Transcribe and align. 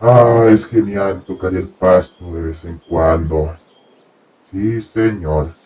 Ah, 0.00 0.46
es 0.48 0.70
genial 0.70 1.24
tocar 1.24 1.52
el 1.54 1.70
pasto 1.70 2.24
de 2.26 2.42
vez 2.42 2.64
en 2.64 2.78
cuando. 2.88 3.58
Sí, 4.44 4.80
señor. 4.80 5.56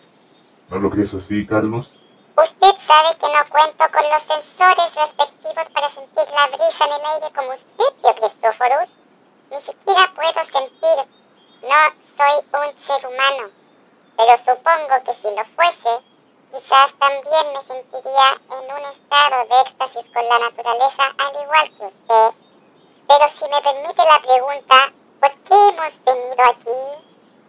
¿No 0.69 0.79
lo 0.79 0.89
crees 0.89 1.13
así, 1.13 1.45
Carlos? 1.45 1.93
Usted 2.35 2.73
sabe 2.83 3.15
que 3.19 3.27
no 3.27 3.45
cuento 3.51 3.85
con 3.93 4.01
los 4.09 4.23
sensores 4.23 4.95
respectivos 4.95 5.69
para 5.71 5.87
sentir 5.87 6.25
la 6.33 6.47
brisa 6.47 6.85
en 6.85 6.93
el 6.93 7.05
aire 7.13 7.35
como 7.35 7.53
usted, 7.53 7.93
tío 8.01 8.15
Cristóforos. 8.15 8.89
Ni 9.51 9.61
siquiera 9.61 10.11
puedo 10.15 10.41
sentir. 10.49 10.97
No 11.61 11.81
soy 12.17 12.35
un 12.57 12.79
ser 12.79 13.05
humano. 13.05 13.51
Pero 14.17 14.37
supongo 14.37 14.95
que 15.05 15.13
si 15.13 15.29
lo 15.29 15.45
fuese, 15.53 16.03
quizás 16.51 16.91
también 16.97 17.53
me 17.53 17.61
sentiría 17.61 18.41
en 18.49 18.65
un 18.65 18.83
estado 18.89 19.45
de 19.45 19.61
éxtasis 19.61 20.11
con 20.11 20.27
la 20.27 20.39
naturaleza 20.39 21.03
al 21.19 21.43
igual 21.43 21.69
que 21.77 21.85
usted. 21.85 22.52
Pero 23.13 23.29
si 23.29 23.45
me 23.45 23.61
permite 23.61 24.01
la 24.05 24.19
pregunta, 24.23 24.91
¿por 25.19 25.29
qué 25.43 25.53
hemos 25.53 26.01
venido 26.03 26.43
aquí? 26.49 27.05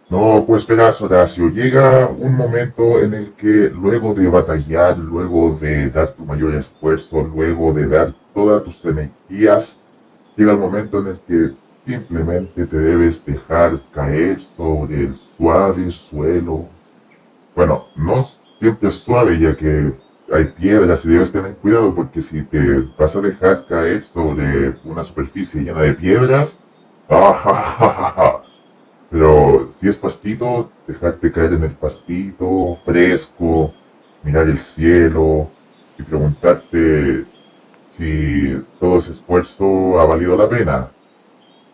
No, 0.09 0.45
pues 0.45 0.67
verás, 0.67 1.01
Horacio, 1.01 1.49
llega 1.49 2.05
un 2.05 2.37
momento 2.37 2.99
en 2.99 3.15
el 3.15 3.33
que 3.33 3.71
luego 3.73 4.13
de 4.13 4.27
batallar, 4.27 4.95
luego 4.99 5.55
de 5.55 5.89
dar 5.89 6.11
tu 6.11 6.23
mayor 6.23 6.53
esfuerzo, 6.53 7.23
luego 7.23 7.73
de 7.73 7.87
dar 7.87 8.13
todas 8.35 8.63
tus 8.63 8.85
energías, 8.85 9.87
llega 10.35 10.51
el 10.51 10.59
momento 10.59 10.99
en 10.99 11.07
el 11.07 11.19
que 11.21 11.55
simplemente 11.83 12.67
te 12.67 12.77
debes 12.77 13.25
dejar 13.25 13.79
caer 13.91 14.39
sobre 14.55 15.05
el 15.05 15.15
suave 15.15 15.89
suelo. 15.89 16.67
Bueno, 17.55 17.87
no 17.95 18.23
siempre 18.59 18.89
es 18.89 18.99
suave 18.99 19.39
ya 19.39 19.57
que 19.57 19.91
hay 20.31 20.45
piedras 20.45 21.05
y 21.05 21.09
debes 21.09 21.31
tener 21.31 21.55
cuidado 21.57 21.93
porque 21.93 22.21
si 22.21 22.43
te 22.43 22.81
vas 22.97 23.15
a 23.15 23.21
dejar 23.21 23.65
caer 23.67 24.03
sobre 24.03 24.75
una 24.83 25.03
superficie 25.03 25.61
llena 25.61 25.81
de 25.81 25.93
piedras, 25.93 26.63
¡ah, 27.09 28.41
pero 29.09 29.69
si 29.71 29.87
es 29.87 29.97
pastito, 29.97 30.71
dejarte 30.87 31.31
caer 31.31 31.53
en 31.53 31.63
el 31.63 31.71
pastito, 31.71 32.77
fresco, 32.83 33.73
mirar 34.23 34.47
el 34.47 34.57
cielo 34.57 35.49
y 35.97 36.03
preguntarte 36.03 37.25
si 37.87 38.65
todo 38.79 38.97
ese 38.97 39.11
esfuerzo 39.11 39.99
ha 39.99 40.05
valido 40.05 40.35
la 40.35 40.49
pena. 40.49 40.91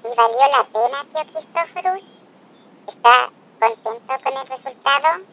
¿Y 0.04 0.16
valió 0.16 0.40
la 0.52 0.66
pena, 0.66 1.06
tío 1.14 1.34
Cristóforos? 1.34 2.04
¿Está 2.88 3.32
contento 3.60 4.14
con 4.24 4.34
el 4.38 4.48
resultado? 4.48 5.24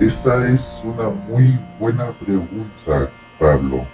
Esa 0.00 0.48
es 0.48 0.80
una 0.84 1.08
muy 1.08 1.58
buena 1.80 2.12
pregunta, 2.12 3.10
Pablo. 3.36 3.84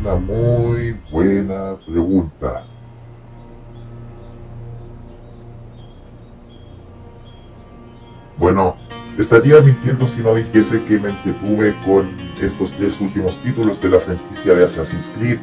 Una 0.00 0.16
muy 0.16 1.00
buena 1.12 1.76
pregunta. 1.86 2.66
Bueno, 8.36 8.76
estaría 9.16 9.60
mintiendo 9.60 10.08
si 10.08 10.22
no 10.22 10.34
dijese 10.34 10.82
que 10.84 10.98
me 10.98 11.10
entretuve 11.10 11.76
con 11.86 12.08
estos 12.42 12.72
tres 12.72 13.00
últimos 13.00 13.38
títulos 13.38 13.80
de 13.80 13.90
la 13.90 14.00
franquicia 14.00 14.54
de 14.54 14.64
Assassin's 14.64 15.14
Creed. 15.16 15.38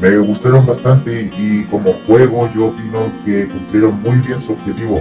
Me 0.00 0.18
gustaron 0.18 0.66
bastante 0.66 1.30
y 1.38 1.62
como 1.70 1.92
juego 2.08 2.50
yo 2.56 2.66
opino 2.66 3.08
que 3.24 3.46
cumplieron 3.46 4.02
muy 4.02 4.16
bien 4.18 4.40
su 4.40 4.52
objetivo. 4.52 5.00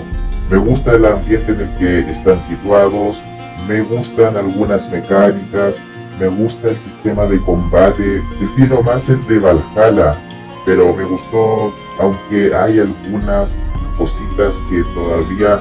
Me 0.53 0.59
gusta 0.59 0.91
el 0.91 1.03
ambiente 1.03 1.51
en 1.51 1.61
el 1.61 1.73
que 1.79 2.11
están 2.11 2.39
situados, 2.39 3.23
me 3.67 3.81
gustan 3.81 4.37
algunas 4.37 4.87
mecánicas, 4.91 5.81
me 6.19 6.27
gusta 6.27 6.69
el 6.69 6.77
sistema 6.77 7.25
de 7.25 7.41
combate, 7.41 8.21
prefiero 8.37 8.83
más 8.83 9.09
el 9.09 9.25
de 9.25 9.39
Valhalla, 9.39 10.15
pero 10.63 10.95
me 10.95 11.05
gustó, 11.05 11.73
aunque 11.99 12.53
hay 12.53 12.81
algunas 12.81 13.63
cositas 13.97 14.61
que 14.69 14.83
todavía 14.93 15.59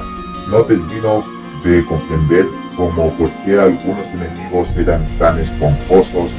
no 0.51 0.61
termino 0.61 1.25
de 1.63 1.83
comprender 1.85 2.45
como 2.77 3.11
por 3.13 3.31
qué 3.45 3.59
algunos 3.59 4.11
enemigos 4.11 4.77
eran 4.77 5.07
tan 5.17 5.39
esponjosos, 5.39 6.35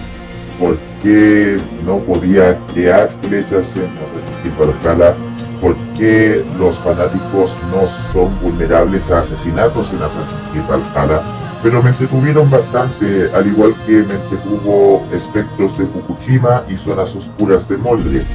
por 0.61 0.77
qué 1.03 1.61
no 1.85 1.99
podía 1.99 2.57
crear 2.73 3.09
flechas 3.21 3.77
en 3.79 3.91
Assassin's 3.99 4.39
Creed 4.39 4.55
Valhalla, 4.57 5.17
por 5.65 5.77
qué 5.97 6.45
los 6.59 6.79
fanáticos 6.79 7.57
no 7.71 7.87
son 7.87 8.39
vulnerables 8.43 9.11
a 9.11 9.21
asesinatos 9.21 9.95
en 9.95 10.03
Assassin's 10.03 10.43
Creed 10.53 10.65
Valhalla, 10.69 11.23
pero 11.63 11.83
me 11.83 11.89
entretuvieron 11.89 12.51
bastante, 12.51 13.31
al 13.35 13.47
igual 13.47 13.75
que 13.87 14.03
me 14.03 14.17
entretuvo 14.17 15.03
espectros 15.11 15.79
de 15.79 15.87
Fukushima 15.87 16.65
y 16.69 16.77
zonas 16.77 17.17
oscuras 17.17 17.67
de 17.67 17.79
Moldre. 17.79 18.27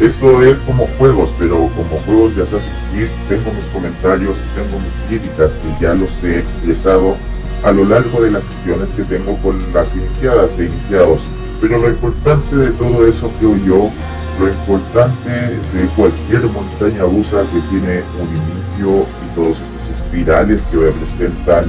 Eso 0.00 0.42
es 0.42 0.62
como 0.62 0.86
juegos, 0.98 1.34
pero 1.38 1.68
como 1.76 2.00
juegos 2.06 2.34
de 2.34 2.40
Assassin's 2.40 2.82
Creed 2.90 3.10
tengo 3.28 3.52
mis 3.52 3.66
comentarios 3.66 4.38
tengo 4.54 4.78
mis 4.78 4.94
críticas 5.08 5.58
que 5.58 5.84
ya 5.84 5.92
los 5.92 6.24
he 6.24 6.38
expresado 6.38 7.16
a 7.64 7.72
lo 7.72 7.84
largo 7.84 8.22
de 8.22 8.30
las 8.30 8.44
sesiones 8.44 8.92
que 8.92 9.04
tengo 9.04 9.36
con 9.42 9.60
las 9.74 9.94
iniciadas 9.94 10.58
e 10.58 10.64
iniciados. 10.64 11.24
Pero 11.60 11.76
lo 11.76 11.90
importante 11.90 12.56
de 12.56 12.70
todo 12.70 13.06
eso 13.06 13.30
creo 13.38 13.56
yo, 13.56 13.90
lo 14.38 14.48
importante 14.48 15.30
de 15.30 15.88
cualquier 15.96 16.46
montaña 16.46 17.02
rusa 17.02 17.42
que 17.52 17.60
tiene 17.70 18.02
un 18.20 18.28
inicio 18.28 19.04
y 19.24 19.34
todos 19.34 19.60
estos 19.60 19.90
espirales 19.96 20.66
que 20.66 20.76
representan 20.76 21.64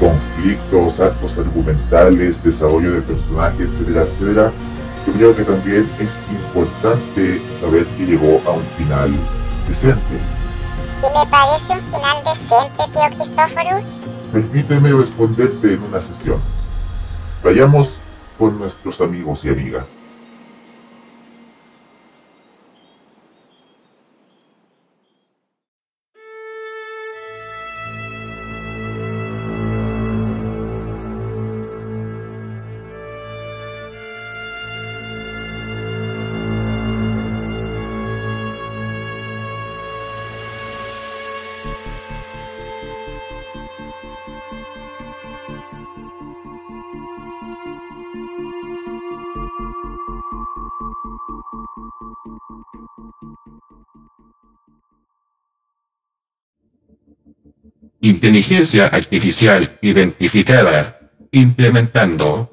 conflictos, 0.00 1.00
actos 1.00 1.38
argumentales, 1.38 2.42
desarrollo 2.42 2.92
de 2.92 3.02
personajes, 3.02 3.66
etcétera, 3.66 4.02
etcétera, 4.02 4.52
yo 5.06 5.12
creo 5.12 5.36
que 5.36 5.44
también 5.44 5.90
es 5.98 6.18
importante 6.30 7.42
saber 7.60 7.86
si 7.86 8.06
llegó 8.06 8.40
a 8.46 8.50
un 8.50 8.64
final 8.76 9.12
decente. 9.68 10.20
¿Y 10.98 11.18
le 11.18 11.30
parece 11.30 11.72
un 11.72 11.92
final 11.92 12.24
decente, 12.24 12.84
tío 12.92 13.18
Cristóforos? 13.18 13.84
Permíteme 14.32 14.92
responderte 14.92 15.74
en 15.74 15.82
una 15.82 16.00
sesión. 16.00 16.40
Vayamos 17.44 18.00
con 18.38 18.58
nuestros 18.58 19.00
amigos 19.00 19.44
y 19.44 19.50
amigas. 19.50 19.95
Inteligencia 58.26 58.88
artificial 58.88 59.78
identificada. 59.82 60.98
Implementando. 61.30 62.50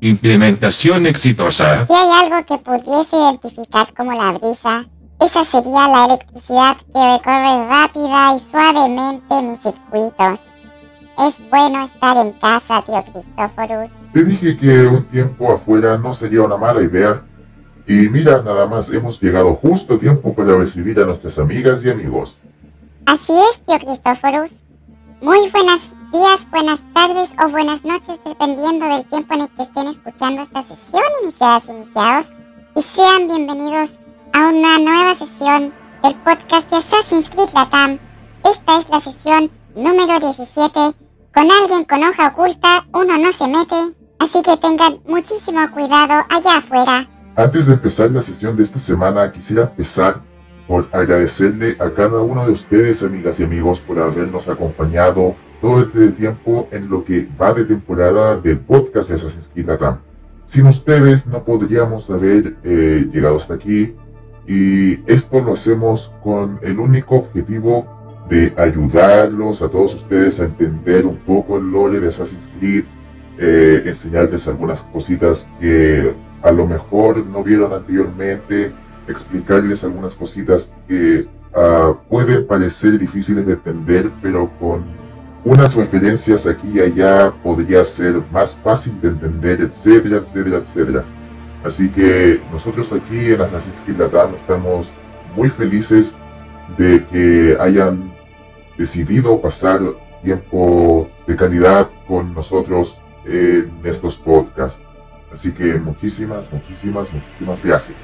Implementación 0.00 1.06
exitosa. 1.06 1.84
Si 1.84 1.92
hay 1.92 2.24
algo 2.24 2.46
que 2.46 2.56
pudiese 2.58 3.16
identificar 3.16 3.92
como 3.94 4.12
la 4.12 4.38
brisa, 4.38 4.86
esa 5.20 5.42
sería 5.42 5.88
la 5.88 6.04
electricidad 6.04 6.76
que 6.76 7.16
recorre 7.16 7.66
rápida 7.66 8.36
y 8.36 8.38
suavemente 8.38 9.42
mis 9.42 9.60
circuitos. 9.60 10.40
Es 11.18 11.50
bueno 11.50 11.84
estar 11.84 12.16
en 12.24 12.30
casa, 12.34 12.84
tío 12.86 13.04
Cristóforos. 13.12 13.90
Te 14.12 14.24
dije 14.24 14.56
que 14.56 14.86
un 14.86 15.02
tiempo 15.06 15.52
afuera 15.52 15.98
no 15.98 16.14
sería 16.14 16.42
una 16.42 16.56
mala 16.56 16.80
idea. 16.80 17.24
Y 17.88 18.08
mira, 18.08 18.40
nada 18.42 18.68
más 18.68 18.92
hemos 18.92 19.20
llegado 19.20 19.56
justo 19.56 19.94
a 19.94 19.98
tiempo 19.98 20.32
para 20.32 20.56
recibir 20.56 21.00
a 21.00 21.06
nuestras 21.06 21.40
amigas 21.40 21.84
y 21.84 21.90
amigos. 21.90 22.40
Así 23.08 23.32
es, 23.32 23.64
tío 23.64 23.78
Cristóforos. 23.78 24.62
Muy 25.22 25.48
buenos 25.48 25.80
días, 26.12 26.46
buenas 26.50 26.80
tardes 26.92 27.30
o 27.42 27.48
buenas 27.48 27.82
noches, 27.82 28.20
dependiendo 28.22 28.84
del 28.86 29.08
tiempo 29.08 29.32
en 29.32 29.40
el 29.40 29.48
que 29.48 29.62
estén 29.62 29.86
escuchando 29.86 30.42
esta 30.42 30.60
sesión, 30.60 31.02
iniciadas 31.22 31.70
iniciados. 31.70 32.32
Y 32.76 32.82
sean 32.82 33.26
bienvenidos 33.26 33.98
a 34.34 34.48
una 34.48 34.78
nueva 34.78 35.14
sesión 35.14 35.72
del 36.02 36.16
podcast 36.16 36.68
de 36.68 36.76
Assassin's 36.76 37.30
Creed 37.30 37.48
Latam. 37.54 37.98
Esta 38.44 38.78
es 38.78 38.90
la 38.90 39.00
sesión 39.00 39.50
número 39.74 40.20
17. 40.20 40.78
Con 41.32 41.50
alguien 41.50 41.84
con 41.84 42.04
hoja 42.04 42.34
oculta 42.36 42.84
uno 42.92 43.16
no 43.16 43.32
se 43.32 43.48
mete, 43.48 43.96
así 44.18 44.42
que 44.42 44.58
tengan 44.58 45.00
muchísimo 45.06 45.60
cuidado 45.70 46.26
allá 46.28 46.58
afuera. 46.58 47.08
Antes 47.36 47.68
de 47.68 47.72
empezar 47.72 48.10
la 48.10 48.22
sesión 48.22 48.54
de 48.54 48.64
esta 48.64 48.78
semana, 48.78 49.32
quisiera 49.32 49.62
empezar 49.62 50.27
por 50.68 50.86
agradecerle 50.92 51.76
a 51.80 51.90
cada 51.90 52.20
uno 52.20 52.44
de 52.44 52.52
ustedes, 52.52 53.02
amigas 53.02 53.40
y 53.40 53.44
amigos, 53.44 53.80
por 53.80 53.98
habernos 53.98 54.50
acompañado 54.50 55.34
todo 55.62 55.80
este 55.80 56.10
tiempo 56.10 56.68
en 56.70 56.90
lo 56.90 57.02
que 57.04 57.26
va 57.40 57.54
de 57.54 57.64
temporada 57.64 58.36
del 58.36 58.58
podcast 58.58 59.08
de 59.08 59.16
Assassin's 59.16 59.50
Creed 59.52 59.66
Latam. 59.66 59.98
Sin 60.44 60.66
ustedes 60.66 61.26
no 61.26 61.42
podríamos 61.42 62.10
haber 62.10 62.56
eh, 62.62 63.08
llegado 63.10 63.36
hasta 63.36 63.54
aquí 63.54 63.96
y 64.46 65.00
esto 65.10 65.40
lo 65.40 65.54
hacemos 65.54 66.14
con 66.22 66.60
el 66.62 66.78
único 66.78 67.16
objetivo 67.16 68.26
de 68.28 68.52
ayudarlos 68.58 69.62
a 69.62 69.70
todos 69.70 69.94
ustedes 69.94 70.38
a 70.40 70.44
entender 70.44 71.06
un 71.06 71.16
poco 71.16 71.56
el 71.56 71.70
lore 71.70 71.98
de 71.98 72.08
Assassin's 72.08 72.52
Creed, 72.58 72.84
eh, 73.38 73.82
enseñarles 73.86 74.46
algunas 74.48 74.82
cositas 74.82 75.50
que 75.60 76.14
a 76.42 76.50
lo 76.50 76.66
mejor 76.66 77.24
no 77.26 77.42
vieron 77.42 77.72
anteriormente, 77.72 78.72
explicarles 79.08 79.84
algunas 79.84 80.14
cositas 80.14 80.76
que 80.86 81.26
uh, 81.54 81.96
pueden 82.08 82.46
parecer 82.46 82.98
difíciles 82.98 83.46
de 83.46 83.54
entender, 83.54 84.10
pero 84.22 84.50
con 84.60 84.84
unas 85.44 85.76
referencias 85.76 86.46
aquí 86.46 86.72
y 86.74 86.80
allá 86.80 87.32
podría 87.42 87.84
ser 87.84 88.22
más 88.30 88.54
fácil 88.54 89.00
de 89.00 89.08
entender, 89.08 89.60
etcétera, 89.62 90.18
etcétera, 90.18 90.58
etcétera. 90.58 91.04
Así 91.64 91.88
que 91.88 92.40
nosotros 92.52 92.92
aquí 92.92 93.32
en 93.32 93.38
Creed 93.38 93.98
Latam 93.98 94.34
estamos 94.34 94.92
muy 95.34 95.48
felices 95.48 96.18
de 96.76 97.04
que 97.06 97.56
hayan 97.60 98.12
decidido 98.76 99.40
pasar 99.40 99.80
tiempo 100.22 101.08
de 101.26 101.36
calidad 101.36 101.90
con 102.06 102.34
nosotros 102.34 103.00
en 103.24 103.72
estos 103.84 104.16
podcasts. 104.18 104.84
Así 105.32 105.52
que 105.52 105.74
muchísimas, 105.78 106.52
muchísimas, 106.52 107.12
muchísimas 107.12 107.64
gracias. 107.64 107.96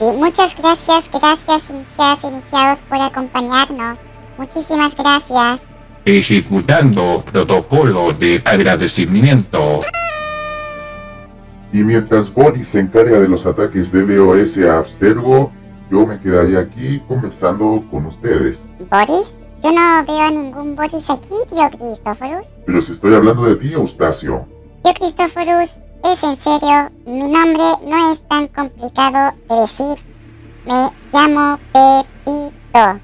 Muchas 0.00 0.54
gracias, 0.54 1.10
gracias 1.10 1.70
iniciadas 1.70 2.24
iniciados 2.24 2.82
por 2.82 3.00
acompañarnos. 3.00 3.98
Muchísimas 4.38 4.94
gracias. 4.94 5.60
Ejecutando 6.04 7.24
protocolo 7.30 8.12
de 8.12 8.40
agradecimiento. 8.44 9.80
Y 11.72 11.82
mientras 11.82 12.32
Boris 12.32 12.68
se 12.68 12.80
encarga 12.80 13.20
de 13.20 13.28
los 13.28 13.44
ataques 13.46 13.90
de 13.90 14.06
DOS 14.06 14.58
a 14.58 14.78
Abstergo, 14.78 15.52
yo 15.90 16.06
me 16.06 16.20
quedaría 16.20 16.60
aquí 16.60 17.02
conversando 17.08 17.84
con 17.90 18.06
ustedes. 18.06 18.70
¿Boris? 18.90 19.32
Yo 19.62 19.72
no 19.72 20.04
veo 20.06 20.30
ningún 20.30 20.76
Boris 20.76 21.08
aquí, 21.10 21.34
tío 21.50 21.70
Cristóforos. 21.70 22.46
Pero 22.66 22.80
si 22.82 22.92
estoy 22.92 23.14
hablando 23.14 23.44
de 23.46 23.56
ti, 23.56 23.72
Eustacio. 23.72 24.46
Tío 24.84 24.94
Cristóforos, 24.94 25.80
es 26.12 26.22
en 26.22 26.36
serio, 26.36 26.90
mi 27.04 27.28
nombre 27.28 27.64
no 27.84 28.12
es 28.12 28.22
tan 28.28 28.46
complicado 28.48 29.36
de 29.48 29.54
decir. 29.56 30.04
Me 30.64 30.90
llamo 31.12 31.58
Pepito. 31.72 33.00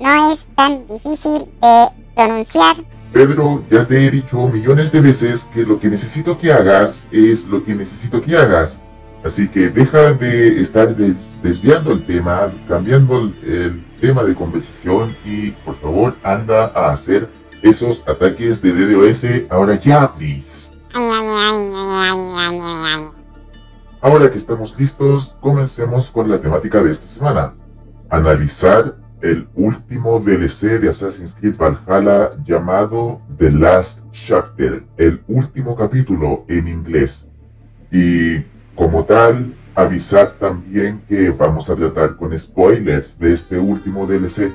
No 0.00 0.32
es 0.32 0.46
tan 0.56 0.86
difícil 0.86 1.46
de 1.62 1.86
pronunciar. 2.14 2.76
Pedro, 3.12 3.64
ya 3.70 3.84
te 3.84 4.06
he 4.06 4.10
dicho 4.10 4.48
millones 4.48 4.90
de 4.90 5.00
veces 5.00 5.44
que 5.44 5.62
lo 5.62 5.78
que 5.78 5.88
necesito 5.88 6.36
que 6.36 6.52
hagas 6.52 7.08
es 7.12 7.48
lo 7.48 7.62
que 7.62 7.74
necesito 7.74 8.20
que 8.20 8.36
hagas. 8.36 8.84
Así 9.24 9.48
que 9.48 9.70
deja 9.70 10.12
de 10.14 10.60
estar 10.60 10.94
desviando 11.42 11.92
el 11.92 12.04
tema, 12.04 12.52
cambiando 12.68 13.32
el, 13.42 13.84
tema 14.00 14.22
de 14.22 14.34
conversación 14.34 15.16
y 15.24 15.52
por 15.64 15.74
favor 15.76 16.14
anda 16.22 16.70
a 16.74 16.90
hacer 16.90 17.26
esos 17.62 18.06
ataques 18.06 18.60
de 18.60 18.72
DDoS 18.72 19.24
ahora 19.48 19.80
ya, 19.80 20.14
please. 20.14 20.73
Ahora 24.00 24.30
que 24.30 24.38
estamos 24.38 24.78
listos, 24.78 25.36
comencemos 25.40 26.10
con 26.10 26.30
la 26.30 26.38
temática 26.38 26.82
de 26.82 26.90
esta 26.90 27.08
semana. 27.08 27.54
Analizar 28.10 28.96
el 29.20 29.48
último 29.54 30.20
DLC 30.20 30.78
de 30.78 30.90
Assassin's 30.90 31.34
Creed 31.34 31.56
Valhalla 31.56 32.32
llamado 32.44 33.20
The 33.38 33.50
Last 33.50 34.12
Chapter, 34.12 34.86
el 34.96 35.24
último 35.26 35.74
capítulo 35.74 36.44
en 36.48 36.68
inglés. 36.68 37.32
Y 37.90 38.42
como 38.76 39.04
tal, 39.04 39.56
avisar 39.74 40.30
también 40.32 41.02
que 41.08 41.30
vamos 41.30 41.70
a 41.70 41.76
tratar 41.76 42.16
con 42.16 42.38
spoilers 42.38 43.18
de 43.18 43.32
este 43.32 43.58
último 43.58 44.06
DLC. 44.06 44.52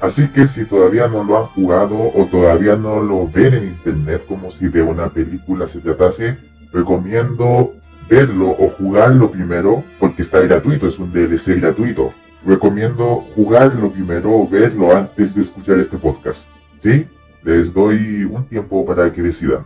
Así 0.00 0.28
que 0.28 0.46
si 0.46 0.64
todavía 0.64 1.08
no 1.08 1.24
lo 1.24 1.38
han 1.38 1.46
jugado 1.46 1.96
o 1.96 2.26
todavía 2.30 2.76
no 2.76 3.00
lo 3.02 3.28
ven 3.28 3.54
en 3.54 3.64
internet 3.64 4.24
como 4.28 4.50
si 4.50 4.68
de 4.68 4.82
una 4.82 5.08
película 5.08 5.66
se 5.66 5.80
tratase, 5.80 6.38
recomiendo 6.72 7.74
verlo 8.08 8.50
o 8.50 8.68
jugarlo 8.68 9.30
primero 9.30 9.84
porque 9.98 10.22
está 10.22 10.40
gratuito, 10.40 10.86
es 10.86 10.98
un 10.98 11.12
DLC 11.12 11.60
gratuito 11.60 12.10
recomiendo 12.44 13.26
jugarlo 13.34 13.92
primero 13.92 14.32
o 14.32 14.48
verlo 14.48 14.96
antes 14.96 15.34
de 15.34 15.42
escuchar 15.42 15.78
este 15.78 15.98
podcast. 15.98 16.50
¿Sí? 16.78 17.06
Les 17.42 17.72
doy 17.72 18.24
un 18.24 18.44
tiempo 18.46 18.84
para 18.86 19.12
que 19.12 19.22
decidan. 19.22 19.64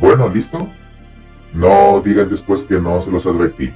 Bueno, 0.00 0.28
¿listo? 0.28 0.68
No 1.52 2.00
digan 2.04 2.28
después 2.28 2.64
que 2.64 2.80
no 2.80 3.00
se 3.00 3.10
los 3.10 3.26
advertí. 3.26 3.72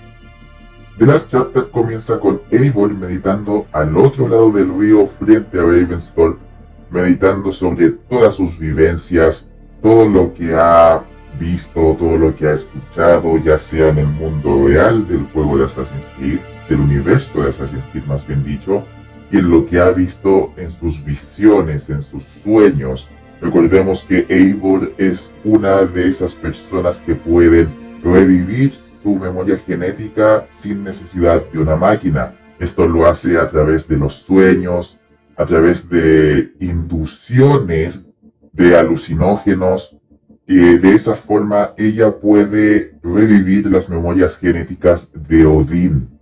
The 0.99 1.07
Last 1.07 1.31
Chapter 1.33 1.71
comienza 1.71 2.21
con 2.21 2.43
Eivor 2.51 2.95
meditando 2.95 3.67
al 3.73 3.97
otro 3.97 4.29
lado 4.29 4.53
del 4.53 4.79
río 4.79 5.07
frente 5.07 5.59
a 5.59 5.63
Ravensthorpe, 5.63 6.43
meditando 6.91 7.51
sobre 7.51 7.91
todas 7.91 8.35
sus 8.35 8.59
vivencias, 8.59 9.51
todo 9.83 10.07
lo 10.07 10.35
que 10.35 10.55
ha 10.55 11.03
visto, 11.41 11.97
todo 11.99 12.19
lo 12.19 12.37
que 12.37 12.47
ha 12.47 12.53
escuchado, 12.53 13.39
ya 13.39 13.57
sea 13.57 13.89
en 13.89 13.99
el 13.99 14.07
mundo 14.07 14.69
real 14.69 15.09
del 15.09 15.25
juego 15.33 15.59
de 15.59 15.65
Assassin's 15.65 16.13
Creed, 16.19 16.41
del 16.69 16.81
universo 16.81 17.43
de 17.43 17.49
Assassin's 17.49 17.87
Creed 17.87 18.05
más 18.05 18.27
bien 18.27 18.45
dicho, 18.45 18.85
y 19.31 19.39
en 19.39 19.51
lo 19.51 19.67
que 19.67 19.81
ha 19.81 19.91
visto 19.91 20.53
en 20.57 20.71
sus 20.71 21.03
visiones, 21.05 21.89
en 21.89 22.03
sus 22.03 22.23
sueños. 22.25 23.09
Recordemos 23.43 24.05
que 24.05 24.25
Eivor 24.29 24.95
es 24.99 25.35
una 25.45 25.85
de 25.85 26.09
esas 26.09 26.35
personas 26.37 27.01
que 27.01 27.17
pueden 27.17 28.01
revivir 28.05 28.73
su 29.03 29.17
memoria 29.17 29.59
genética 29.59 30.47
sin 30.49 30.85
necesidad 30.85 31.43
de 31.53 31.59
una 31.59 31.75
máquina. 31.75 32.37
Esto 32.61 32.87
lo 32.87 33.05
hace 33.05 33.37
a 33.39 33.49
través 33.49 33.89
de 33.89 33.99
los 33.99 34.15
sueños, 34.15 35.01
a 35.37 35.45
través 35.45 35.89
de 35.89 36.53
inducciones 36.61 38.11
de 38.53 38.77
alucinógenos, 38.77 39.99
y 40.47 40.79
de 40.79 40.95
esa 40.95 41.17
forma 41.17 41.75
ella 41.77 42.13
puede 42.13 42.97
revivir 43.03 43.67
las 43.67 43.91
memorias 43.91 44.37
genéticas 44.39 45.15
de 45.29 45.47
Odín. 45.47 46.21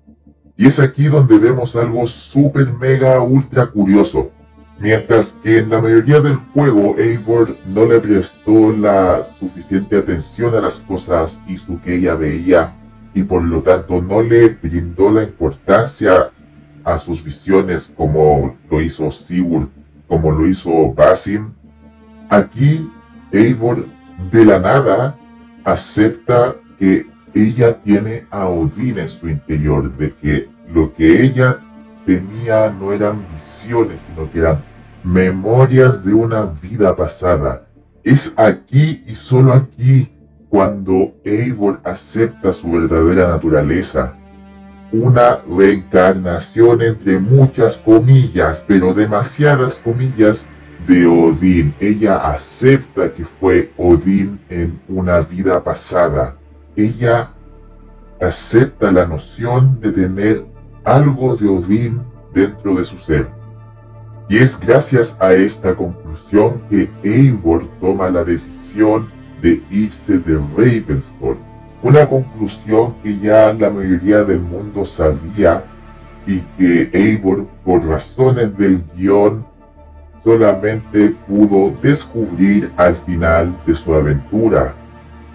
Y 0.56 0.66
es 0.66 0.80
aquí 0.80 1.04
donde 1.04 1.38
vemos 1.38 1.76
algo 1.76 2.06
súper 2.06 2.72
mega 2.72 3.20
ultra 3.20 3.66
curioso. 3.66 4.32
Mientras 4.80 5.32
que 5.44 5.58
en 5.58 5.68
la 5.68 5.78
mayoría 5.78 6.20
del 6.20 6.36
juego 6.36 6.96
Eivor 6.98 7.54
no 7.66 7.84
le 7.84 8.00
prestó 8.00 8.72
la 8.72 9.22
suficiente 9.26 9.98
atención 9.98 10.54
a 10.54 10.60
las 10.62 10.78
cosas 10.78 11.42
y 11.46 11.58
su 11.58 11.78
que 11.82 11.96
ella 11.96 12.14
veía 12.14 12.74
y 13.12 13.24
por 13.24 13.42
lo 13.42 13.60
tanto 13.60 14.00
no 14.00 14.22
le 14.22 14.48
brindó 14.48 15.10
la 15.10 15.22
importancia 15.22 16.30
a 16.82 16.98
sus 16.98 17.22
visiones 17.22 17.92
como 17.94 18.56
lo 18.70 18.80
hizo 18.80 19.12
Sigurd, 19.12 19.68
como 20.08 20.30
lo 20.30 20.46
hizo 20.46 20.94
Basim, 20.94 21.52
aquí 22.30 22.90
Eivor 23.32 23.86
de 24.30 24.44
la 24.46 24.58
nada 24.60 25.18
acepta 25.62 26.56
que 26.78 27.06
ella 27.34 27.74
tiene 27.82 28.26
a 28.30 28.46
Odín 28.46 28.98
en 28.98 29.10
su 29.10 29.28
interior, 29.28 29.94
de 29.98 30.14
que 30.14 30.48
lo 30.72 30.94
que 30.94 31.22
ella 31.22 31.58
tenía 32.06 32.70
no 32.70 32.92
eran 32.92 33.22
visiones, 33.34 34.02
sino 34.08 34.30
que 34.32 34.38
eran 34.38 34.69
memorias 35.04 36.04
de 36.04 36.14
una 36.14 36.44
vida 36.62 36.96
pasada. 36.96 37.66
Es 38.04 38.38
aquí 38.38 39.04
y 39.06 39.14
solo 39.14 39.52
aquí 39.52 40.12
cuando 40.48 41.14
Eivor 41.24 41.80
acepta 41.84 42.52
su 42.52 42.72
verdadera 42.72 43.28
naturaleza. 43.28 44.16
Una 44.92 45.38
reencarnación 45.48 46.82
entre 46.82 47.20
muchas 47.20 47.78
comillas, 47.78 48.64
pero 48.66 48.92
demasiadas 48.92 49.76
comillas, 49.76 50.48
de 50.86 51.06
Odín. 51.06 51.74
Ella 51.78 52.16
acepta 52.16 53.12
que 53.12 53.24
fue 53.24 53.72
Odín 53.76 54.40
en 54.48 54.80
una 54.88 55.20
vida 55.20 55.62
pasada. 55.62 56.36
Ella 56.76 57.30
acepta 58.20 58.90
la 58.90 59.06
noción 59.06 59.80
de 59.80 59.92
tener 59.92 60.46
algo 60.84 61.36
de 61.36 61.48
Odín 61.48 62.02
dentro 62.34 62.74
de 62.74 62.84
su 62.84 62.98
ser. 62.98 63.39
Y 64.30 64.38
es 64.38 64.60
gracias 64.64 65.16
a 65.20 65.32
esta 65.32 65.74
conclusión 65.74 66.62
que 66.70 66.88
Eivor 67.02 67.66
toma 67.80 68.08
la 68.10 68.22
decisión 68.22 69.10
de 69.42 69.60
irse 69.72 70.20
de 70.20 70.38
Ravensthorpe. 70.56 71.42
Una 71.82 72.08
conclusión 72.08 72.94
que 73.02 73.18
ya 73.18 73.52
la 73.52 73.70
mayoría 73.70 74.22
del 74.22 74.38
mundo 74.38 74.86
sabía 74.86 75.64
y 76.28 76.38
que 76.56 76.90
Eivor, 76.92 77.48
por 77.64 77.84
razones 77.84 78.56
del 78.56 78.84
guion, 78.94 79.44
solamente 80.22 81.08
pudo 81.26 81.74
descubrir 81.82 82.70
al 82.76 82.94
final 82.94 83.60
de 83.66 83.74
su 83.74 83.92
aventura. 83.92 84.76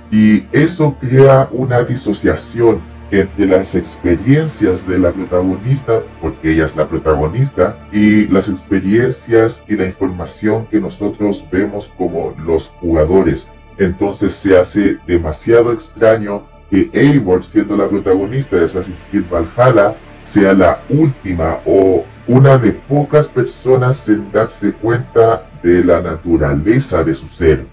Y 0.09 0.47
eso 0.53 0.95
crea 1.01 1.49
una 1.51 1.83
disociación 1.83 2.81
entre 3.19 3.47
las 3.47 3.75
experiencias 3.75 4.87
de 4.87 4.99
la 4.99 5.11
protagonista, 5.11 6.01
porque 6.21 6.51
ella 6.51 6.65
es 6.65 6.75
la 6.75 6.87
protagonista, 6.87 7.87
y 7.91 8.27
las 8.27 8.49
experiencias 8.49 9.65
y 9.67 9.75
la 9.75 9.85
información 9.85 10.65
que 10.67 10.79
nosotros 10.79 11.47
vemos 11.51 11.93
como 11.97 12.35
los 12.43 12.69
jugadores. 12.81 13.51
Entonces 13.77 14.33
se 14.33 14.57
hace 14.57 14.97
demasiado 15.07 15.71
extraño 15.71 16.47
que 16.69 16.89
Eivor, 16.93 17.43
siendo 17.43 17.77
la 17.77 17.87
protagonista 17.87 18.57
de 18.57 18.65
Assassin's 18.65 19.01
Creed 19.11 19.25
Valhalla, 19.29 19.95
sea 20.21 20.53
la 20.53 20.81
última 20.89 21.59
o 21.65 22.03
una 22.27 22.57
de 22.57 22.71
pocas 22.71 23.27
personas 23.27 24.09
en 24.09 24.31
darse 24.31 24.73
cuenta 24.73 25.47
de 25.61 25.83
la 25.83 26.01
naturaleza 26.01 27.03
de 27.03 27.13
su 27.13 27.27
ser. 27.27 27.67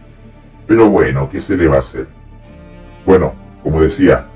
Pero 0.67 0.91
bueno, 0.91 1.29
¿qué 1.31 1.41
se 1.41 1.57
le 1.57 1.69
va 1.69 1.77
a 1.77 1.79
hacer? 1.79 2.07
Bueno, 3.07 3.35
como 3.63 3.81
decía, 3.81 4.29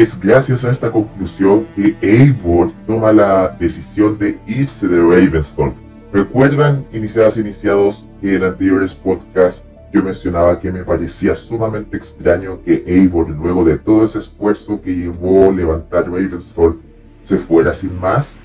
es 0.00 0.20
gracias 0.20 0.64
a 0.64 0.70
esta 0.70 0.90
conclusión 0.90 1.66
que 1.76 1.96
Eivor 2.00 2.72
toma 2.86 3.12
la 3.12 3.48
decisión 3.48 4.18
de 4.18 4.38
irse 4.46 4.88
de 4.88 5.00
Ravensthorpe. 5.00 5.80
¿Recuerdan, 6.12 6.84
iniciadas 6.92 7.36
iniciados, 7.36 8.08
que 8.20 8.34
en 8.34 8.44
anteriores 8.44 8.94
podcasts 8.94 9.68
yo 9.92 10.02
mencionaba 10.02 10.58
que 10.58 10.72
me 10.72 10.82
parecía 10.82 11.36
sumamente 11.36 11.96
extraño 11.96 12.60
que 12.64 12.82
Eivor, 12.86 13.30
luego 13.30 13.64
de 13.64 13.78
todo 13.78 14.02
ese 14.02 14.18
esfuerzo 14.18 14.82
que 14.82 14.94
llevó 14.94 15.52
levantar 15.52 16.10
Ravensthorpe, 16.10 16.82
se 17.22 17.38
fuera 17.38 17.72
sin 17.72 17.98
más? 18.00 18.38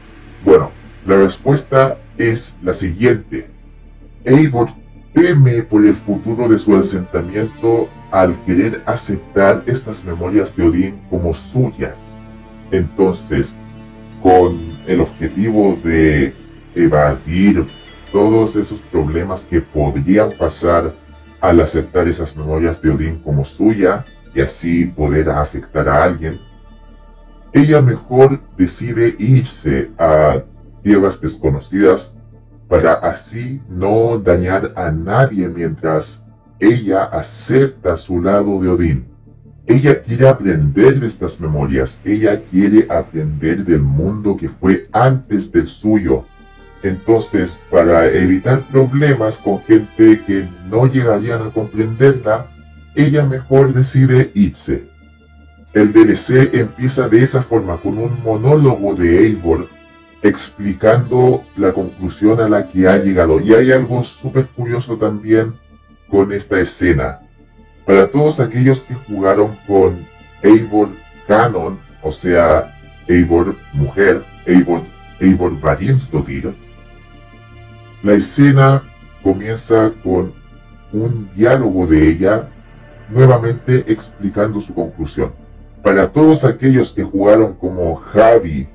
Bueno, 0.45 0.71
la 1.05 1.17
respuesta 1.17 1.97
es 2.17 2.59
la 2.61 2.73
siguiente. 2.73 3.49
Eivor 4.23 4.69
teme 5.13 5.63
por 5.63 5.83
el 5.83 5.95
futuro 5.95 6.47
de 6.47 6.59
su 6.59 6.75
asentamiento 6.75 7.89
al 8.11 8.35
querer 8.45 8.81
aceptar 8.85 9.63
estas 9.65 10.03
memorias 10.03 10.55
de 10.55 10.63
Odín 10.63 11.01
como 11.09 11.33
suyas. 11.33 12.19
Entonces, 12.71 13.59
con 14.21 14.79
el 14.87 15.01
objetivo 15.01 15.77
de 15.83 16.35
evadir 16.75 17.67
todos 18.11 18.55
esos 18.55 18.81
problemas 18.81 19.45
que 19.45 19.61
podrían 19.61 20.31
pasar 20.37 20.93
al 21.39 21.61
aceptar 21.61 22.07
esas 22.07 22.35
memorias 22.35 22.81
de 22.81 22.89
Odín 22.89 23.19
como 23.19 23.45
suya 23.45 24.05
y 24.33 24.41
así 24.41 24.85
poder 24.85 25.29
afectar 25.29 25.87
a 25.87 26.03
alguien, 26.03 26.39
ella 27.53 27.81
mejor 27.81 28.39
decide 28.57 29.15
irse 29.17 29.91
a 29.97 30.41
tierras 30.83 31.19
desconocidas 31.21 32.17
para 32.67 32.93
así 32.93 33.61
no 33.67 34.19
dañar 34.19 34.71
a 34.75 34.91
nadie 34.91 35.49
mientras 35.49 36.28
ella 36.59 37.03
acepta 37.05 37.97
su 37.97 38.21
lado 38.21 38.61
de 38.61 38.69
Odín. 38.69 39.07
Ella 39.65 40.01
quiere 40.01 40.27
aprender 40.27 40.99
de 40.99 41.07
estas 41.07 41.39
memorias, 41.39 42.01
ella 42.03 42.41
quiere 42.41 42.85
aprender 42.89 43.63
del 43.63 43.81
mundo 43.81 44.35
que 44.35 44.49
fue 44.49 44.87
antes 44.91 45.51
del 45.51 45.67
suyo, 45.67 46.25
entonces, 46.81 47.63
para 47.69 48.05
evitar 48.07 48.65
problemas 48.69 49.39
con 49.39 49.61
gente 49.63 50.21
que 50.25 50.47
no 50.69 50.87
llegarían 50.87 51.41
a 51.41 51.51
comprenderla, 51.51 52.49
ella 52.95 53.25
mejor 53.25 53.73
decide 53.73 54.31
irse. 54.33 54.87
El 55.73 55.91
DLC 55.91 56.53
empieza 56.53 57.09
de 57.09 57.21
esa 57.21 57.41
forma, 57.41 57.81
con 57.81 57.97
un 57.97 58.23
monólogo 58.23 58.95
de 58.95 59.25
Eivor 59.25 59.67
explicando 60.21 61.45
la 61.55 61.71
conclusión 61.71 62.41
a 62.41 62.49
la 62.49 62.67
que 62.67 62.87
ha 62.87 62.97
llegado. 62.97 63.39
Y 63.39 63.53
hay 63.53 63.71
algo 63.71 64.03
súper 64.03 64.47
curioso 64.47 64.97
también 64.97 65.53
con 66.09 66.31
esta 66.31 66.59
escena. 66.59 67.21
Para 67.85 68.07
todos 68.07 68.39
aquellos 68.39 68.83
que 68.83 68.93
jugaron 68.93 69.57
con 69.67 70.05
Eivor 70.41 70.89
Canon, 71.27 71.79
o 72.01 72.11
sea, 72.11 72.75
Eivor 73.07 73.55
mujer, 73.73 74.23
Eivor, 74.45 74.81
Eivor 75.19 75.51
la 78.01 78.13
escena 78.13 78.83
comienza 79.21 79.91
con 80.01 80.33
un 80.93 81.29
diálogo 81.35 81.85
de 81.85 82.09
ella 82.09 82.49
nuevamente 83.09 83.83
explicando 83.91 84.61
su 84.61 84.73
conclusión. 84.73 85.33
Para 85.83 86.07
todos 86.07 86.45
aquellos 86.45 86.93
que 86.93 87.03
jugaron 87.03 87.55
como 87.55 87.95
Javi 87.95 88.69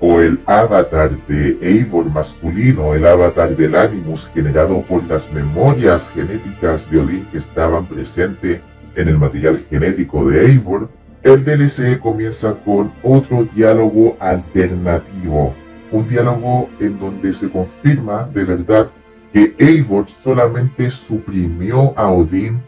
o 0.00 0.20
el 0.20 0.40
avatar 0.46 1.10
de 1.26 1.58
Eivor 1.60 2.10
masculino, 2.12 2.94
el 2.94 3.06
avatar 3.06 3.56
del 3.56 3.74
Animus 3.74 4.30
generado 4.32 4.82
por 4.82 5.04
las 5.04 5.32
memorias 5.32 6.12
genéticas 6.12 6.90
de 6.90 7.00
Odin 7.00 7.26
que 7.26 7.38
estaban 7.38 7.86
presentes 7.86 8.60
en 8.94 9.08
el 9.08 9.18
material 9.18 9.64
genético 9.70 10.28
de 10.28 10.46
Eivor, 10.46 10.90
el 11.22 11.44
DLC 11.44 11.98
comienza 11.98 12.54
con 12.64 12.92
otro 13.02 13.44
diálogo 13.44 14.16
alternativo 14.20 15.54
un 15.90 16.08
diálogo 16.08 16.68
en 16.80 16.98
donde 16.98 17.32
se 17.32 17.50
confirma 17.50 18.28
de 18.32 18.44
verdad 18.44 18.90
que 19.32 19.54
Eivor 19.58 20.08
solamente 20.08 20.90
suprimió 20.90 21.96
a 21.98 22.10
Odín 22.10 22.62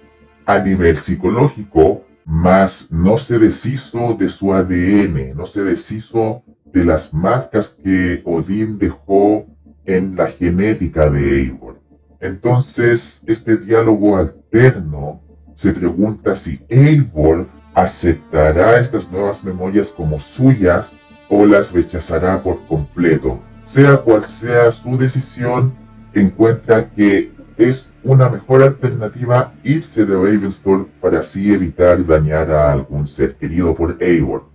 a 0.47 0.59
nivel 0.59 0.97
psicológico, 0.97 2.05
mas 2.25 2.91
no 2.91 3.19
se 3.19 3.39
deshizo 3.39 4.15
de 4.15 4.29
su 4.29 4.53
ADN, 4.53 5.37
no 5.37 5.47
se 5.47 5.65
deshizo 5.65 6.43
de 6.73 6.85
las 6.85 7.15
marcas 7.15 7.79
que 7.83 8.23
Odín 8.25 8.79
dejó 8.79 9.47
en 9.85 10.17
la 10.17 10.27
genética 10.29 11.11
de 11.11 11.41
Eivor. 11.41 11.81
Entonces, 12.21 13.25
este 13.27 13.57
diálogo 13.57 14.17
alterno 14.17 15.23
se 15.55 15.73
pregunta 15.73 16.37
si 16.37 16.61
Eivor 16.69 17.47
aceptará 17.75 18.79
estas 18.79 19.11
nuevas 19.11 19.45
memorias 19.45 19.91
como 19.91 20.21
suyas 20.21 20.99
o 21.29 21.47
las 21.47 21.73
rechazará 21.73 22.43
por 22.43 22.67
completo. 22.67 23.41
Sea 23.65 23.99
cual 23.99 24.25
sea 24.25 24.71
su 24.73 24.97
decisión, 24.99 25.75
encuentra 26.12 26.91
que 26.91 27.33
es 27.57 27.93
una 28.03 28.29
mejor 28.29 28.62
alternativa 28.62 29.53
irse 29.62 30.07
de 30.07 30.15
Ravensthorpe 30.15 30.91
para 31.00 31.21
así 31.21 31.53
evitar 31.53 32.05
dañar 32.05 32.50
a 32.50 32.73
algún 32.73 33.07
ser 33.07 33.37
querido 33.37 33.75
por 33.75 33.97
Eivor. 34.00 34.49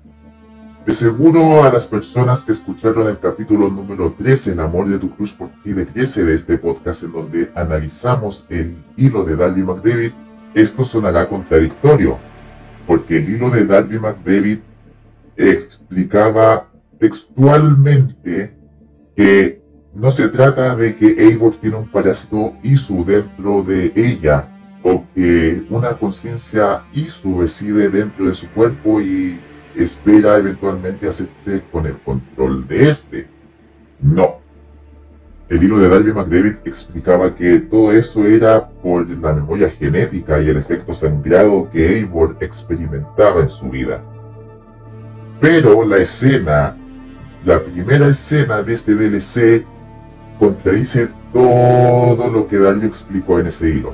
De 0.85 0.93
seguro 0.93 1.63
a 1.63 1.73
las 1.73 1.87
personas 1.87 2.43
que 2.43 2.51
escucharon 2.51 3.07
el 3.07 3.17
capítulo 3.17 3.69
número 3.69 4.11
13, 4.11 4.51
El 4.51 4.59
amor 4.59 4.87
de 4.87 4.99
tu 4.99 5.09
cruz 5.09 5.33
por 5.33 5.49
ti 5.63 5.73
decrece 5.73 6.23
de 6.23 6.35
este 6.35 6.59
podcast 6.59 7.01
en 7.01 7.11
donde 7.11 7.51
analizamos 7.55 8.45
el 8.49 8.75
hilo 8.95 9.23
de 9.25 9.35
Darby 9.35 9.63
McDavid, 9.63 10.11
esto 10.53 10.85
sonará 10.85 11.27
contradictorio, 11.27 12.19
porque 12.85 13.17
el 13.17 13.29
hilo 13.29 13.49
de 13.49 13.65
Darby 13.65 13.97
McDavid 13.97 14.59
explicaba 15.35 16.69
textualmente 16.99 18.55
que 19.15 19.63
no 19.95 20.11
se 20.11 20.27
trata 20.27 20.75
de 20.75 20.95
que 20.95 21.15
Eivor 21.17 21.55
tiene 21.55 21.77
un 21.77 21.89
parásito 21.89 22.53
Isu 22.61 23.03
dentro 23.05 23.63
de 23.63 23.91
ella 23.95 24.51
o 24.83 25.03
que 25.15 25.65
una 25.71 25.97
conciencia 25.97 26.85
Isu 26.93 27.41
reside 27.41 27.89
dentro 27.89 28.25
de 28.25 28.35
su 28.35 28.47
cuerpo 28.51 29.01
y 29.01 29.39
espera 29.77 30.37
eventualmente 30.37 31.07
hacerse 31.07 31.63
con 31.71 31.85
el 31.85 31.97
control 31.99 32.67
de 32.67 32.89
este. 32.89 33.27
No. 34.01 34.39
El 35.47 35.59
libro 35.59 35.77
de 35.77 35.89
Darby 35.89 36.11
McDavid 36.11 36.55
explicaba 36.65 37.35
que 37.35 37.59
todo 37.59 37.91
eso 37.91 38.25
era 38.25 38.67
por 38.67 39.07
la 39.07 39.33
memoria 39.33 39.69
genética 39.69 40.41
y 40.41 40.49
el 40.49 40.57
efecto 40.57 40.93
sangrado 40.93 41.69
que 41.71 41.97
Eivor 41.97 42.37
experimentaba 42.39 43.41
en 43.41 43.49
su 43.49 43.69
vida. 43.69 44.03
Pero 45.39 45.85
la 45.85 45.97
escena, 45.97 46.75
la 47.43 47.63
primera 47.63 48.07
escena 48.07 48.63
de 48.63 48.73
este 48.73 48.95
DLC, 48.95 49.65
contradice 50.39 51.09
todo 51.31 52.31
lo 52.31 52.47
que 52.47 52.57
Dalby 52.57 52.87
explicó 52.87 53.39
en 53.39 53.47
ese 53.47 53.69
hilo. 53.69 53.93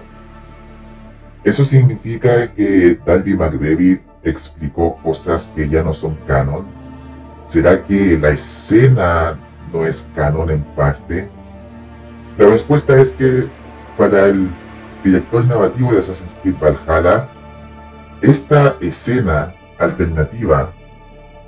Eso 1.44 1.66
significa 1.66 2.54
que 2.54 3.00
Dalby 3.06 3.36
McDavid 3.36 3.98
explicó 4.24 4.98
cosas 5.01 5.54
que 5.56 5.68
ya 5.68 5.84
no 5.84 5.94
son 5.94 6.16
canon. 6.28 6.68
¿Será 7.46 7.84
que 7.84 8.18
la 8.18 8.30
escena 8.30 9.40
no 9.72 9.86
es 9.86 10.12
canon 10.16 10.50
en 10.50 10.63
parte? 10.75 11.30
La 12.38 12.48
respuesta 12.48 13.00
es 13.00 13.13
que 13.13 13.50
para 13.98 14.28
el 14.28 14.48
director 15.04 15.46
narrativo 15.46 15.92
de 15.92 16.00
Assassin's 16.00 16.38
Creed 16.42 16.56
Valhalla, 16.60 17.30
esta 18.22 18.75
escena 18.80 19.54
alternativa 19.80 20.72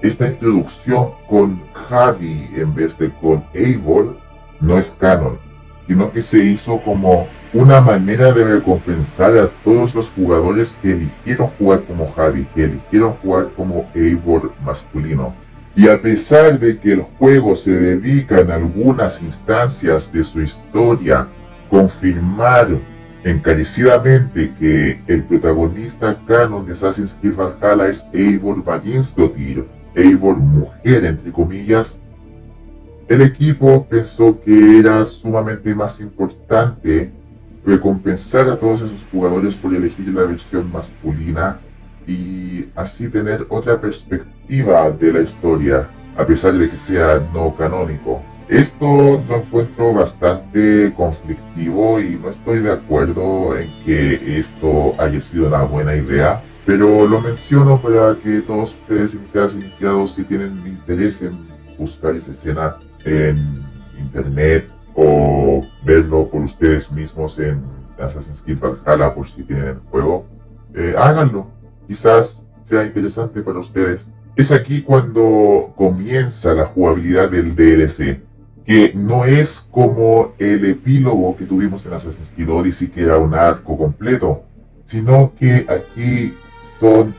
esta 0.03 0.27
introducción 0.27 1.13
con 1.29 1.63
Javi 1.71 2.49
en 2.55 2.75
vez 2.75 2.97
de 2.97 3.09
con 3.09 3.45
Eivor 3.53 4.17
no 4.59 4.77
es 4.77 4.91
canon, 4.91 5.39
sino 5.87 6.11
que 6.11 6.21
se 6.21 6.43
hizo 6.43 6.81
como 6.81 7.27
una 7.53 7.81
manera 7.81 8.31
de 8.31 8.43
recompensar 8.43 9.37
a 9.37 9.47
todos 9.63 9.93
los 9.93 10.09
jugadores 10.09 10.77
que 10.81 10.93
eligieron 10.93 11.47
jugar 11.59 11.83
como 11.83 12.11
Javi, 12.11 12.47
que 12.55 12.65
eligieron 12.65 13.13
jugar 13.15 13.51
como 13.55 13.89
Eivor 13.93 14.53
masculino. 14.63 15.35
Y 15.75 15.87
a 15.87 16.01
pesar 16.01 16.59
de 16.59 16.77
que 16.79 16.93
el 16.93 17.01
juego 17.01 17.55
se 17.55 17.71
dedica 17.71 18.39
en 18.39 18.51
algunas 18.51 19.21
instancias 19.21 20.11
de 20.11 20.23
su 20.23 20.41
historia 20.41 21.27
confirmar 21.69 22.67
encarecidamente 23.23 24.53
que 24.59 25.01
el 25.07 25.23
protagonista 25.23 26.19
canon 26.27 26.65
de 26.65 26.73
Assassin's 26.73 27.17
Creed 27.19 27.35
Valhalla 27.35 27.87
es 27.87 28.09
Eivor 28.13 28.63
Vallinsdottir, 28.63 29.65
Eivor 29.95 30.37
mujer 30.37 31.05
entre 31.05 31.31
comillas, 31.31 31.99
el 33.07 33.21
equipo 33.21 33.85
pensó 33.89 34.41
que 34.41 34.79
era 34.79 35.03
sumamente 35.05 35.75
más 35.75 35.99
importante 35.99 37.11
recompensar 37.65 38.49
a 38.49 38.57
todos 38.57 38.81
esos 38.81 39.05
jugadores 39.11 39.55
por 39.55 39.73
elegir 39.73 40.07
la 40.09 40.23
versión 40.23 40.71
masculina 40.71 41.59
y 42.07 42.69
así 42.75 43.09
tener 43.09 43.45
otra 43.49 43.79
perspectiva 43.79 44.89
de 44.91 45.13
la 45.13 45.21
historia, 45.21 45.89
a 46.17 46.25
pesar 46.25 46.53
de 46.53 46.69
que 46.69 46.77
sea 46.77 47.25
no 47.33 47.55
canónico. 47.55 48.21
Esto 48.49 49.23
lo 49.27 49.37
encuentro 49.37 49.93
bastante 49.93 50.93
conflictivo 50.95 51.99
y 51.99 52.19
no 52.21 52.29
estoy 52.29 52.59
de 52.59 52.71
acuerdo 52.71 53.57
en 53.57 53.71
que 53.85 54.37
esto 54.37 54.93
haya 54.99 55.19
sido 55.21 55.47
una 55.47 55.63
buena 55.63 55.95
idea, 55.95 56.43
pero 56.65 57.07
lo 57.07 57.21
menciono 57.21 57.81
para 57.81 58.15
que 58.15 58.41
todos 58.41 58.75
ustedes 58.75 59.15
iniciados 59.15 59.55
iniciados 59.55 60.11
si 60.11 60.23
tienen 60.23 60.61
interés 60.65 61.21
en 61.21 61.47
buscar 61.77 62.15
esa 62.15 62.33
escena 62.33 62.77
en 63.05 63.63
internet 63.99 64.69
o 64.95 65.65
verlo 65.83 66.29
por 66.29 66.41
ustedes 66.41 66.91
mismos 66.91 67.39
en 67.39 67.63
Assassin's 67.99 68.41
Creed 68.41 68.59
Valhalla 68.59 69.13
por 69.13 69.27
si 69.27 69.43
tienen 69.43 69.67
el 69.67 69.79
juego, 69.91 70.25
eh, 70.73 70.95
háganlo. 70.97 71.47
Quizás 71.87 72.45
sea 72.63 72.85
interesante 72.85 73.41
para 73.41 73.59
ustedes. 73.59 74.09
Es 74.35 74.51
aquí 74.51 74.81
cuando 74.81 75.73
comienza 75.75 76.53
la 76.53 76.65
jugabilidad 76.65 77.29
del 77.29 77.55
DLC, 77.55 78.21
que 78.65 78.93
no 78.95 79.25
es 79.25 79.67
como 79.71 80.33
el 80.39 80.65
epílogo 80.65 81.35
que 81.35 81.45
tuvimos 81.45 81.85
en 81.85 81.93
Assassin's 81.93 82.31
Creed 82.33 82.49
Odyssey, 82.49 82.87
que 82.87 83.03
era 83.03 83.17
un 83.17 83.33
arco 83.33 83.77
completo, 83.77 84.43
sino 84.83 85.33
que 85.37 85.65
aquí 85.69 86.33
son 86.79 87.13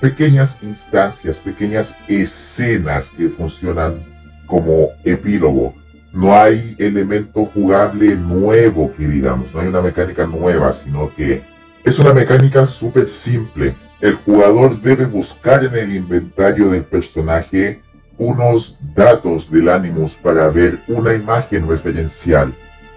pequeñas 0.00 0.62
instancias, 0.62 1.40
pequeñas 1.40 1.98
escenas 2.08 3.10
que 3.10 3.28
funcionan 3.28 4.04
como 4.50 4.90
epílogo. 5.04 5.74
No 6.12 6.34
hay 6.34 6.74
elemento 6.78 7.46
jugable 7.46 8.16
nuevo 8.16 8.92
que 8.92 9.06
digamos, 9.06 9.54
no 9.54 9.60
hay 9.60 9.68
una 9.68 9.80
mecánica 9.80 10.26
nueva, 10.26 10.72
sino 10.72 11.14
que 11.14 11.42
es 11.84 11.98
una 12.00 12.12
mecánica 12.12 12.66
súper 12.66 13.08
simple. 13.08 13.74
El 14.00 14.14
jugador 14.14 14.80
debe 14.82 15.06
buscar 15.06 15.64
en 15.64 15.74
el 15.74 15.94
inventario 15.94 16.70
del 16.70 16.84
personaje 16.84 17.80
unos 18.18 18.78
datos 18.94 19.50
del 19.50 19.68
Animus 19.68 20.16
para 20.16 20.48
ver 20.48 20.80
una 20.88 21.14
imagen 21.14 21.68
referencial. 21.68 22.52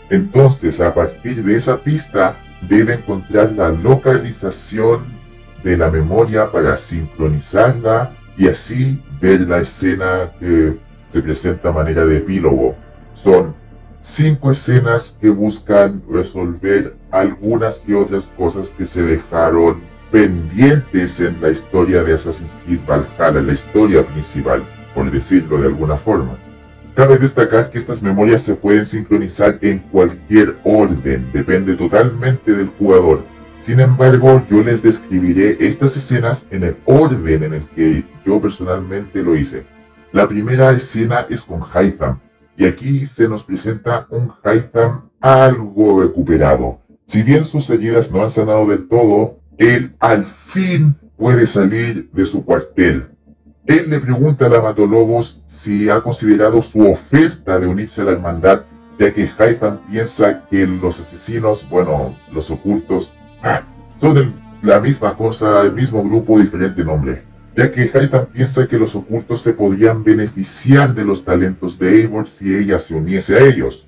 Entonces, 0.10 0.82
a 0.82 0.94
partir 0.94 1.44
de 1.44 1.56
esa 1.56 1.78
pista, 1.78 2.38
debe 2.68 2.96
encontrar 2.96 3.52
la 3.54 3.70
localización 3.70 5.06
de 5.64 5.78
la 5.78 5.90
memoria 5.90 6.52
para 6.52 6.76
sincronizarla 6.78 8.16
y 8.38 8.48
así 8.48 9.02
ver 9.22 9.42
la 9.42 9.60
escena 9.60 10.34
que 10.40 10.78
se 11.14 11.22
presenta 11.22 11.70
a 11.70 11.72
manera 11.72 12.08
de 12.08 12.18
epílogo. 12.18 12.76
Son 13.14 13.54
cinco 14.02 14.50
escenas 14.50 15.20
que 15.22 15.30
buscan 15.30 16.02
resolver 16.10 16.96
algunas 17.12 17.84
y 17.88 17.94
otras 17.94 18.34
cosas 18.36 18.74
que 18.76 18.84
se 18.84 19.04
dejaron 19.04 19.84
pendientes 20.12 21.20
en 21.20 21.40
la 21.40 21.52
historia 21.52 22.04
de 22.04 22.16
Assassin's 22.16 22.58
Creed 22.66 22.80
Valhalla, 22.88 23.44
la 23.44 23.54
historia 23.54 24.04
principal, 24.04 24.68
por 24.96 25.12
decirlo 25.12 25.62
de 25.62 25.68
alguna 25.68 25.98
forma. 25.98 26.36
Cabe 26.96 27.20
destacar 27.20 27.70
que 27.70 27.78
estas 27.78 28.02
memorias 28.02 28.42
se 28.42 28.56
pueden 28.56 28.84
sincronizar 28.84 29.60
en 29.62 29.80
cualquier 29.92 30.58
orden, 30.64 31.30
depende 31.32 31.76
totalmente 31.76 32.54
del 32.54 32.70
jugador. 32.80 33.24
Sin 33.60 33.80
embargo, 33.80 34.44
yo 34.50 34.64
les 34.64 34.82
describiré 34.82 35.58
estas 35.60 35.96
escenas 35.96 36.48
en 36.50 36.64
el 36.64 36.78
orden 36.86 37.44
en 37.44 37.54
el 37.54 37.64
que 37.70 38.04
yo 38.26 38.42
personalmente 38.42 39.22
lo 39.22 39.36
hice. 39.36 39.73
La 40.14 40.28
primera 40.28 40.72
escena 40.74 41.26
es 41.28 41.44
con 41.44 41.64
Haitham, 41.74 42.20
y 42.56 42.68
aquí 42.68 43.04
se 43.08 43.28
nos 43.28 43.44
presenta 43.44 44.06
un 44.12 44.32
Haitham 44.44 45.10
algo 45.20 46.04
recuperado. 46.04 46.82
Si 47.04 47.24
bien 47.24 47.44
sus 47.44 47.68
heridas 47.72 48.12
no 48.12 48.22
han 48.22 48.30
sanado 48.30 48.68
del 48.68 48.88
todo, 48.88 49.40
él 49.58 49.96
al 50.00 50.24
fin 50.26 50.96
puede 51.18 51.48
salir 51.48 52.12
de 52.12 52.28
su 52.28 52.46
cuartel. 52.46 53.08
Él 53.66 53.90
le 53.90 54.00
pregunta 54.00 54.46
a 54.46 54.62
Matolobos 54.62 55.42
si 55.48 55.90
ha 55.90 56.00
considerado 56.02 56.62
su 56.62 56.88
oferta 56.88 57.60
de 57.60 57.66
unirse 57.66 58.04
a 58.04 58.06
la 58.06 58.12
hermandad, 58.12 58.66
ya 59.00 59.12
que 59.12 59.28
Haitham 59.36 59.80
piensa 59.90 60.46
que 60.48 60.68
los 60.68 61.00
asesinos, 61.00 61.68
bueno, 61.68 62.16
los 62.32 62.52
ocultos, 62.52 63.16
ah, 63.42 63.64
son 63.98 64.36
la 64.62 64.80
misma 64.80 65.18
cosa, 65.18 65.64
el 65.64 65.74
mismo 65.74 66.04
grupo, 66.04 66.38
diferente 66.38 66.86
nombre 66.86 67.33
ya 67.56 67.72
que 67.72 67.90
Haitham 67.94 68.26
piensa 68.28 68.68
que 68.68 68.80
los 68.80 68.96
ocultos 68.96 69.42
se 69.42 69.54
podrían 69.54 70.04
beneficiar 70.04 70.94
de 70.94 71.06
los 71.06 71.24
talentos 71.24 71.78
de 71.80 72.02
Eivor 72.02 72.28
si 72.28 72.56
ella 72.56 72.80
se 72.80 72.96
uniese 72.96 73.38
a 73.38 73.46
ellos. 73.46 73.88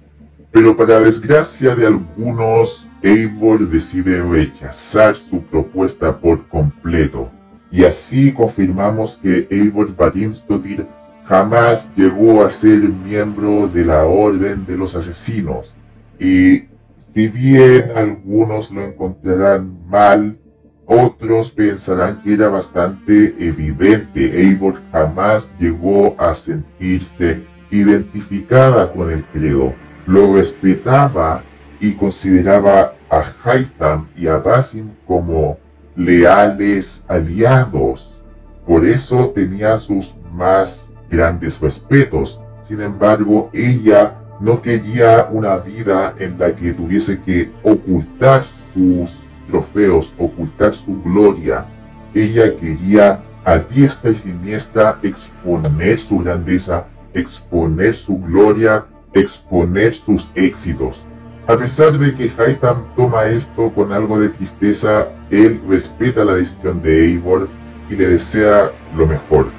Pero 0.51 0.77
para 0.77 0.99
desgracia 0.99 1.75
de 1.75 1.85
algunos, 1.85 2.87
Eivor 3.01 3.67
decide 3.67 4.21
rechazar 4.21 5.15
su 5.15 5.43
propuesta 5.43 6.17
por 6.17 6.47
completo. 6.47 7.29
Y 7.71 7.83
así 7.83 8.31
confirmamos 8.31 9.17
que 9.17 9.47
Eivor 9.49 9.93
Vadimstodir 9.95 10.87
jamás 11.25 11.93
llegó 11.95 12.45
a 12.45 12.49
ser 12.49 12.79
miembro 12.83 13.67
de 13.67 13.83
la 13.83 14.05
Orden 14.05 14.65
de 14.65 14.77
los 14.77 14.95
Asesinos. 14.95 15.75
Y 16.19 16.69
si 17.05 17.27
bien 17.27 17.91
algunos 17.95 18.71
lo 18.71 18.85
encontrarán 18.85 19.77
mal, 19.87 20.37
otros 20.85 21.51
pensarán 21.51 22.21
que 22.21 22.33
era 22.33 22.49
bastante 22.49 23.35
evidente. 23.39 24.41
Eivor 24.41 24.81
jamás 24.91 25.53
llegó 25.59 26.15
a 26.19 26.33
sentirse 26.33 27.43
identificada 27.71 28.91
con 28.91 29.11
el 29.11 29.25
credo. 29.25 29.73
Lo 30.05 30.35
respetaba 30.35 31.43
y 31.79 31.93
consideraba 31.93 32.93
a 33.09 33.23
Haitham 33.43 34.07
y 34.15 34.27
a 34.27 34.37
Basim 34.37 34.91
como 35.07 35.57
leales 35.95 37.05
aliados. 37.07 38.23
Por 38.65 38.85
eso 38.85 39.31
tenía 39.33 39.77
sus 39.77 40.17
más 40.31 40.93
grandes 41.09 41.59
respetos. 41.59 42.41
Sin 42.61 42.81
embargo, 42.81 43.49
ella 43.53 44.19
no 44.39 44.61
quería 44.61 45.27
una 45.31 45.57
vida 45.57 46.13
en 46.19 46.37
la 46.37 46.55
que 46.55 46.73
tuviese 46.73 47.21
que 47.23 47.51
ocultar 47.63 48.43
sus 48.43 49.29
trofeos, 49.47 50.13
ocultar 50.17 50.73
su 50.73 51.01
gloria. 51.01 51.65
Ella 52.13 52.55
quería 52.57 53.23
a 53.43 53.59
diestra 53.59 54.11
y 54.11 54.15
siniestra 54.15 54.99
exponer 55.03 55.99
su 55.99 56.19
grandeza, 56.19 56.87
exponer 57.13 57.93
su 57.95 58.19
gloria, 58.19 58.85
exponer 59.13 59.93
sus 59.93 60.31
éxitos. 60.35 61.07
A 61.47 61.55
pesar 61.55 61.91
de 61.99 62.15
que 62.15 62.31
Haitham 62.37 62.85
toma 62.95 63.25
esto 63.25 63.71
con 63.73 63.93
algo 63.93 64.19
de 64.19 64.29
tristeza, 64.29 65.09
él 65.29 65.61
respeta 65.67 66.25
la 66.25 66.33
decisión 66.33 66.81
de 66.81 67.05
Eivor 67.05 67.47
y 67.89 67.95
le 67.95 68.07
desea 68.07 68.71
lo 68.95 69.05
mejor. 69.05 69.51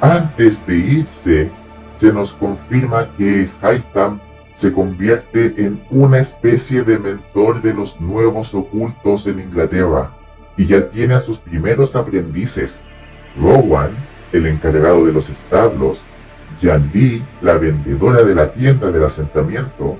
Antes 0.00 0.66
de 0.66 0.76
irse, 0.76 1.52
se 1.94 2.12
nos 2.12 2.32
confirma 2.32 3.14
que 3.18 3.46
Haitham 3.60 4.18
se 4.52 4.72
convierte 4.72 5.64
en 5.64 5.82
una 5.90 6.18
especie 6.18 6.82
de 6.82 6.98
mentor 6.98 7.62
de 7.62 7.74
los 7.74 8.00
nuevos 8.00 8.54
ocultos 8.54 9.26
en 9.26 9.40
Inglaterra 9.40 10.16
y 10.56 10.66
ya 10.66 10.88
tiene 10.90 11.14
a 11.14 11.20
sus 11.20 11.40
primeros 11.40 11.96
aprendices. 11.96 12.84
Rowan, 13.36 13.90
el 14.32 14.46
encargado 14.46 15.06
de 15.06 15.12
los 15.12 15.30
establos, 15.30 16.02
Jan 16.60 16.88
Lee, 16.92 17.24
la 17.40 17.58
vendedora 17.58 18.22
de 18.22 18.34
la 18.34 18.52
tienda 18.52 18.90
del 18.90 19.04
asentamiento, 19.04 19.98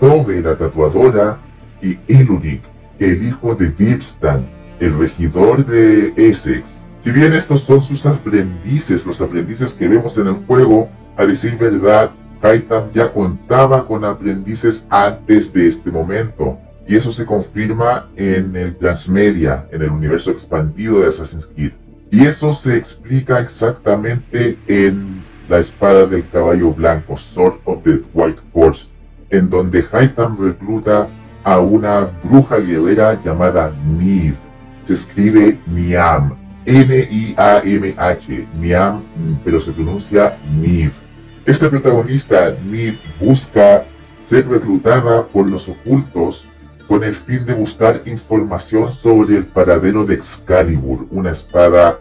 Tove, 0.00 0.40
la 0.40 0.56
tatuadora, 0.56 1.38
y 1.80 1.98
Elurik, 2.08 2.62
el 2.98 3.22
hijo 3.28 3.54
de 3.54 3.68
Virstan, 3.68 4.48
el 4.80 4.98
regidor 4.98 5.64
de 5.64 6.12
Essex. 6.16 6.84
Si 7.00 7.10
bien 7.10 7.32
estos 7.32 7.62
son 7.62 7.80
sus 7.80 8.06
aprendices, 8.06 9.06
los 9.06 9.20
aprendices 9.20 9.74
que 9.74 9.88
vemos 9.88 10.16
en 10.18 10.28
el 10.28 10.34
juego, 10.46 10.88
a 11.16 11.26
decir 11.26 11.56
verdad, 11.58 12.12
Haitham 12.42 12.90
ya 12.92 13.12
contaba 13.12 13.86
con 13.86 14.04
aprendices 14.04 14.86
antes 14.90 15.52
de 15.52 15.68
este 15.68 15.90
momento, 15.90 16.58
y 16.86 16.96
eso 16.96 17.12
se 17.12 17.24
confirma 17.24 18.08
en 18.16 18.56
el 18.56 18.76
Transmedia, 18.76 19.68
en 19.70 19.82
el 19.82 19.90
universo 19.90 20.30
expandido 20.30 21.00
de 21.00 21.08
Assassin's 21.08 21.46
Creed. 21.46 21.72
Y 22.10 22.26
eso 22.26 22.52
se 22.52 22.76
explica 22.76 23.40
exactamente 23.40 24.58
en 24.66 25.24
la 25.48 25.58
espada 25.58 26.06
del 26.06 26.28
caballo 26.28 26.72
blanco, 26.72 27.16
Sword 27.16 27.60
of 27.64 27.82
the 27.84 28.02
White 28.12 28.42
Horse, 28.52 28.88
en 29.30 29.48
donde 29.48 29.84
Haitham 29.92 30.36
recluta 30.38 31.08
a 31.44 31.58
una 31.60 32.10
bruja 32.22 32.58
guerrera 32.58 33.20
llamada 33.22 33.74
Niv. 33.84 34.34
Se 34.82 34.94
escribe 34.94 35.60
Niam, 35.66 36.36
N-I-A-M-H, 36.66 38.48
Niam, 38.58 39.02
pero 39.44 39.60
se 39.60 39.72
pronuncia 39.72 40.38
Niv. 40.60 40.92
Este 41.44 41.68
protagonista, 41.68 42.56
Nid, 42.64 42.94
busca 43.20 43.84
ser 44.24 44.46
reclutada 44.46 45.26
por 45.26 45.48
los 45.48 45.68
ocultos 45.68 46.48
con 46.86 47.02
el 47.02 47.16
fin 47.16 47.44
de 47.44 47.54
buscar 47.54 48.00
información 48.06 48.92
sobre 48.92 49.38
el 49.38 49.46
paradero 49.46 50.04
de 50.04 50.14
Excalibur, 50.14 51.08
una 51.10 51.30
espada 51.30 51.98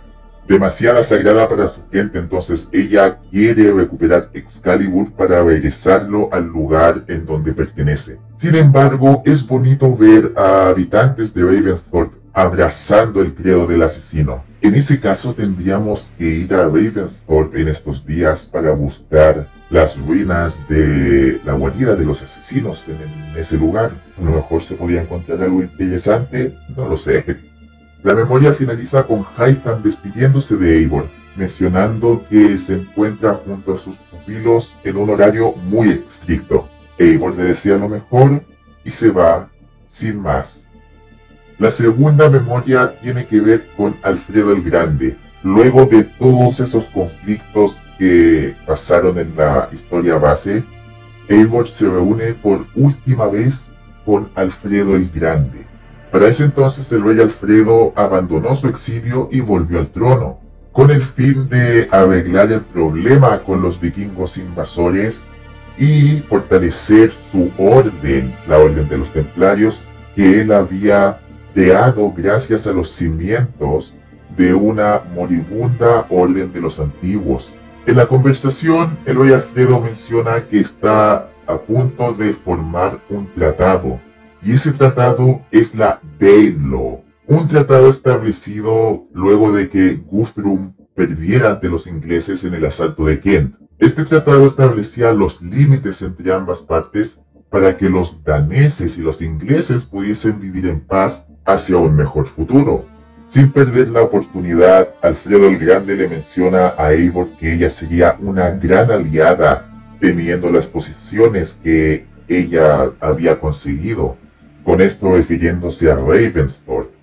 demasiada 0.47 1.01
sagrada 1.01 1.49
para 1.49 1.67
su 1.67 1.81
gente, 1.91 2.19
entonces 2.19 2.69
ella 2.71 3.19
quiere 3.31 3.71
recuperar 3.71 4.29
Excalibur 4.33 5.11
para 5.13 5.43
regresarlo 5.43 6.29
al 6.31 6.45
lugar 6.47 7.03
en 7.07 7.25
donde 7.25 7.53
pertenece. 7.53 8.19
Sin 8.37 8.53
embargo, 8.55 9.23
es 9.25 9.47
bonito 9.47 9.95
ver 9.97 10.33
a 10.35 10.67
habitantes 10.67 11.33
de 11.33 11.43
Ravensthorpe 11.43 12.17
abrazando 12.33 13.21
el 13.21 13.33
credo 13.33 13.65
del 13.65 13.81
asesino. 13.81 14.50
En 14.63 14.75
ese 14.75 14.99
caso 14.99 15.33
tendríamos 15.33 16.13
que 16.19 16.25
ir 16.25 16.53
a 16.53 16.65
Ravensthorpe 16.65 17.61
en 17.61 17.67
estos 17.67 18.05
días 18.05 18.45
para 18.45 18.71
buscar 18.73 19.47
las 19.71 19.99
ruinas 19.99 20.67
de 20.69 21.41
la 21.43 21.53
guarida 21.53 21.95
de 21.95 22.05
los 22.05 22.21
asesinos 22.21 22.87
en, 22.87 22.99
ese 23.35 23.57
lugar. 23.57 23.91
A 24.19 24.21
lo 24.21 24.31
mejor 24.31 24.61
se 24.61 24.75
podía 24.75 25.01
encontrar 25.01 25.41
algo 25.41 25.63
interesante, 25.63 26.55
no 26.75 26.87
lo 26.87 26.95
sé. 26.95 27.25
La 28.03 28.13
memoria 28.13 28.53
finaliza 28.53 29.07
con 29.07 29.25
Hytham 29.35 29.81
despidiéndose 29.81 30.55
de 30.57 30.77
Eivor, 30.77 31.09
mencionando 31.35 32.23
que 32.29 32.55
se 32.59 32.75
encuentra 32.75 33.33
junto 33.33 33.73
a 33.73 33.79
sus 33.79 33.97
pupilos 33.97 34.77
en 34.83 34.95
un 34.97 35.09
horario 35.09 35.53
muy 35.55 35.89
estricto. 35.89 36.69
Eivor 36.99 37.35
le 37.35 37.45
desea 37.45 37.77
lo 37.77 37.89
mejor 37.89 38.43
y 38.83 38.91
se 38.91 39.09
va 39.09 39.49
sin 39.87 40.21
más. 40.21 40.67
La 41.61 41.69
segunda 41.69 42.27
memoria 42.27 42.91
tiene 43.03 43.27
que 43.27 43.39
ver 43.39 43.67
con 43.77 43.95
Alfredo 44.01 44.51
el 44.51 44.63
Grande, 44.63 45.15
luego 45.43 45.85
de 45.85 46.05
todos 46.05 46.59
esos 46.59 46.89
conflictos 46.89 47.83
que 47.99 48.55
pasaron 48.65 49.19
en 49.19 49.35
la 49.37 49.69
historia 49.71 50.17
base, 50.17 50.63
Eivor 51.27 51.67
se 51.67 51.87
reúne 51.87 52.33
por 52.33 52.65
última 52.73 53.27
vez 53.27 53.75
con 54.07 54.31
Alfredo 54.33 54.95
el 54.95 55.07
Grande. 55.11 55.67
Para 56.11 56.29
ese 56.29 56.45
entonces 56.45 56.91
el 56.93 57.03
rey 57.03 57.19
Alfredo 57.19 57.93
abandonó 57.95 58.55
su 58.55 58.67
exilio 58.67 59.29
y 59.31 59.41
volvió 59.41 59.77
al 59.77 59.91
trono, 59.91 60.39
con 60.71 60.89
el 60.89 61.03
fin 61.03 61.47
de 61.47 61.87
arreglar 61.91 62.51
el 62.51 62.61
problema 62.61 63.37
con 63.43 63.61
los 63.61 63.79
vikingos 63.79 64.39
invasores 64.39 65.25
y 65.77 66.23
fortalecer 66.27 67.11
su 67.11 67.53
orden, 67.59 68.35
la 68.47 68.57
orden 68.57 68.89
de 68.89 68.97
los 68.97 69.11
templarios, 69.13 69.83
que 70.15 70.41
él 70.41 70.51
había 70.51 71.19
creado 71.53 72.13
gracias 72.15 72.67
a 72.67 72.73
los 72.73 72.89
cimientos 72.89 73.95
de 74.37 74.53
una 74.53 75.01
moribunda 75.13 76.05
orden 76.09 76.51
de 76.53 76.61
los 76.61 76.79
antiguos. 76.79 77.53
En 77.85 77.97
la 77.97 78.07
conversación, 78.07 78.97
el 79.05 79.17
rey 79.17 79.33
Alfredo 79.33 79.79
menciona 79.79 80.47
que 80.47 80.59
está 80.59 81.29
a 81.47 81.57
punto 81.57 82.13
de 82.13 82.33
formar 82.33 83.01
un 83.09 83.25
tratado, 83.25 83.99
y 84.41 84.53
ese 84.53 84.71
tratado 84.71 85.41
es 85.51 85.75
la 85.75 85.99
Danelaw, 86.19 87.03
un 87.27 87.47
tratado 87.47 87.89
establecido 87.89 89.07
luego 89.13 89.51
de 89.51 89.69
que 89.69 89.95
Guthrum 89.95 90.73
perdiera 90.95 91.51
ante 91.51 91.69
los 91.69 91.87
ingleses 91.87 92.43
en 92.43 92.53
el 92.53 92.65
asalto 92.65 93.05
de 93.05 93.19
Kent. 93.19 93.55
Este 93.79 94.05
tratado 94.05 94.45
establecía 94.45 95.11
los 95.13 95.41
límites 95.41 96.01
entre 96.01 96.31
ambas 96.33 96.61
partes 96.61 97.23
para 97.49 97.75
que 97.75 97.89
los 97.89 98.23
daneses 98.23 98.97
y 98.97 99.01
los 99.01 99.21
ingleses 99.21 99.83
pudiesen 99.83 100.39
vivir 100.39 100.67
en 100.67 100.79
paz 100.79 101.30
hacia 101.45 101.77
un 101.77 101.95
mejor 101.95 102.27
futuro. 102.27 102.85
Sin 103.27 103.51
perder 103.51 103.89
la 103.89 104.01
oportunidad, 104.01 104.89
Alfredo 105.01 105.47
el 105.47 105.57
Grande 105.57 105.95
le 105.95 106.07
menciona 106.07 106.73
a 106.77 106.91
Eivor 106.91 107.29
que 107.37 107.53
ella 107.53 107.69
sería 107.69 108.17
una 108.19 108.49
gran 108.51 108.91
aliada 108.91 109.67
teniendo 110.01 110.49
las 110.49 110.67
posiciones 110.67 111.61
que 111.63 112.05
ella 112.27 112.91
había 112.99 113.39
conseguido, 113.39 114.17
con 114.65 114.81
esto 114.81 115.15
refiriéndose 115.15 115.91
a 115.91 115.95
Ravensthorpe. 115.95 116.95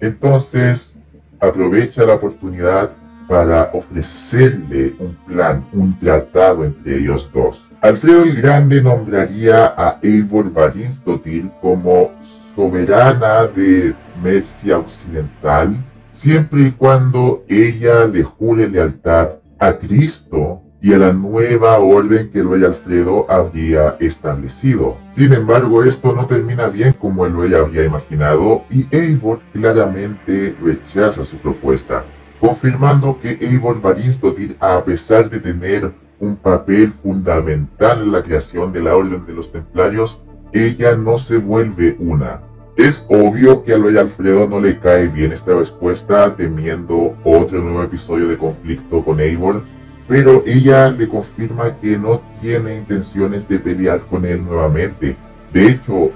Entonces, 0.00 0.98
aprovecha 1.40 2.04
la 2.04 2.14
oportunidad 2.14 2.90
para 3.28 3.70
ofrecerle 3.72 4.94
un 4.98 5.16
plan, 5.26 5.66
un 5.72 5.98
tratado 5.98 6.64
entre 6.64 6.98
ellos 6.98 7.30
dos. 7.32 7.70
Alfredo 7.80 8.24
el 8.24 8.34
Grande 8.34 8.82
nombraría 8.82 9.74
a 9.76 9.98
Eivor 10.02 10.52
Varinsdottir 10.52 11.50
como 11.60 12.12
soberana 12.54 13.46
de 13.46 13.94
Mercia 14.22 14.78
Occidental, 14.78 15.74
siempre 16.10 16.62
y 16.62 16.70
cuando 16.70 17.44
ella 17.48 18.06
le 18.06 18.22
jure 18.22 18.68
lealtad 18.68 19.30
a 19.58 19.72
Cristo 19.74 20.62
y 20.80 20.92
a 20.92 20.98
la 20.98 21.12
nueva 21.12 21.78
orden 21.78 22.30
que 22.30 22.40
el 22.40 22.50
rey 22.50 22.64
Alfredo 22.64 23.30
habría 23.30 23.96
establecido. 24.00 24.98
Sin 25.12 25.32
embargo, 25.32 25.84
esto 25.84 26.12
no 26.12 26.26
termina 26.26 26.66
bien 26.66 26.92
como 26.92 27.24
el 27.24 27.36
rey 27.36 27.54
había 27.54 27.84
imaginado 27.84 28.64
y 28.68 28.86
Eivor 28.90 29.38
claramente 29.52 30.56
rechaza 30.60 31.24
su 31.24 31.38
propuesta, 31.38 32.04
confirmando 32.40 33.18
que 33.22 33.38
Eivor 33.40 33.80
Varinsdottir, 33.80 34.56
a 34.58 34.84
pesar 34.84 35.30
de 35.30 35.38
tener 35.38 35.92
un 36.18 36.36
papel 36.36 36.92
fundamental 36.92 38.02
en 38.02 38.12
la 38.12 38.22
creación 38.22 38.72
de 38.72 38.82
la 38.82 38.96
Orden 38.96 39.24
de 39.24 39.34
los 39.34 39.52
Templarios, 39.52 40.24
ella 40.52 40.96
no 40.96 41.18
se 41.18 41.38
vuelve 41.38 41.96
una. 41.98 42.42
Es 42.76 43.06
obvio 43.10 43.64
que 43.64 43.74
al 43.74 43.82
rey 43.82 43.96
Alfredo 43.96 44.48
no 44.48 44.58
le 44.58 44.78
cae 44.78 45.08
bien 45.08 45.32
esta 45.32 45.54
respuesta, 45.54 46.34
temiendo 46.34 47.16
otro 47.24 47.60
nuevo 47.60 47.82
episodio 47.82 48.28
de 48.28 48.38
conflicto 48.38 49.04
con 49.04 49.20
Eivor, 49.20 49.64
pero 50.08 50.42
ella 50.46 50.90
le 50.90 51.08
confirma 51.08 51.76
que 51.80 51.98
no 51.98 52.22
tiene 52.40 52.76
intenciones 52.76 53.48
de 53.48 53.58
pelear 53.58 54.00
con 54.00 54.24
él 54.24 54.44
nuevamente. 54.44 55.16
De 55.52 55.68
hecho, 55.68 56.10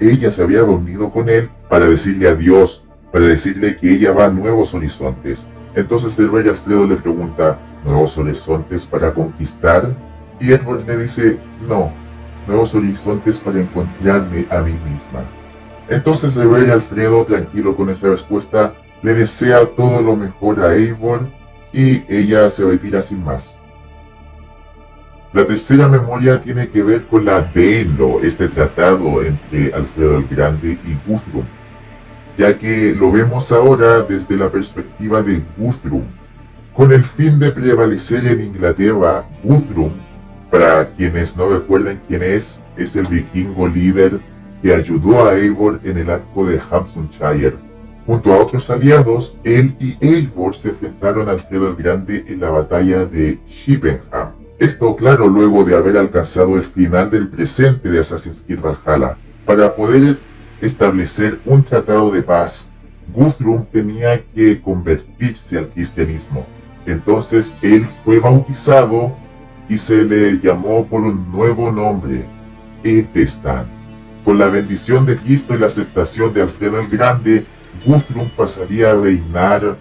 ella 0.00 0.30
se 0.30 0.42
había 0.42 0.60
reunido 0.60 1.10
con 1.10 1.28
él 1.28 1.48
para 1.68 1.86
decirle 1.86 2.28
adiós, 2.28 2.88
para 3.12 3.24
decirle 3.24 3.76
que 3.76 3.92
ella 3.92 4.12
va 4.12 4.26
a 4.26 4.30
nuevos 4.30 4.74
horizontes. 4.74 5.48
Entonces 5.74 6.18
el 6.18 6.32
rey 6.32 6.48
Alfredo 6.48 6.86
le 6.86 6.96
pregunta, 6.96 7.60
¿nuevos 7.84 8.18
horizontes 8.18 8.84
para 8.84 9.14
conquistar? 9.14 9.88
Y 10.40 10.52
Edward 10.52 10.86
le 10.86 10.96
dice, 10.96 11.38
no, 11.68 11.92
nuevos 12.50 12.74
horizontes 12.74 13.38
para 13.38 13.60
encontrarme 13.60 14.46
a 14.50 14.60
mí 14.60 14.72
misma. 14.72 15.20
Entonces 15.88 16.36
el 16.36 16.50
rey 16.50 16.70
Alfredo, 16.70 17.24
tranquilo 17.24 17.76
con 17.76 17.88
esta 17.90 18.08
respuesta, 18.08 18.74
le 19.02 19.14
desea 19.14 19.64
todo 19.64 20.02
lo 20.02 20.16
mejor 20.16 20.60
a 20.60 20.74
Eivor 20.74 21.28
y 21.72 22.02
ella 22.12 22.48
se 22.50 22.66
retira 22.66 23.00
sin 23.00 23.24
más. 23.24 23.60
La 25.32 25.44
tercera 25.46 25.86
memoria 25.86 26.40
tiene 26.40 26.68
que 26.68 26.82
ver 26.82 27.06
con 27.06 27.24
la 27.24 27.40
Delo, 27.40 28.20
este 28.20 28.48
tratado 28.48 29.22
entre 29.22 29.72
Alfredo 29.72 30.18
el 30.18 30.26
Grande 30.26 30.76
y 30.84 31.08
Guthrum, 31.08 31.44
ya 32.36 32.58
que 32.58 32.94
lo 32.98 33.12
vemos 33.12 33.52
ahora 33.52 34.02
desde 34.02 34.36
la 34.36 34.50
perspectiva 34.50 35.22
de 35.22 35.40
Guthrum. 35.56 36.02
Con 36.74 36.92
el 36.92 37.04
fin 37.04 37.38
de 37.38 37.52
prevalecer 37.52 38.26
en 38.26 38.40
Inglaterra, 38.40 39.28
Guthrum 39.44 39.92
para 40.50 40.90
quienes 40.90 41.36
no 41.36 41.48
recuerden 41.48 42.00
quién 42.08 42.22
es, 42.22 42.62
es 42.76 42.96
el 42.96 43.06
vikingo 43.06 43.68
líder 43.68 44.20
que 44.62 44.74
ayudó 44.74 45.24
a 45.24 45.34
Eivor 45.34 45.80
en 45.84 45.98
el 45.98 46.10
arco 46.10 46.44
de 46.46 46.60
Hamptonshire. 46.70 47.56
Junto 48.06 48.32
a 48.32 48.38
otros 48.38 48.68
aliados, 48.70 49.38
él 49.44 49.76
y 49.78 49.96
Eivor 50.00 50.56
se 50.56 50.70
enfrentaron 50.70 51.28
a 51.28 51.32
Alfredo 51.32 51.68
el 51.68 51.76
Grande 51.76 52.24
en 52.26 52.40
la 52.40 52.50
batalla 52.50 53.06
de 53.06 53.38
Shippenham. 53.46 54.32
Esto, 54.58 54.96
claro, 54.96 55.28
luego 55.28 55.64
de 55.64 55.76
haber 55.76 55.96
alcanzado 55.96 56.56
el 56.56 56.64
final 56.64 57.10
del 57.10 57.28
presente 57.28 57.88
de 57.88 58.00
Assassin's 58.00 58.42
Creed 58.46 58.60
Valhalla. 58.60 59.16
Para 59.46 59.74
poder 59.74 60.18
establecer 60.60 61.40
un 61.46 61.62
tratado 61.62 62.10
de 62.10 62.22
paz, 62.22 62.72
Guthrum 63.14 63.64
tenía 63.64 64.22
que 64.34 64.60
convertirse 64.60 65.58
al 65.58 65.68
cristianismo. 65.68 66.46
Entonces 66.86 67.56
él 67.62 67.86
fue 68.04 68.18
bautizado 68.18 69.16
y 69.70 69.78
se 69.78 70.04
le 70.04 70.40
llamó 70.40 70.84
por 70.84 71.02
un 71.02 71.30
nuevo 71.30 71.70
nombre, 71.70 72.26
Etestan. 72.82 73.66
Con 74.24 74.36
la 74.36 74.48
bendición 74.48 75.06
de 75.06 75.16
Cristo 75.16 75.54
y 75.54 75.58
la 75.58 75.68
aceptación 75.68 76.34
de 76.34 76.42
Alfredo 76.42 76.80
el 76.80 76.88
Grande, 76.88 77.46
Guthrum 77.86 78.28
pasaría 78.36 78.90
a 78.90 78.96
reinar 78.96 79.78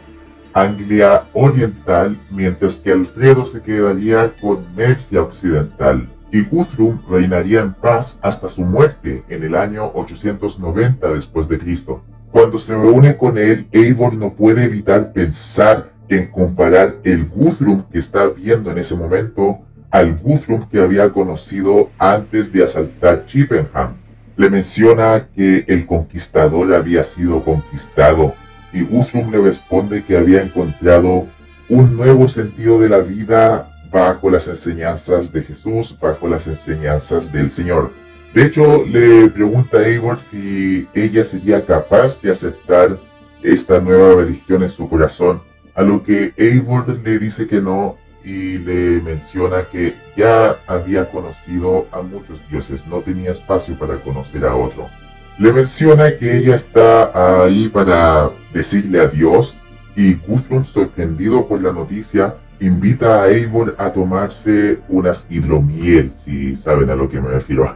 Anglia 0.54 1.26
Oriental, 1.34 2.22
mientras 2.30 2.78
que 2.78 2.92
Alfredo 2.92 3.48
se 3.48 3.64
quedaría 3.64 4.32
con 4.40 4.64
Mercia 4.76 5.24
Occidental, 5.24 6.08
y 6.32 6.44
Guthrum 6.44 7.00
reinaría 7.10 7.62
en 7.62 7.74
paz 7.74 8.20
hasta 8.22 8.48
su 8.48 8.62
muerte 8.62 9.24
en 9.28 9.44
el 9.44 9.56
año 9.56 9.90
890 9.96 11.08
después 11.10 11.50
de 11.50 11.58
Cristo. 11.58 12.04
Cuando 12.32 12.60
se 12.60 12.76
reúne 12.76 13.18
con 13.18 13.40
él, 13.40 13.68
Eivor 13.72 14.14
no 14.14 14.36
puede 14.36 14.66
evitar 14.66 15.12
pensar 15.14 15.92
en 16.08 16.28
comparar 16.28 16.98
el 17.04 17.28
Guthrum 17.28 17.84
que 17.92 17.98
está 17.98 18.28
viendo 18.28 18.70
en 18.70 18.78
ese 18.78 18.96
momento 18.96 19.62
al 19.92 20.16
Guthrum 20.18 20.68
que 20.70 20.80
había 20.80 21.10
conocido 21.10 21.92
antes 21.98 22.52
de 22.52 22.64
asaltar 22.64 23.26
Chippenham. 23.26 23.98
Le 24.38 24.50
menciona 24.50 25.28
que 25.36 25.66
el 25.68 25.86
conquistador 25.86 26.74
había 26.74 27.04
sido 27.04 27.44
conquistado 27.44 28.34
y 28.72 28.82
Guthrum 28.82 29.32
le 29.32 29.40
responde 29.40 30.04
que 30.04 30.18
había 30.18 30.42
encontrado 30.42 31.26
un 31.70 31.98
nuevo 31.98 32.30
sentido 32.30 32.80
de 32.80 32.90
la 32.90 33.00
vida 33.00 33.72
bajo 33.92 34.30
las 34.30 34.48
enseñanzas 34.48 35.32
de 35.32 35.42
Jesús, 35.42 35.98
bajo 36.00 36.28
las 36.28 36.48
enseñanzas 36.48 37.32
del 37.32 37.50
Señor. 37.50 37.92
De 38.34 38.46
hecho, 38.46 38.86
le 38.86 39.28
pregunta 39.30 39.80
a 39.80 39.88
Eivor 39.88 40.20
si 40.20 40.88
ella 40.94 41.24
sería 41.24 41.66
capaz 41.66 42.22
de 42.22 42.32
aceptar 42.32 43.00
esta 43.42 43.80
nueva 43.80 44.22
religión 44.22 44.62
en 44.62 44.70
su 44.70 44.88
corazón 44.88 45.42
a 45.74 45.82
lo 45.82 46.04
que 46.04 46.34
Eivor 46.36 46.88
le 47.04 47.20
dice 47.20 47.48
que 47.48 47.62
no 47.62 47.98
y 48.24 48.58
le 48.58 49.02
menciona 49.02 49.64
que 49.64 49.96
ya 50.16 50.58
había 50.68 51.10
conocido 51.10 51.88
a 51.92 52.02
muchos 52.02 52.42
dioses, 52.50 52.86
no 52.88 53.00
tenía 53.00 53.32
espacio 53.32 53.78
para 53.78 54.02
conocer 54.02 54.46
a 54.46 54.56
otro. 54.56 54.90
Le 55.38 55.54
menciona 55.54 56.18
que 56.18 56.38
ella 56.38 56.56
está 56.56 57.44
ahí 57.44 57.70
para 57.70 58.30
decirle 58.54 59.00
adiós 59.00 59.58
y 59.96 60.16
Guthrum, 60.16 60.64
sorprendido 60.64 61.48
por 61.48 61.62
la 61.62 61.72
noticia, 61.72 62.36
invita 62.60 63.24
a 63.24 63.30
Eivor 63.30 63.76
a 63.78 63.92
tomarse 63.92 64.80
unas 64.90 65.28
hidromiel, 65.30 66.12
si 66.12 66.56
saben 66.56 66.90
a 66.90 66.96
lo 66.96 67.10
que 67.10 67.22
me 67.22 67.30
refiero. 67.30 67.74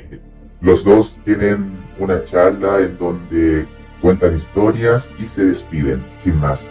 Los 0.60 0.84
dos 0.84 1.20
tienen 1.24 1.74
una 1.98 2.24
charla 2.24 2.80
en 2.80 2.96
donde 2.98 3.66
cuentan 4.00 4.36
historias 4.36 5.10
y 5.18 5.26
se 5.26 5.46
despiden, 5.46 6.04
sin 6.20 6.38
más. 6.38 6.70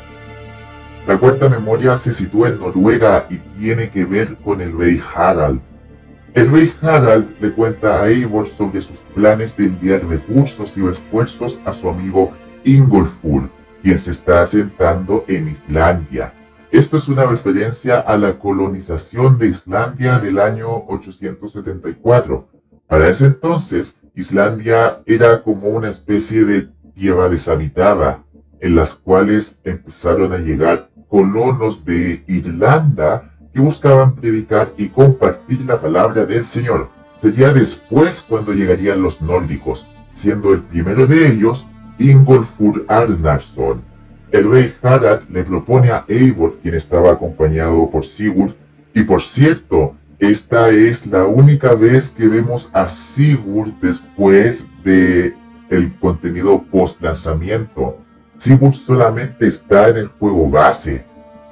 La 1.10 1.18
cuarta 1.18 1.50
memoria 1.50 1.98
se 1.98 2.14
sitúa 2.14 2.50
en 2.50 2.60
Noruega 2.60 3.26
y 3.32 3.38
tiene 3.60 3.90
que 3.90 4.06
ver 4.06 4.38
con 4.38 4.62
el 4.62 4.78
rey 4.78 5.02
Harald. 5.16 5.60
El 6.36 6.52
rey 6.52 6.72
Harald 6.84 7.36
le 7.42 7.52
cuenta 7.52 8.04
a 8.04 8.10
Eivor 8.10 8.48
sobre 8.48 8.80
sus 8.84 9.00
planes 9.16 9.58
de 9.58 9.66
enviar 9.66 10.06
recursos 10.06 10.78
y 10.78 10.86
esfuerzos 10.86 11.62
a 11.66 11.74
su 11.74 11.90
amigo 11.90 12.32
Ingolfur, 12.64 13.50
quien 13.82 13.98
se 13.98 14.12
está 14.12 14.44
asentando 14.44 15.26
en 15.28 15.48
Islandia. 15.48 16.32
Esto 16.70 16.98
es 16.98 17.08
una 17.08 17.26
referencia 17.26 18.02
a 18.02 18.16
la 18.16 18.38
colonización 18.38 19.40
de 19.40 19.48
Islandia 19.48 20.20
del 20.20 20.38
año 20.38 20.70
874. 20.90 22.50
Para 22.86 23.10
ese 23.10 23.26
entonces, 23.26 24.02
Islandia 24.14 25.02
era 25.08 25.42
como 25.42 25.70
una 25.70 25.90
especie 25.90 26.46
de 26.46 26.70
tierra 26.94 27.30
deshabitada, 27.30 28.24
en 28.60 28.76
las 28.76 28.94
cuales 28.94 29.62
empezaron 29.64 30.34
a 30.34 30.38
llegar 30.38 30.89
colonos 31.10 31.84
de 31.86 32.24
Irlanda 32.28 33.32
que 33.54 33.60
buscaban 33.60 34.16
predicar 34.16 34.70
y 34.78 34.90
compartir 34.90 35.62
la 35.62 35.82
palabra 35.82 36.26
del 36.26 36.46
Señor. 36.46 36.90
Sería 37.22 37.52
después 37.52 38.26
cuando 38.28 38.54
llegarían 38.54 39.02
los 39.02 39.22
nórdicos, 39.22 39.90
siendo 40.12 40.54
el 40.54 40.62
primero 40.62 41.08
de 41.08 41.28
ellos 41.28 41.68
Ingolfur 41.98 42.86
Arnarsson. 42.88 43.82
El 44.32 44.50
rey 44.50 44.74
Harald 44.82 45.30
le 45.30 45.44
propone 45.44 45.90
a 45.90 46.06
Eivor, 46.08 46.60
quien 46.62 46.76
estaba 46.76 47.12
acompañado 47.12 47.90
por 47.90 48.06
Sigurd, 48.06 48.54
y 48.94 49.04
por 49.04 49.24
cierto, 49.24 49.96
esta 50.20 50.70
es 50.70 51.08
la 51.08 51.26
única 51.26 51.74
vez 51.74 52.12
que 52.12 52.28
vemos 52.28 52.70
a 52.74 52.88
Sigurd 52.88 53.74
después 53.82 54.70
de 54.84 55.34
el 55.70 55.98
contenido 56.00 56.64
post 56.72 57.02
lanzamiento. 57.02 57.98
Sigurd 58.40 58.74
solamente 58.74 59.48
está 59.48 59.90
en 59.90 59.98
el 59.98 60.08
juego 60.08 60.50
base, 60.50 61.06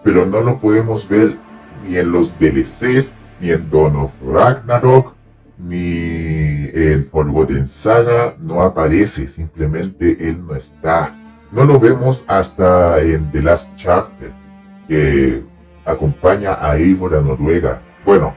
pero 0.06 0.26
no 0.26 0.40
lo 0.40 0.56
podemos 0.56 1.10
ver 1.10 1.38
ni 1.84 1.98
en 1.98 2.14
los 2.14 2.40
DLCs, 2.40 3.16
ni 3.42 3.50
en 3.50 3.70
Dawn 3.70 3.98
of 3.98 4.14
Ragnarok, 4.26 5.14
ni 5.58 6.70
en 6.74 7.06
Forgotten 7.12 7.68
Saga, 7.68 8.36
no 8.40 8.62
aparece, 8.62 9.28
simplemente 9.28 10.30
él 10.30 10.48
no 10.48 10.56
está. 10.56 11.14
No 11.52 11.66
lo 11.66 11.78
vemos 11.78 12.24
hasta 12.26 13.02
en 13.02 13.30
The 13.34 13.42
Last 13.42 13.76
Chapter, 13.76 14.32
que 14.88 15.44
acompaña 15.84 16.54
a 16.54 16.78
Eivor 16.78 17.16
a 17.16 17.22
Noruega. 17.22 17.82
Bueno, 18.06 18.34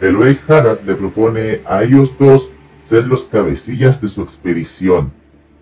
el 0.00 0.18
rey 0.18 0.40
Harald 0.48 0.86
le 0.86 0.94
propone 0.94 1.60
a 1.66 1.82
ellos 1.82 2.14
dos 2.18 2.52
ser 2.80 3.06
los 3.06 3.24
cabecillas 3.24 4.00
de 4.00 4.08
su 4.08 4.22
expedición, 4.22 5.12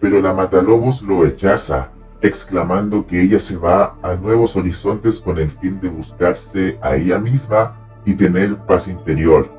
pero 0.00 0.20
la 0.20 0.32
Matalobos 0.32 1.02
lo 1.02 1.24
rechaza 1.24 1.90
exclamando 2.20 3.06
que 3.06 3.22
ella 3.22 3.38
se 3.38 3.56
va 3.56 3.96
a 4.02 4.14
nuevos 4.14 4.56
horizontes 4.56 5.20
con 5.20 5.38
el 5.38 5.50
fin 5.50 5.80
de 5.80 5.88
buscarse 5.88 6.78
a 6.82 6.96
ella 6.96 7.18
misma 7.18 7.76
y 8.04 8.14
tener 8.14 8.56
paz 8.66 8.88
interior, 8.88 9.52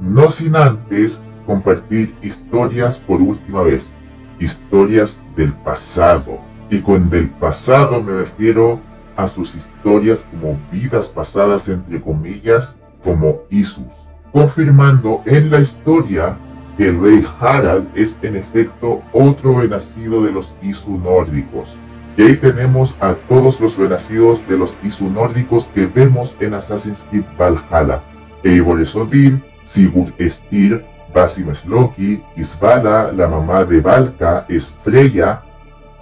no 0.00 0.30
sin 0.30 0.56
antes 0.56 1.22
compartir 1.46 2.16
historias 2.22 2.98
por 2.98 3.20
última 3.20 3.62
vez, 3.62 3.96
historias 4.38 5.26
del 5.36 5.52
pasado. 5.52 6.40
Y 6.70 6.80
con 6.80 7.08
del 7.10 7.30
pasado 7.30 8.02
me 8.02 8.12
refiero 8.12 8.80
a 9.16 9.28
sus 9.28 9.54
historias 9.54 10.26
como 10.30 10.58
vidas 10.70 11.08
pasadas 11.08 11.68
entre 11.68 12.00
comillas 12.00 12.82
como 13.02 13.42
Isus, 13.50 14.10
confirmando 14.32 15.22
en 15.26 15.50
la 15.50 15.60
historia 15.60 16.38
que 16.76 16.88
el 16.88 17.00
rey 17.00 17.24
Harald 17.40 17.88
es 17.94 18.18
en 18.22 18.36
efecto 18.36 19.02
otro 19.12 19.60
renacido 19.60 20.22
de 20.22 20.32
los 20.32 20.56
Isu 20.60 20.98
nórdicos, 20.98 21.76
y 22.16 22.22
ahí 22.22 22.36
tenemos 22.36 22.96
a 23.00 23.14
todos 23.14 23.60
los 23.60 23.76
renacidos 23.76 24.48
de 24.48 24.56
los 24.56 24.78
Isu 24.82 25.10
nórdicos 25.10 25.70
que 25.74 25.86
vemos 25.86 26.36
en 26.40 26.54
Assassin's 26.54 27.06
Creed 27.10 27.24
Valhalla. 27.38 28.02
Eivor 28.42 28.80
es 28.80 28.96
Odin, 28.96 29.44
Sigurd 29.62 30.14
es 30.16 30.48
Tyr, 30.48 30.84
Basim 31.14 31.50
es 31.50 31.66
Loki, 31.66 32.22
Isvala, 32.36 33.12
la 33.12 33.28
mamá 33.28 33.64
de 33.64 33.80
Valka, 33.80 34.46
es 34.48 34.68
Freya, 34.68 35.42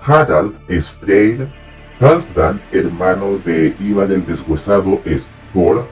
Harald 0.01 0.55
es 0.69 0.91
Freyr, 0.91 1.53
Halfdan, 2.01 2.61
hermano 2.73 3.39
de 3.39 3.75
Ivar 3.81 4.13
el 4.13 4.25
Deshuesado, 4.25 5.01
es 5.05 5.33
Thor, 5.53 5.89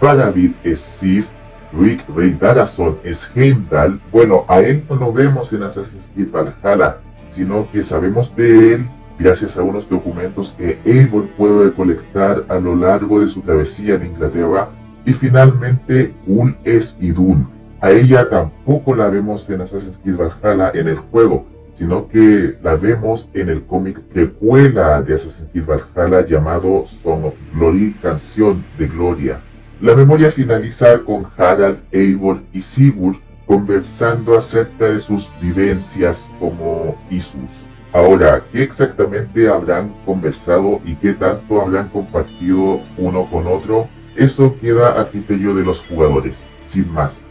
Paravid 0.00 0.52
es 0.64 0.80
Sif, 0.80 1.28
Rick 1.72 2.04
Rey 2.08 2.32
Darason 2.32 2.98
es 3.04 3.30
Heimdall. 3.36 4.00
Bueno, 4.10 4.44
a 4.48 4.60
él 4.60 4.84
no 4.88 4.96
lo 4.96 5.12
vemos 5.12 5.52
en 5.52 5.62
Assassin's 5.62 6.10
Creed 6.12 6.30
Valhalla, 6.32 6.98
sino 7.28 7.70
que 7.70 7.82
sabemos 7.82 8.34
de 8.34 8.74
él 8.74 8.90
gracias 9.20 9.58
a 9.58 9.62
unos 9.62 9.88
documentos 9.88 10.54
que 10.56 10.78
Eivor 10.84 11.28
puede 11.36 11.66
recolectar 11.66 12.42
a 12.48 12.58
lo 12.58 12.74
largo 12.74 13.20
de 13.20 13.28
su 13.28 13.42
travesía 13.42 13.96
en 13.96 14.06
Inglaterra, 14.06 14.70
y 15.04 15.12
finalmente 15.12 16.14
Ul 16.26 16.56
es 16.64 16.96
Idun. 17.00 17.48
A 17.82 17.90
ella 17.90 18.28
tampoco 18.28 18.96
la 18.96 19.08
vemos 19.08 19.48
en 19.50 19.60
Assassin's 19.60 19.98
Creed 19.98 20.16
Valhalla 20.16 20.72
en 20.74 20.88
el 20.88 20.96
juego, 20.96 21.46
sino 21.74 22.08
que 22.08 22.58
la 22.62 22.76
vemos 22.76 23.28
en 23.34 23.50
el 23.50 23.64
cómic 23.64 24.00
precuela 24.00 25.02
de 25.02 25.14
Assassin's 25.14 25.50
Creed 25.52 25.66
Valhalla 25.66 26.26
llamado 26.26 26.84
Song 26.86 27.26
of 27.26 27.34
Glory, 27.54 27.94
Canción 28.02 28.64
de 28.78 28.88
Gloria. 28.88 29.42
La 29.82 29.94
memoria 29.94 30.30
finaliza 30.30 30.98
con 31.04 31.26
Harald, 31.36 31.78
Eivor 31.92 32.42
y 32.52 32.62
Sigurd 32.62 33.16
conversando 33.46 34.36
acerca 34.36 34.86
de 34.86 35.00
sus 35.00 35.32
vivencias 35.40 36.32
como 36.38 36.96
Isus. 37.10 37.69
Ahora, 37.92 38.44
¿qué 38.52 38.62
exactamente 38.62 39.48
habrán 39.48 39.94
conversado 40.06 40.80
y 40.84 40.94
qué 40.94 41.12
tanto 41.12 41.60
habrán 41.60 41.88
compartido 41.88 42.82
uno 42.96 43.28
con 43.28 43.48
otro? 43.48 43.88
Eso 44.14 44.56
queda 44.60 45.00
a 45.00 45.08
criterio 45.08 45.54
de 45.54 45.64
los 45.64 45.82
jugadores, 45.82 46.48
sin 46.64 46.92
más. 46.92 47.24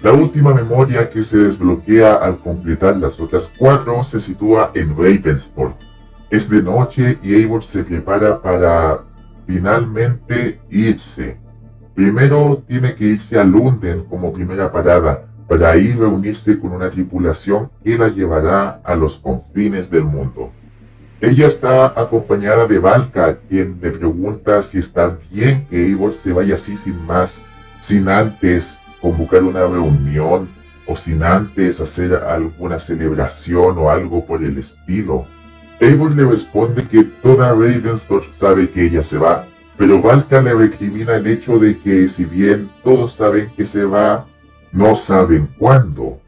La 0.00 0.12
última 0.12 0.54
memoria 0.54 1.10
que 1.10 1.24
se 1.24 1.38
desbloquea 1.38 2.16
al 2.16 2.38
completar 2.40 2.96
las 2.96 3.18
otras 3.18 3.52
cuatro 3.58 4.02
se 4.04 4.20
sitúa 4.20 4.70
en 4.74 4.96
Ravensport. 4.96 5.76
Es 6.30 6.48
de 6.48 6.62
noche 6.62 7.18
y 7.22 7.34
Eivor 7.34 7.64
se 7.64 7.82
prepara 7.84 8.40
para 8.40 9.04
finalmente 9.46 10.60
irse. 10.70 11.40
Primero 11.94 12.62
tiene 12.66 12.94
que 12.94 13.04
irse 13.04 13.38
a 13.38 13.44
London 13.44 14.04
como 14.08 14.32
primera 14.32 14.72
parada, 14.72 15.26
para 15.52 15.72
ahí 15.72 15.92
reunirse 15.92 16.58
con 16.58 16.72
una 16.72 16.88
tripulación 16.88 17.70
que 17.84 17.98
la 17.98 18.08
llevará 18.08 18.80
a 18.82 18.96
los 18.96 19.18
confines 19.18 19.90
del 19.90 20.04
mundo. 20.04 20.50
Ella 21.20 21.46
está 21.46 21.88
acompañada 21.88 22.66
de 22.66 22.78
Valka, 22.78 23.36
quien 23.50 23.78
le 23.82 23.90
pregunta 23.90 24.62
si 24.62 24.78
está 24.78 25.14
bien 25.30 25.66
que 25.68 25.84
Eivor 25.88 26.14
se 26.14 26.32
vaya 26.32 26.54
así 26.54 26.78
sin 26.78 27.04
más, 27.04 27.44
sin 27.80 28.08
antes 28.08 28.78
convocar 29.02 29.42
una 29.42 29.66
reunión 29.66 30.48
o 30.86 30.96
sin 30.96 31.22
antes 31.22 31.82
hacer 31.82 32.14
alguna 32.14 32.78
celebración 32.78 33.76
o 33.76 33.90
algo 33.90 34.24
por 34.24 34.42
el 34.42 34.56
estilo. 34.56 35.26
Eivor 35.80 36.12
le 36.12 36.24
responde 36.24 36.88
que 36.88 37.04
toda 37.04 37.50
Ravenstorp 37.50 38.32
sabe 38.32 38.70
que 38.70 38.86
ella 38.86 39.02
se 39.02 39.18
va, 39.18 39.46
pero 39.76 40.00
Valka 40.00 40.40
le 40.40 40.54
recrimina 40.54 41.16
el 41.16 41.26
hecho 41.26 41.58
de 41.58 41.78
que 41.78 42.08
si 42.08 42.24
bien 42.24 42.70
todos 42.82 43.12
saben 43.12 43.52
que 43.54 43.66
se 43.66 43.84
va, 43.84 44.26
no 44.72 44.94
saben 44.94 45.46
cuándo. 45.58 46.20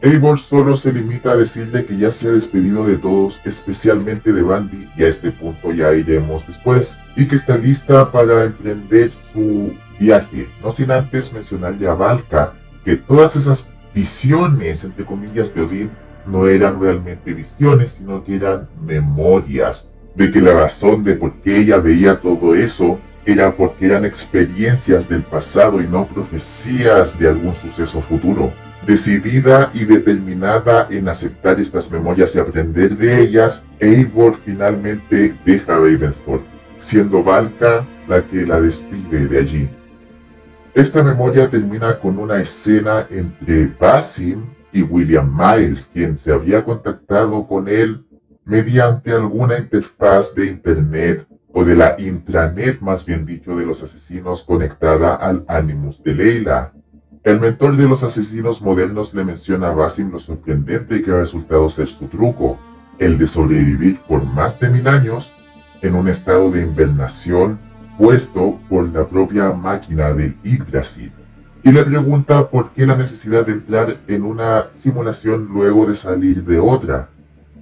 Eivor 0.00 0.40
solo 0.40 0.76
se 0.76 0.92
limita 0.92 1.30
a 1.30 1.36
decirle 1.36 1.86
que 1.86 1.96
ya 1.96 2.10
se 2.10 2.28
ha 2.28 2.32
despedido 2.32 2.84
de 2.84 2.96
todos, 2.96 3.40
especialmente 3.44 4.32
de 4.32 4.42
Bambi, 4.42 4.90
y 4.96 5.04
a 5.04 5.08
este 5.08 5.30
punto 5.30 5.72
ya 5.72 5.92
iremos 5.92 6.44
después, 6.44 6.98
y 7.16 7.26
que 7.26 7.36
está 7.36 7.56
lista 7.56 8.10
para 8.10 8.44
emprender 8.44 9.12
su 9.12 9.72
viaje, 10.00 10.48
no 10.60 10.72
sin 10.72 10.90
antes 10.90 11.32
mencionarle 11.32 11.86
a 11.86 11.94
Valka 11.94 12.54
que 12.84 12.96
todas 12.96 13.36
esas 13.36 13.68
visiones, 13.94 14.82
entre 14.82 15.04
comillas, 15.04 15.54
de 15.54 15.62
Odín, 15.62 15.90
no 16.26 16.48
eran 16.48 16.80
realmente 16.80 17.32
visiones, 17.32 17.92
sino 17.92 18.24
que 18.24 18.36
eran 18.36 18.68
memorias, 18.80 19.92
de 20.16 20.32
que 20.32 20.40
la 20.40 20.54
razón 20.54 21.04
de 21.04 21.14
por 21.14 21.32
qué 21.40 21.58
ella 21.58 21.78
veía 21.78 22.20
todo 22.20 22.56
eso 22.56 23.00
era 23.24 23.54
porque 23.54 23.86
eran 23.86 24.04
experiencias 24.04 25.08
del 25.08 25.22
pasado 25.22 25.80
y 25.80 25.86
no 25.86 26.06
profecías 26.06 27.18
de 27.18 27.28
algún 27.28 27.54
suceso 27.54 28.00
futuro. 28.00 28.52
Decidida 28.86 29.70
y 29.74 29.84
determinada 29.84 30.88
en 30.90 31.08
aceptar 31.08 31.60
estas 31.60 31.90
memorias 31.90 32.34
y 32.34 32.40
aprender 32.40 32.96
de 32.96 33.20
ellas, 33.22 33.66
Eivor 33.78 34.34
finalmente 34.34 35.38
deja 35.44 35.76
Ravensthorpe. 35.76 36.46
siendo 36.78 37.22
Valka 37.22 37.86
la 38.08 38.26
que 38.26 38.44
la 38.44 38.60
despide 38.60 39.28
de 39.28 39.38
allí. 39.38 39.70
Esta 40.74 41.02
memoria 41.04 41.48
termina 41.48 41.98
con 42.00 42.18
una 42.18 42.40
escena 42.40 43.06
entre 43.10 43.66
Basim 43.66 44.42
y 44.72 44.82
William 44.82 45.32
Miles, 45.32 45.90
quien 45.92 46.18
se 46.18 46.32
había 46.32 46.64
contactado 46.64 47.46
con 47.46 47.68
él 47.68 48.04
mediante 48.44 49.12
alguna 49.12 49.58
interfaz 49.58 50.34
de 50.34 50.46
Internet 50.46 51.26
o 51.52 51.64
de 51.64 51.76
la 51.76 51.96
intranet, 51.98 52.80
más 52.80 53.04
bien 53.04 53.26
dicho, 53.26 53.56
de 53.56 53.66
los 53.66 53.82
asesinos 53.82 54.42
conectada 54.42 55.14
al 55.14 55.44
Animus 55.48 56.02
de 56.02 56.14
Leila. 56.14 56.72
El 57.24 57.40
mentor 57.40 57.76
de 57.76 57.88
los 57.88 58.02
asesinos 58.02 58.62
modernos 58.62 59.14
le 59.14 59.24
menciona 59.24 59.68
a 59.68 59.74
Basim 59.74 60.10
lo 60.10 60.18
sorprendente 60.18 61.02
que 61.02 61.10
ha 61.12 61.18
resultado 61.18 61.68
ser 61.70 61.88
su 61.88 62.06
truco, 62.06 62.58
el 62.98 63.18
de 63.18 63.28
sobrevivir 63.28 64.00
por 64.00 64.24
más 64.24 64.58
de 64.58 64.70
mil 64.70 64.88
años 64.88 65.34
en 65.82 65.94
un 65.94 66.08
estado 66.08 66.50
de 66.50 66.62
invernación 66.62 67.60
puesto 67.98 68.58
por 68.68 68.88
la 68.88 69.06
propia 69.06 69.52
máquina 69.52 70.12
del 70.12 70.36
Yggdrasil. 70.42 71.12
Y 71.62 71.70
le 71.70 71.84
pregunta 71.84 72.50
por 72.50 72.72
qué 72.72 72.86
la 72.86 72.96
necesidad 72.96 73.46
de 73.46 73.52
entrar 73.52 74.00
en 74.08 74.24
una 74.24 74.66
simulación 74.72 75.48
luego 75.52 75.86
de 75.86 75.94
salir 75.94 76.42
de 76.44 76.58
otra. 76.58 77.10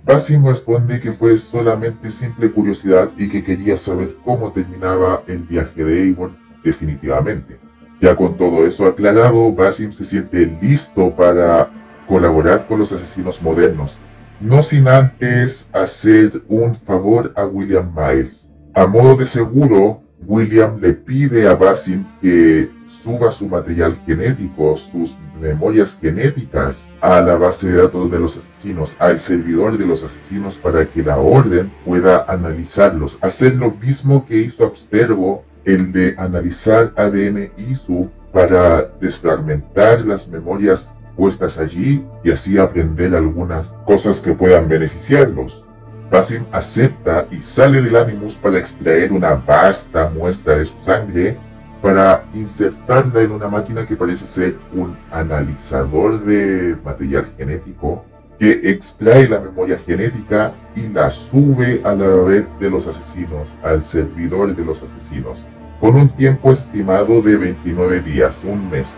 Basim 0.04 0.44
responde 0.46 1.00
que 1.00 1.12
fue 1.12 1.36
solamente 1.36 2.10
simple 2.10 2.50
curiosidad 2.50 3.10
y 3.18 3.28
que 3.28 3.44
quería 3.44 3.76
saber 3.76 4.08
cómo 4.24 4.52
terminaba 4.52 5.22
el 5.26 5.42
viaje 5.42 5.84
de 5.84 6.02
Eivor 6.02 6.30
definitivamente. 6.64 7.58
Ya 8.00 8.16
con 8.16 8.36
todo 8.36 8.66
eso 8.66 8.86
aclarado, 8.86 9.52
Basim 9.52 9.92
se 9.92 10.04
siente 10.04 10.46
listo 10.62 11.14
para 11.14 11.70
colaborar 12.08 12.66
con 12.66 12.78
los 12.78 12.92
asesinos 12.92 13.42
modernos, 13.42 13.98
no 14.40 14.62
sin 14.62 14.88
antes 14.88 15.70
hacer 15.74 16.42
un 16.48 16.74
favor 16.74 17.32
a 17.36 17.44
William 17.44 17.94
Miles. 17.94 18.48
A 18.74 18.86
modo 18.86 19.16
de 19.16 19.26
seguro, 19.26 20.02
William 20.26 20.80
le 20.80 20.94
pide 20.94 21.46
a 21.46 21.54
Basim 21.54 22.06
que 22.22 22.70
suba 23.02 23.30
su 23.30 23.48
material 23.48 23.98
genético, 24.06 24.76
sus 24.76 25.16
memorias 25.40 25.96
genéticas 26.00 26.88
a 27.00 27.20
la 27.20 27.36
base 27.36 27.70
de 27.72 27.82
datos 27.82 28.10
de 28.10 28.18
los 28.18 28.36
asesinos, 28.36 28.96
al 28.98 29.18
servidor 29.18 29.78
de 29.78 29.86
los 29.86 30.04
asesinos 30.04 30.58
para 30.58 30.84
que 30.84 31.02
la 31.02 31.16
orden 31.18 31.72
pueda 31.84 32.24
analizarlos. 32.28 33.18
Hacer 33.22 33.54
lo 33.54 33.70
mismo 33.70 34.26
que 34.26 34.36
hizo 34.36 34.66
Abstergo, 34.66 35.44
el 35.64 35.92
de 35.92 36.14
analizar 36.18 36.92
ADN 36.96 37.52
ISU 37.56 38.10
para 38.32 38.82
desfragmentar 39.00 40.02
las 40.02 40.28
memorias 40.28 41.00
puestas 41.16 41.58
allí 41.58 42.06
y 42.24 42.30
así 42.30 42.58
aprender 42.58 43.14
algunas 43.14 43.74
cosas 43.86 44.20
que 44.20 44.32
puedan 44.32 44.68
beneficiarlos. 44.68 45.66
Basim 46.10 46.44
acepta 46.50 47.28
y 47.30 47.40
sale 47.40 47.80
del 47.82 47.94
Animus 47.94 48.34
para 48.34 48.58
extraer 48.58 49.12
una 49.12 49.34
vasta 49.34 50.10
muestra 50.10 50.58
de 50.58 50.64
su 50.66 50.74
sangre 50.82 51.38
para 51.82 52.24
insertarla 52.34 53.22
en 53.22 53.32
una 53.32 53.48
máquina 53.48 53.86
que 53.86 53.96
parece 53.96 54.26
ser 54.26 54.58
un 54.74 54.96
analizador 55.10 56.20
de 56.24 56.76
material 56.84 57.26
genético 57.36 58.04
que 58.38 58.70
extrae 58.70 59.28
la 59.28 59.38
memoria 59.38 59.78
genética 59.78 60.54
y 60.74 60.88
la 60.88 61.10
sube 61.10 61.80
a 61.84 61.94
la 61.94 62.24
red 62.24 62.46
de 62.58 62.70
los 62.70 62.86
asesinos, 62.86 63.56
al 63.62 63.82
servidor 63.82 64.54
de 64.56 64.64
los 64.64 64.82
asesinos, 64.82 65.46
con 65.78 65.94
un 65.94 66.08
tiempo 66.08 66.50
estimado 66.50 67.20
de 67.20 67.36
29 67.36 68.00
días, 68.00 68.42
un 68.44 68.70
mes. 68.70 68.96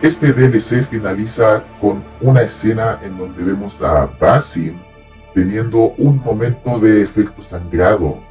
Este 0.00 0.32
DLC 0.32 0.84
finaliza 0.84 1.64
con 1.80 2.04
una 2.20 2.42
escena 2.42 3.00
en 3.02 3.18
donde 3.18 3.44
vemos 3.44 3.82
a 3.82 4.06
Basim 4.20 4.74
teniendo 5.34 5.94
un 5.98 6.18
momento 6.22 6.78
de 6.78 7.02
efecto 7.02 7.42
sangrado, 7.42 8.22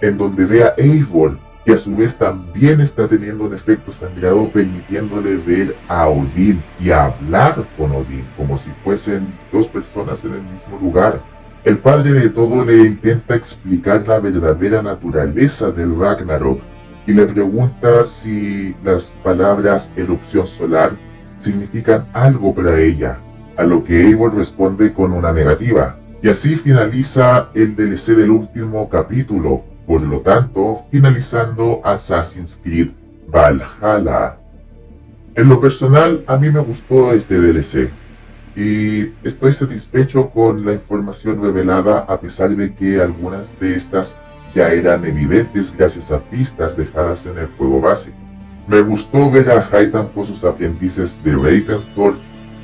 en 0.00 0.18
donde 0.18 0.44
ve 0.44 0.64
a 0.64 0.74
Eivor 0.76 1.38
que 1.64 1.72
a 1.72 1.78
su 1.78 1.96
vez 1.96 2.18
también 2.18 2.80
está 2.80 3.08
teniendo 3.08 3.44
un 3.44 3.54
efecto 3.54 3.90
sangrado 3.92 4.50
permitiéndole 4.50 5.36
ver 5.36 5.76
a 5.88 6.08
Odín 6.08 6.62
y 6.78 6.90
hablar 6.90 7.66
con 7.78 7.92
Odín 7.92 8.26
como 8.36 8.58
si 8.58 8.70
fuesen 8.82 9.32
dos 9.50 9.68
personas 9.68 10.24
en 10.24 10.34
el 10.34 10.42
mismo 10.42 10.78
lugar. 10.80 11.22
El 11.64 11.78
padre 11.78 12.12
de 12.12 12.28
todo 12.28 12.64
le 12.64 12.86
intenta 12.86 13.34
explicar 13.34 14.06
la 14.06 14.20
verdadera 14.20 14.82
naturaleza 14.82 15.70
del 15.70 15.98
Ragnarok 15.98 16.60
y 17.06 17.14
le 17.14 17.24
pregunta 17.26 18.04
si 18.04 18.74
las 18.84 19.18
palabras 19.22 19.94
erupción 19.96 20.46
solar 20.46 20.90
significan 21.38 22.06
algo 22.12 22.54
para 22.54 22.78
ella, 22.78 23.20
a 23.56 23.64
lo 23.64 23.84
que 23.84 24.02
Eivor 24.06 24.34
responde 24.34 24.92
con 24.92 25.12
una 25.12 25.32
negativa. 25.32 25.98
Y 26.22 26.28
así 26.28 26.56
finaliza 26.56 27.50
el 27.54 27.76
DLC 27.76 28.16
del 28.16 28.30
último 28.30 28.88
capítulo, 28.88 29.64
por 29.86 30.02
lo 30.02 30.20
tanto, 30.20 30.84
finalizando 30.90 31.80
Assassin's 31.84 32.60
Creed 32.62 32.90
Valhalla. 33.28 34.38
En 35.34 35.48
lo 35.48 35.60
personal, 35.60 36.24
a 36.26 36.36
mí 36.36 36.50
me 36.50 36.60
gustó 36.60 37.12
este 37.12 37.40
DLC 37.40 37.90
y 38.56 39.12
estoy 39.24 39.52
satisfecho 39.52 40.30
con 40.30 40.64
la 40.64 40.72
información 40.72 41.42
revelada 41.42 42.00
a 42.00 42.20
pesar 42.20 42.50
de 42.50 42.72
que 42.74 43.00
algunas 43.00 43.58
de 43.58 43.74
estas 43.74 44.22
ya 44.54 44.72
eran 44.72 45.04
evidentes 45.04 45.76
gracias 45.76 46.12
a 46.12 46.20
pistas 46.20 46.76
dejadas 46.76 47.26
en 47.26 47.38
el 47.38 47.48
juego 47.48 47.80
base. 47.80 48.14
Me 48.68 48.80
gustó 48.80 49.30
ver 49.30 49.50
a 49.50 49.60
Haitham 49.60 50.08
con 50.08 50.24
sus 50.24 50.44
aprendices 50.44 51.22
de 51.24 51.32
Ravensthor, 51.32 52.14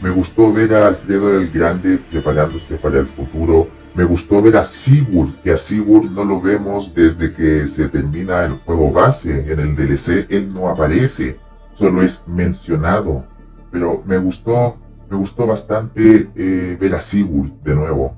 me 0.00 0.10
gustó 0.10 0.52
ver 0.52 0.72
a 0.74 0.86
Alfredo 0.86 1.38
el 1.38 1.50
Grande 1.50 1.98
preparándose 1.98 2.76
para 2.76 3.00
el 3.00 3.06
futuro 3.06 3.68
me 3.94 4.04
gustó 4.04 4.40
ver 4.40 4.56
a 4.56 4.64
Sigurd, 4.64 5.34
que 5.42 5.52
a 5.52 5.58
Sigurd 5.58 6.10
no 6.10 6.24
lo 6.24 6.40
vemos 6.40 6.94
desde 6.94 7.32
que 7.34 7.66
se 7.66 7.88
termina 7.88 8.44
el 8.44 8.52
juego 8.58 8.92
base. 8.92 9.52
En 9.52 9.58
el 9.58 9.74
DLC 9.74 10.26
él 10.30 10.52
no 10.54 10.68
aparece, 10.68 11.38
solo 11.74 12.02
es 12.02 12.28
mencionado. 12.28 13.24
Pero 13.72 14.02
me 14.06 14.18
gustó, 14.18 14.78
me 15.10 15.16
gustó 15.16 15.46
bastante 15.46 16.30
eh, 16.34 16.76
ver 16.80 16.94
a 16.94 17.02
Sigurd 17.02 17.50
de 17.64 17.74
nuevo. 17.74 18.16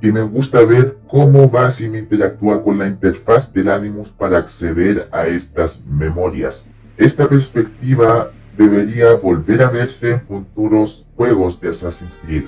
Y 0.00 0.12
me 0.12 0.22
gusta 0.22 0.62
ver 0.62 0.98
cómo 1.08 1.48
Basim 1.48 1.96
interactúa 1.96 2.62
con 2.62 2.78
la 2.78 2.86
interfaz 2.86 3.52
del 3.52 3.68
Animus 3.68 4.10
para 4.10 4.38
acceder 4.38 5.08
a 5.10 5.26
estas 5.26 5.84
memorias. 5.86 6.66
Esta 6.96 7.28
perspectiva 7.28 8.30
debería 8.56 9.14
volver 9.14 9.62
a 9.62 9.70
verse 9.70 10.12
en 10.12 10.20
futuros 10.20 11.06
juegos 11.16 11.60
de 11.60 11.70
Assassin's 11.70 12.20
Creed. 12.24 12.44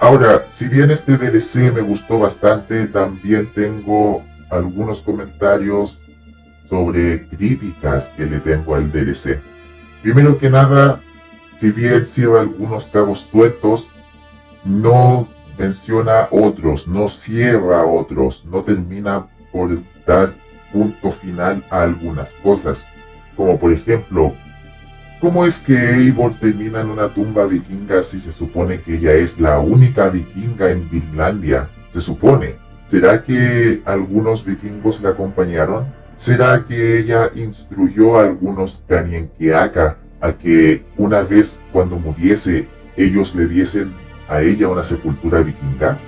Ahora, 0.00 0.44
si 0.46 0.68
bien 0.68 0.92
este 0.92 1.16
DLC 1.18 1.72
me 1.72 1.80
gustó 1.80 2.20
bastante, 2.20 2.86
también 2.86 3.52
tengo 3.52 4.24
algunos 4.48 5.02
comentarios 5.02 6.02
sobre 6.68 7.26
críticas 7.28 8.08
que 8.08 8.26
le 8.26 8.38
tengo 8.38 8.76
al 8.76 8.92
DLC. 8.92 9.40
Primero 10.02 10.38
que 10.38 10.50
nada, 10.50 11.00
si 11.56 11.72
bien 11.72 12.04
cierra 12.04 12.42
algunos 12.42 12.86
cabos 12.86 13.20
sueltos, 13.20 13.90
no 14.64 15.28
menciona 15.58 16.28
otros, 16.30 16.86
no 16.86 17.08
cierra 17.08 17.84
otros, 17.84 18.44
no 18.44 18.62
termina 18.62 19.26
por 19.50 19.82
dar 20.06 20.32
punto 20.72 21.10
final 21.10 21.64
a 21.70 21.82
algunas 21.82 22.34
cosas, 22.34 22.86
como 23.36 23.58
por 23.58 23.72
ejemplo 23.72 24.32
¿Cómo 25.20 25.44
es 25.44 25.58
que 25.58 25.74
Eivor 25.74 26.32
termina 26.38 26.80
en 26.80 26.90
una 26.90 27.12
tumba 27.12 27.44
vikinga 27.44 28.04
si 28.04 28.20
se 28.20 28.32
supone 28.32 28.80
que 28.80 28.94
ella 28.94 29.14
es 29.14 29.40
la 29.40 29.58
única 29.58 30.08
vikinga 30.10 30.70
en 30.70 30.88
Finlandia? 30.88 31.68
Se 31.90 32.00
supone. 32.00 32.54
¿Será 32.86 33.24
que 33.24 33.82
algunos 33.84 34.44
vikingos 34.44 35.02
la 35.02 35.10
acompañaron? 35.10 35.92
¿Será 36.14 36.64
que 36.64 37.00
ella 37.00 37.30
instruyó 37.34 38.16
a 38.16 38.26
algunos 38.26 38.84
Kanienkiaka 38.88 39.98
a 40.20 40.32
que 40.32 40.84
una 40.96 41.22
vez 41.22 41.62
cuando 41.72 41.98
muriese 41.98 42.68
ellos 42.96 43.34
le 43.34 43.46
diesen 43.46 43.92
a 44.28 44.40
ella 44.40 44.68
una 44.68 44.84
sepultura 44.84 45.40
vikinga? 45.40 45.98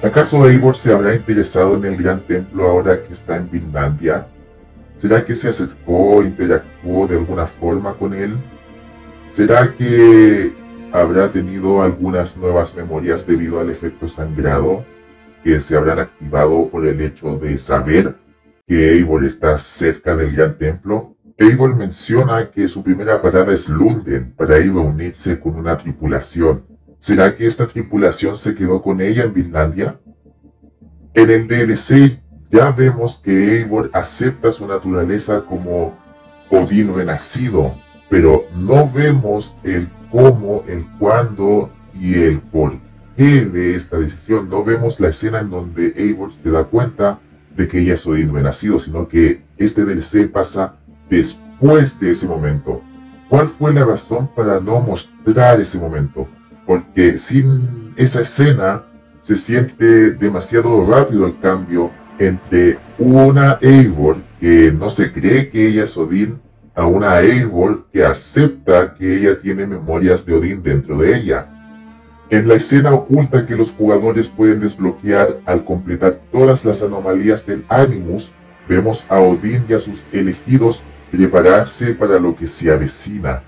¿Acaso 0.00 0.48
Eivor 0.48 0.76
se 0.76 0.92
habrá 0.92 1.16
interesado 1.16 1.76
en 1.76 1.86
el 1.86 1.96
gran 1.96 2.20
templo 2.20 2.68
ahora 2.68 3.02
que 3.02 3.12
está 3.12 3.36
en 3.36 3.48
Finlandia? 3.48 4.28
¿Será 4.96 5.24
que 5.24 5.34
se 5.34 5.48
acercó, 5.48 6.22
interactuó 6.22 7.06
de 7.06 7.16
alguna 7.16 7.46
forma 7.46 7.94
con 7.94 8.14
él? 8.14 8.32
¿Será 9.26 9.74
que 9.74 10.54
habrá 10.92 11.30
tenido 11.30 11.82
algunas 11.82 12.36
nuevas 12.36 12.76
memorias 12.76 13.26
debido 13.26 13.58
al 13.58 13.70
efecto 13.70 14.08
sangrado 14.08 14.84
que 15.42 15.60
se 15.60 15.76
habrán 15.76 15.98
activado 15.98 16.68
por 16.68 16.86
el 16.86 17.00
hecho 17.00 17.36
de 17.38 17.58
saber 17.58 18.16
que 18.66 18.92
Eivor 18.92 19.24
está 19.24 19.58
cerca 19.58 20.14
del 20.14 20.34
gran 20.34 20.56
templo? 20.56 21.16
Eivor 21.36 21.74
menciona 21.74 22.48
que 22.48 22.68
su 22.68 22.84
primera 22.84 23.20
parada 23.20 23.52
es 23.52 23.68
Lunden 23.68 24.32
para 24.36 24.60
ir 24.60 24.70
a 24.70 24.80
unirse 24.80 25.40
con 25.40 25.56
una 25.56 25.76
tripulación. 25.76 26.64
¿Será 26.98 27.34
que 27.34 27.46
esta 27.46 27.66
tripulación 27.66 28.36
se 28.36 28.54
quedó 28.54 28.80
con 28.80 29.00
ella 29.00 29.24
en 29.24 29.34
Finlandia? 29.34 30.00
En 31.12 31.30
el 31.30 31.48
DLC 31.48 32.22
ya 32.54 32.70
vemos 32.70 33.18
que 33.18 33.58
Eivor 33.58 33.90
acepta 33.92 34.52
su 34.52 34.64
naturaleza 34.68 35.40
como 35.40 35.98
Odín 36.48 36.94
renacido, 36.94 37.74
pero 38.08 38.46
no 38.54 38.88
vemos 38.88 39.56
el 39.64 39.88
cómo, 40.08 40.62
el 40.68 40.86
cuándo 41.00 41.72
y 41.92 42.14
el 42.14 42.38
por 42.38 42.74
qué 43.16 43.44
de 43.44 43.74
esta 43.74 43.98
decisión. 43.98 44.48
No 44.48 44.62
vemos 44.62 45.00
la 45.00 45.08
escena 45.08 45.40
en 45.40 45.50
donde 45.50 45.94
Eivor 45.96 46.32
se 46.32 46.52
da 46.52 46.62
cuenta 46.62 47.18
de 47.56 47.66
que 47.66 47.80
ella 47.80 47.94
es 47.94 48.06
Odín 48.06 48.32
no 48.32 48.40
nacido, 48.40 48.78
sino 48.78 49.08
que 49.08 49.42
este 49.58 49.84
DLC 49.84 50.30
pasa 50.30 50.76
después 51.10 51.98
de 51.98 52.12
ese 52.12 52.28
momento. 52.28 52.82
¿Cuál 53.28 53.48
fue 53.48 53.74
la 53.74 53.84
razón 53.84 54.30
para 54.32 54.60
no 54.60 54.78
mostrar 54.78 55.60
ese 55.60 55.80
momento? 55.80 56.28
Porque 56.68 57.18
sin 57.18 57.92
esa 57.96 58.20
escena 58.20 58.84
se 59.22 59.36
siente 59.36 60.12
demasiado 60.12 60.84
rápido 60.84 61.26
el 61.26 61.36
cambio 61.40 61.90
entre 62.18 62.78
una 62.98 63.58
Eivor 63.60 64.16
que 64.40 64.72
no 64.72 64.90
se 64.90 65.12
cree 65.12 65.48
que 65.50 65.68
ella 65.68 65.84
es 65.84 65.96
Odín 65.96 66.40
a 66.74 66.86
una 66.86 67.20
Eivor 67.20 67.86
que 67.92 68.04
acepta 68.04 68.94
que 68.94 69.16
ella 69.16 69.38
tiene 69.38 69.66
memorias 69.66 70.26
de 70.26 70.34
Odín 70.34 70.62
dentro 70.62 70.98
de 70.98 71.16
ella. 71.16 71.50
En 72.30 72.48
la 72.48 72.54
escena 72.54 72.92
oculta 72.92 73.46
que 73.46 73.56
los 73.56 73.72
jugadores 73.72 74.28
pueden 74.28 74.60
desbloquear 74.60 75.40
al 75.44 75.64
completar 75.64 76.14
todas 76.32 76.64
las 76.64 76.82
anomalías 76.82 77.46
del 77.46 77.64
Animus, 77.68 78.32
vemos 78.68 79.06
a 79.08 79.20
Odín 79.20 79.64
y 79.68 79.74
a 79.74 79.78
sus 79.78 80.06
elegidos 80.12 80.84
prepararse 81.10 81.94
para 81.94 82.18
lo 82.18 82.34
que 82.34 82.46
se 82.46 82.72
avecina, 82.72 83.42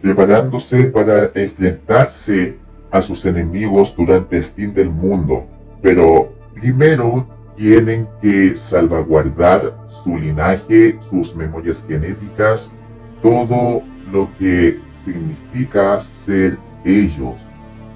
preparándose 0.00 0.84
para 0.84 1.26
enfrentarse 1.34 2.58
a 2.90 3.00
sus 3.00 3.24
enemigos 3.26 3.94
durante 3.96 4.38
el 4.38 4.42
fin 4.42 4.74
del 4.74 4.90
mundo. 4.90 5.46
Pero 5.80 6.34
primero 6.54 7.28
tienen 7.56 8.08
que 8.20 8.56
salvaguardar 8.56 9.60
su 9.86 10.16
linaje, 10.16 10.98
sus 11.08 11.34
memorias 11.36 11.84
genéticas, 11.86 12.72
todo 13.22 13.82
lo 14.10 14.28
que 14.38 14.80
significa 14.96 15.98
ser 16.00 16.58
ellos. 16.84 17.36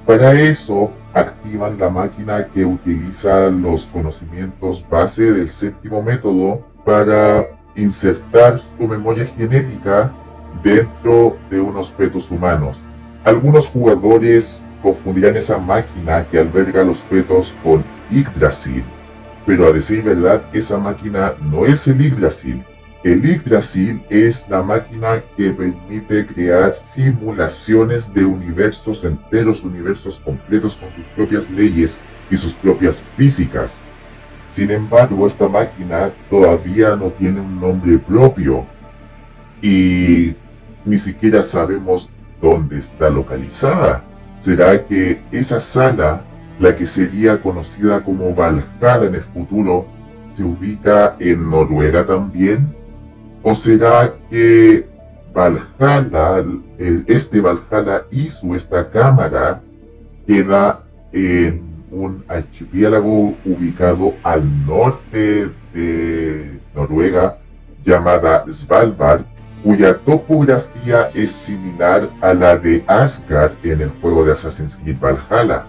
Para 0.07 0.33
eso 0.41 0.93
activan 1.15 1.79
la 1.79 1.91
máquina 1.91 2.47
que 2.47 2.65
utiliza 2.65 3.51
los 3.51 3.87
conocimientos 3.87 4.87
base 4.89 5.33
del 5.33 5.49
séptimo 5.49 6.03
método 6.03 6.65
para 6.85 7.47
insertar 7.75 8.61
su 8.61 8.87
memoria 8.87 9.27
genética 9.27 10.13
dentro 10.63 11.37
de 11.51 11.61
unos 11.61 11.91
fetos 11.91 12.31
humanos. 12.31 12.85
Algunos 13.25 13.69
jugadores 13.69 14.67
confundirán 14.83 15.37
esa 15.37 15.59
máquina 15.59 16.27
que 16.29 16.39
alberga 16.39 16.85
los 16.85 16.99
fetos 16.99 17.55
con 17.65 17.85
Yggdrasil, 18.11 18.85
pero 19.47 19.69
a 19.69 19.73
decir 19.73 20.03
verdad, 20.03 20.43
esa 20.53 20.79
máquina 20.79 21.35
no 21.41 21.65
es 21.65 21.87
el 21.87 22.01
Yggdrasil. 22.01 22.65
El 23.05 23.23
Yggdrasil 23.23 24.03
es 24.11 24.49
la 24.49 24.63
máquina 24.63 25.23
que 25.37 25.53
permite 25.53 26.27
crear 26.27 26.75
simulaciones 26.75 28.13
de 28.13 28.25
universos 28.25 29.05
enteros, 29.05 29.63
universos 29.63 30.19
completos 30.19 30.75
con 30.75 30.91
sus 30.91 31.07
propias 31.09 31.51
leyes 31.53 32.03
y 32.29 32.37
sus 32.37 32.55
propias 32.55 33.05
físicas. 33.17 33.83
Sin 34.49 34.73
embargo, 34.73 35.25
esta 35.25 35.49
máquina 35.49 36.13
todavía 36.29 36.97
no 36.97 37.11
tiene 37.11 37.41
un 37.41 37.61
nombre 37.61 37.99
propio 37.99 38.67
y 39.63 40.35
ni 40.85 40.99
siquiera 40.99 41.45
sabemos 41.45 42.11
dónde 42.43 42.79
está 42.79 43.09
localizada. 43.11 44.05
¿Será 44.41 44.85
que 44.85 45.23
esa 45.31 45.61
sala, 45.61 46.25
la 46.59 46.75
que 46.77 46.87
sería 46.87 47.41
conocida 47.43 48.01
como 48.01 48.35
Valhalla 48.35 49.07
en 49.07 49.15
el 49.15 49.23
futuro, 49.23 49.87
se 50.29 50.43
ubica 50.43 51.17
en 51.19 51.51
Noruega 51.51 52.07
también? 52.07 52.75
¿O 53.43 53.55
será 53.55 54.15
que 54.31 54.89
Valhalla, 55.35 56.45
este 56.79 57.41
Valhalla 57.41 58.07
hizo 58.11 58.55
esta 58.55 58.91
cámara, 58.91 59.63
queda 60.27 60.83
en 61.13 61.63
un 61.91 62.25
archipiélago 62.27 63.35
ubicado 63.45 64.15
al 64.23 64.43
norte 64.67 65.51
de 65.73 66.61
Noruega 66.75 67.39
llamada 67.85 68.45
Svalbard, 68.51 69.25
cuya 69.63 69.97
topografía 69.99 71.11
es 71.15 71.33
similar 71.33 72.09
a 72.21 72.35
la 72.35 72.57
de 72.57 72.85
Asgard 72.87 73.53
en 73.63 73.83
el 73.83 73.91
juego 74.01 74.25
de 74.25 74.33
Assassin's 74.33 74.77
Creed 74.77 74.99
Valhalla. 75.01 75.67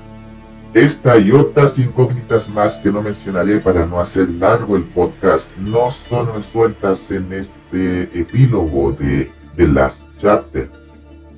Esta 0.73 1.17
y 1.17 1.31
otras 1.31 1.79
incógnitas 1.79 2.49
más 2.49 2.77
que 2.77 2.91
no 2.91 3.01
mencionaré 3.01 3.59
para 3.59 3.85
no 3.85 3.99
hacer 3.99 4.29
largo 4.29 4.75
el 4.75 4.83
podcast 4.83 5.55
no 5.57 5.89
son 5.89 6.33
resueltas 6.33 7.09
en 7.11 7.31
este 7.33 8.03
epílogo 8.19 8.91
de 8.91 9.31
The 9.55 9.67
Last 9.67 10.05
Chapter. 10.17 10.69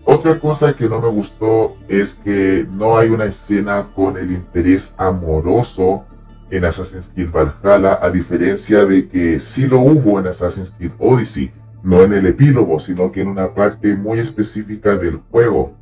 Otra 0.03 0.39
cosa 0.39 0.73
que 0.73 0.89
no 0.89 0.99
me 0.99 1.07
gustó 1.07 1.77
es 1.87 2.15
que 2.15 2.67
no 2.71 2.97
hay 2.97 3.09
una 3.09 3.25
escena 3.25 3.87
con 3.95 4.17
el 4.17 4.31
interés 4.31 4.95
amoroso 4.97 6.05
en 6.49 6.65
Assassin's 6.65 7.11
Creed 7.13 7.29
Valhalla, 7.31 7.99
a 8.01 8.09
diferencia 8.09 8.85
de 8.85 9.07
que 9.07 9.39
sí 9.39 9.67
lo 9.67 9.79
hubo 9.79 10.19
en 10.19 10.27
Assassin's 10.27 10.71
Creed 10.71 10.93
Odyssey, 10.97 11.51
no 11.83 12.03
en 12.03 12.13
el 12.13 12.25
epílogo, 12.25 12.79
sino 12.79 13.11
que 13.11 13.21
en 13.21 13.27
una 13.27 13.53
parte 13.53 13.95
muy 13.95 14.19
específica 14.19 14.97
del 14.97 15.21
juego. 15.29 15.75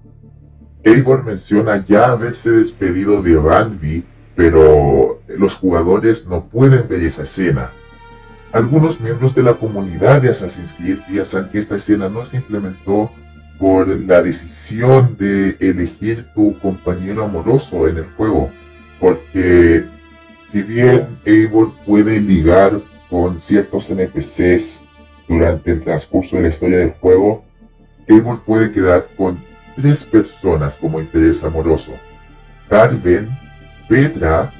Eivor 0.88 1.26
menciona 1.26 1.84
ya 1.84 2.12
haberse 2.12 2.52
despedido 2.52 3.22
de 3.22 3.38
Randby, 3.38 4.06
pero 4.36 5.22
los 5.28 5.56
jugadores 5.56 6.28
no 6.28 6.46
pueden 6.46 6.88
ver 6.88 7.04
esa 7.04 7.24
escena. 7.24 7.72
Algunos 8.54 9.02
miembros 9.02 9.36
de 9.36 9.44
la 9.44 9.56
comunidad 9.56 10.22
de 10.22 10.30
Assassin's 10.30 10.74
Creed 10.74 11.00
piensan 11.10 11.50
que 11.50 11.60
esta 11.60 11.76
escena 11.76 12.08
no 12.08 12.26
se 12.26 12.38
implementó 12.38 13.12
por 13.60 13.88
la 13.88 14.22
decisión 14.24 15.18
de 15.18 15.58
elegir 15.60 16.28
tu 16.34 16.58
compañero 16.60 17.26
amoroso 17.26 17.90
en 17.90 17.98
el 17.98 18.06
juego. 18.16 18.50
Porque 19.02 19.84
si 20.48 20.62
bien 20.62 21.20
Eivor 21.26 21.74
puede 21.86 22.22
ligar 22.22 22.82
con 23.10 23.38
ciertos 23.40 23.90
NPCs 23.90 24.88
durante 25.28 25.72
el 25.74 25.82
transcurso 25.82 26.38
de 26.38 26.44
la 26.44 26.48
historia 26.50 26.78
del 26.78 26.92
juego, 26.92 27.44
Eivor 28.08 28.42
puede 28.44 28.72
quedar 28.72 29.06
con 29.18 29.47
tres 29.78 30.04
personas 30.04 30.76
como 30.76 31.00
interés 31.00 31.44
amoroso. 31.46 31.94
Darven, 32.70 33.30
Petra 33.88 34.52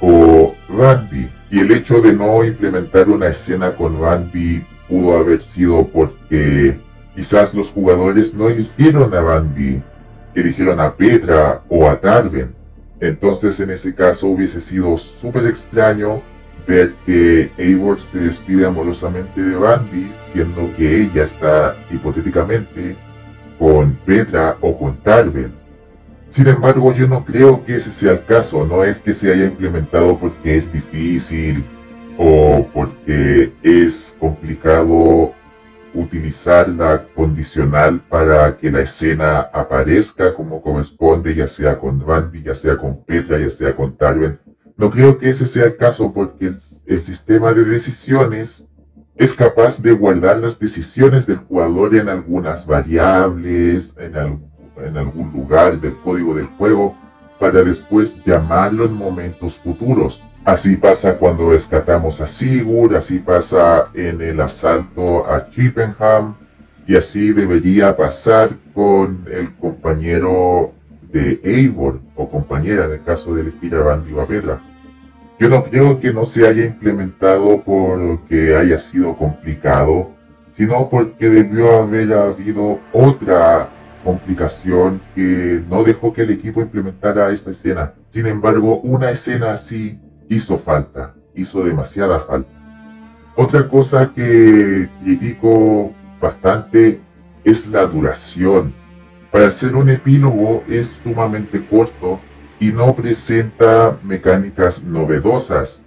o 0.00 0.54
Randy. 0.68 1.28
Y 1.50 1.58
el 1.58 1.72
hecho 1.72 2.00
de 2.00 2.12
no 2.12 2.44
implementar 2.44 3.08
una 3.08 3.26
escena 3.26 3.74
con 3.74 4.00
Randy 4.00 4.64
pudo 4.88 5.18
haber 5.18 5.42
sido 5.42 5.88
porque 5.88 6.78
Quizás 7.18 7.52
los 7.56 7.72
jugadores 7.72 8.32
no 8.32 8.48
eligieron 8.48 9.12
a 9.12 9.20
Bambi, 9.20 9.82
eligieron 10.36 10.78
a 10.78 10.94
Petra 10.94 11.64
o 11.68 11.90
a 11.90 11.96
Darwin. 11.96 12.54
Entonces 13.00 13.58
en 13.58 13.70
ese 13.70 13.92
caso 13.92 14.28
hubiese 14.28 14.60
sido 14.60 14.96
súper 14.96 15.48
extraño 15.48 16.22
ver 16.64 16.92
que 17.04 17.50
Eivor 17.58 17.98
se 18.00 18.20
despide 18.20 18.66
amorosamente 18.66 19.42
de 19.42 19.56
Bambi, 19.56 20.12
siendo 20.16 20.72
que 20.76 21.02
ella 21.02 21.24
está 21.24 21.76
hipotéticamente 21.90 22.96
con 23.58 23.94
Petra 24.06 24.56
o 24.60 24.78
con 24.78 24.98
Darwin. 25.04 25.52
Sin 26.28 26.46
embargo, 26.46 26.92
yo 26.92 27.06
no 27.06 27.24
creo 27.24 27.64
que 27.64 27.76
ese 27.76 27.90
sea 27.90 28.12
el 28.12 28.24
caso, 28.24 28.66
no 28.66 28.84
es 28.84 29.00
que 29.00 29.14
se 29.14 29.32
haya 29.32 29.46
implementado 29.46 30.18
porque 30.18 30.56
es 30.56 30.72
difícil 30.72 31.64
o 32.18 32.68
porque 32.74 33.52
es 33.62 34.16
complicado 34.20 35.32
utilizar 35.94 36.68
la 36.68 37.06
condicional 37.14 38.00
para 38.08 38.56
que 38.56 38.70
la 38.70 38.80
escena 38.80 39.40
aparezca 39.52 40.34
como 40.34 40.60
corresponde, 40.60 41.34
ya 41.34 41.48
sea 41.48 41.78
con 41.78 42.06
Randy, 42.06 42.42
ya 42.42 42.54
sea 42.54 42.76
con 42.76 43.02
Petra, 43.04 43.38
ya 43.38 43.50
sea 43.50 43.74
con 43.74 43.96
Tarven. 43.96 44.38
No 44.76 44.90
creo 44.90 45.18
que 45.18 45.28
ese 45.28 45.46
sea 45.46 45.66
el 45.66 45.76
caso 45.76 46.12
porque 46.12 46.46
el, 46.86 47.00
sistema 47.00 47.52
de 47.52 47.64
decisiones 47.64 48.67
es 49.18 49.34
capaz 49.34 49.82
de 49.82 49.90
guardar 49.90 50.38
las 50.38 50.60
decisiones 50.60 51.26
del 51.26 51.38
jugador 51.38 51.94
en 51.96 52.08
algunas 52.08 52.66
variables, 52.66 53.96
en, 53.98 54.16
algún 54.96 55.32
lugar 55.32 55.80
del 55.80 55.96
código 55.96 56.36
del 56.36 56.46
juego, 56.46 56.96
para 57.40 57.64
después 57.64 58.22
llamarlo 58.24 58.84
en 58.84 58.92
momentos 58.92 59.58
futuros. 59.58 60.24
Así 60.44 60.76
pasa 60.76 61.18
cuando 61.18 61.50
rescatamos 61.50 62.20
a 62.20 62.28
Sigurd, 62.28 62.94
así 62.94 63.18
pasa 63.18 63.86
en 63.92 64.20
el 64.22 64.40
asalto 64.40 65.26
a 65.26 65.50
Chippenham, 65.50 66.36
y 66.86 66.96
así 66.96 67.32
debería 67.32 67.94
pasar 67.96 68.50
con 68.72 69.26
el 69.30 69.52
compañero 69.56 70.72
de 71.12 71.40
Eivor, 71.42 72.00
o 72.14 72.30
compañera 72.30 72.84
en 72.84 72.92
el 72.92 73.02
caso 73.02 73.34
de 73.34 73.42
elegir 73.42 73.74
a 73.74 73.82
Randy 73.82 74.14
Pedra. 74.28 74.62
Yo 75.38 75.48
no 75.48 75.62
creo 75.62 76.00
que 76.00 76.12
no 76.12 76.24
se 76.24 76.48
haya 76.48 76.64
implementado 76.64 77.62
porque 77.62 78.56
haya 78.56 78.76
sido 78.78 79.16
complicado, 79.16 80.10
sino 80.50 80.88
porque 80.90 81.28
debió 81.28 81.76
haber 81.82 82.12
habido 82.12 82.80
otra 82.92 83.70
complicación 84.02 85.00
que 85.14 85.62
no 85.70 85.84
dejó 85.84 86.12
que 86.12 86.22
el 86.22 86.30
equipo 86.30 86.60
implementara 86.60 87.30
esta 87.30 87.52
escena. 87.52 87.94
Sin 88.08 88.26
embargo, 88.26 88.80
una 88.80 89.10
escena 89.10 89.52
así 89.52 90.00
hizo 90.28 90.58
falta, 90.58 91.14
hizo 91.36 91.62
demasiada 91.62 92.18
falta. 92.18 92.50
Otra 93.36 93.68
cosa 93.68 94.12
que 94.12 94.88
critico 95.04 95.92
bastante 96.20 97.00
es 97.44 97.68
la 97.68 97.86
duración. 97.86 98.74
Para 99.30 99.48
ser 99.52 99.76
un 99.76 99.88
epílogo 99.88 100.64
es 100.68 100.98
sumamente 101.04 101.64
corto 101.64 102.20
y 102.60 102.72
no 102.72 102.94
presenta 102.94 103.98
mecánicas 104.02 104.84
novedosas. 104.84 105.84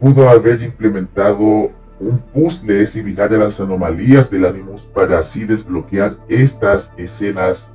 pudo 0.00 0.28
haber 0.28 0.60
implementado 0.62 1.70
un 2.00 2.18
puzzle 2.18 2.86
similar 2.86 3.32
a 3.32 3.38
las 3.38 3.60
anomalías 3.60 4.30
del 4.30 4.44
Animus 4.44 4.82
para 4.82 5.18
así 5.18 5.46
desbloquear 5.46 6.16
estas 6.28 6.94
escenas 6.98 7.74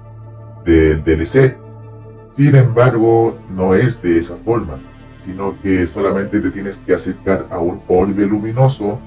del 0.65 1.03
DLC. 1.03 1.57
Sin 2.33 2.55
embargo, 2.55 3.39
no 3.49 3.73
es 3.73 4.01
de 4.01 4.19
esa 4.19 4.35
forma, 4.37 4.79
sino 5.19 5.59
que 5.61 5.87
solamente 5.87 6.39
te 6.39 6.51
tienes 6.51 6.79
que 6.79 6.93
acercar 6.93 7.47
a 7.49 7.59
un 7.59 7.81
orbe 7.87 8.25
luminoso 8.27 8.99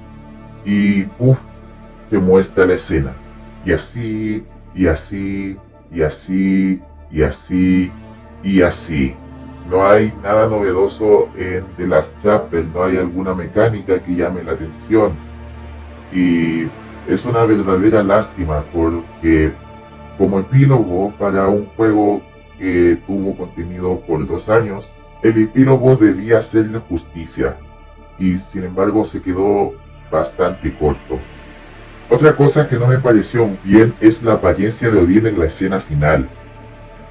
y 0.64 1.04
puff, 1.04 1.40
se 2.08 2.18
muestra 2.18 2.66
la 2.66 2.74
escena. 2.74 3.16
Y 3.64 3.72
así, 3.72 4.44
y 4.74 4.86
así, 4.86 5.56
y 5.92 6.02
así, 6.02 6.82
y 7.10 7.22
así, 7.22 7.92
y 8.42 8.62
así. 8.62 9.16
No 9.70 9.86
hay 9.86 10.12
nada 10.22 10.48
novedoso 10.48 11.32
en 11.36 11.64
The 11.76 11.86
Last 11.86 12.16
Chapter, 12.22 12.64
no 12.74 12.82
hay 12.84 12.96
alguna 12.98 13.34
mecánica 13.34 14.02
que 14.02 14.16
llame 14.16 14.42
la 14.42 14.52
atención. 14.52 15.12
Y 16.12 16.64
es 17.06 17.24
una 17.24 17.44
verdadera 17.44 18.02
lástima 18.02 18.64
porque 18.72 19.52
como 20.18 20.40
epílogo 20.40 21.12
para 21.18 21.48
un 21.48 21.66
juego 21.76 22.22
que 22.58 22.98
tuvo 23.06 23.36
contenido 23.36 24.00
por 24.00 24.26
dos 24.26 24.48
años, 24.48 24.92
el 25.22 25.40
epílogo 25.40 25.96
debía 25.96 26.38
hacerle 26.38 26.78
justicia 26.80 27.56
y 28.18 28.36
sin 28.36 28.64
embargo 28.64 29.04
se 29.04 29.22
quedó 29.22 29.74
bastante 30.10 30.76
corto. 30.76 31.18
Otra 32.10 32.36
cosa 32.36 32.68
que 32.68 32.76
no 32.76 32.88
me 32.88 32.98
pareció 32.98 33.48
bien 33.64 33.94
es 34.00 34.22
la 34.22 34.34
apariencia 34.34 34.90
de 34.90 34.98
Odin 34.98 35.26
en 35.28 35.38
la 35.38 35.46
escena 35.46 35.80
final. 35.80 36.28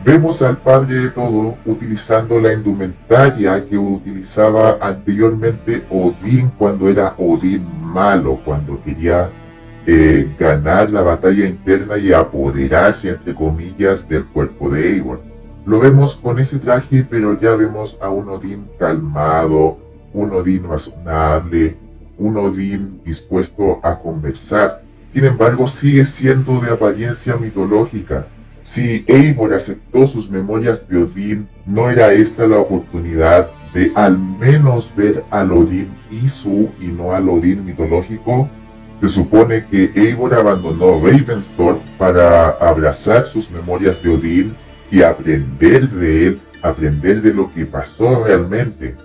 Vemos 0.04 0.41
al 0.41 0.58
padre 0.58 0.95
de 0.95 1.10
todo 1.12 1.58
utilizando 1.64 2.39
la 2.39 2.52
indumentaria 2.52 3.64
que 3.64 3.78
utilizaba 3.78 4.80
anteriormente 4.82 5.86
Odín 5.91 6.49
cuando 6.58 6.89
era 6.89 7.14
Odín 7.20 7.64
malo, 7.84 8.41
cuando 8.43 8.82
quería 8.82 9.30
eh, 9.86 10.36
ganar 10.39 10.89
la 10.89 11.02
batalla 11.04 11.45
interna 11.45 11.99
y 11.99 12.12
apoderarse, 12.14 13.10
entre 13.10 13.36
comillas, 13.36 14.10
del 14.10 14.26
cuerpo 14.26 14.72
de 14.72 14.93
Eivor. 14.93 15.22
Lo 15.68 15.80
vemos 15.80 16.16
con 16.16 16.39
ese 16.39 16.58
traje, 16.58 17.06
pero 17.08 17.39
ya 17.39 17.54
vemos 17.56 17.99
a 18.02 18.10
un 18.10 18.28
Odín 18.30 18.68
calmado, 18.80 19.78
un 20.14 20.32
Odín 20.32 20.68
razonable, 20.68 21.78
un 22.18 22.38
Odín 22.38 23.02
dispuesto 23.06 23.80
a 23.84 23.99
conversar. 23.99 24.82
Sin 25.12 25.26
embargo, 25.26 25.68
sigue 25.68 26.06
siendo 26.06 26.60
de 26.60 26.72
apariencia 26.72 27.36
mitológica 27.36 28.26
si 28.62 29.03
Eivor 29.07 29.53
aceptó 29.53 30.05
sus 30.05 30.30
memorias 30.30 30.88
de 30.88 31.03
Odín, 31.03 31.49
¿no 31.66 31.89
era 31.89 32.14
esta 32.14 32.45
la 32.47 32.57
oportunidad 32.57 33.49
de 33.74 33.91
al 33.95 34.18
menos 34.20 34.93
ver 34.95 35.24
al 35.32 35.51
Odín 35.51 35.89
Isu 36.12 36.72
y 36.80 36.88
no 36.88 37.12
al 37.14 37.28
Odín 37.28 37.66
mitológico? 37.66 38.49
Se 39.01 39.09
supone 39.09 39.66
que 39.66 39.91
Eivor 39.95 40.36
abandonó 40.36 40.99
Ravensthorpe 41.03 41.84
para 41.97 42.49
abrazar 42.49 43.26
sus 43.26 43.49
memorias 43.49 44.03
de 44.03 44.09
Odín 44.09 44.55
y 44.91 45.01
aprender 45.01 45.89
de 45.89 46.28
él, 46.28 46.41
aprender 46.62 47.22
de 47.22 47.34
lo 47.34 47.51
que 47.51 47.66
pasó 47.66 48.24
realmente. 48.26 48.95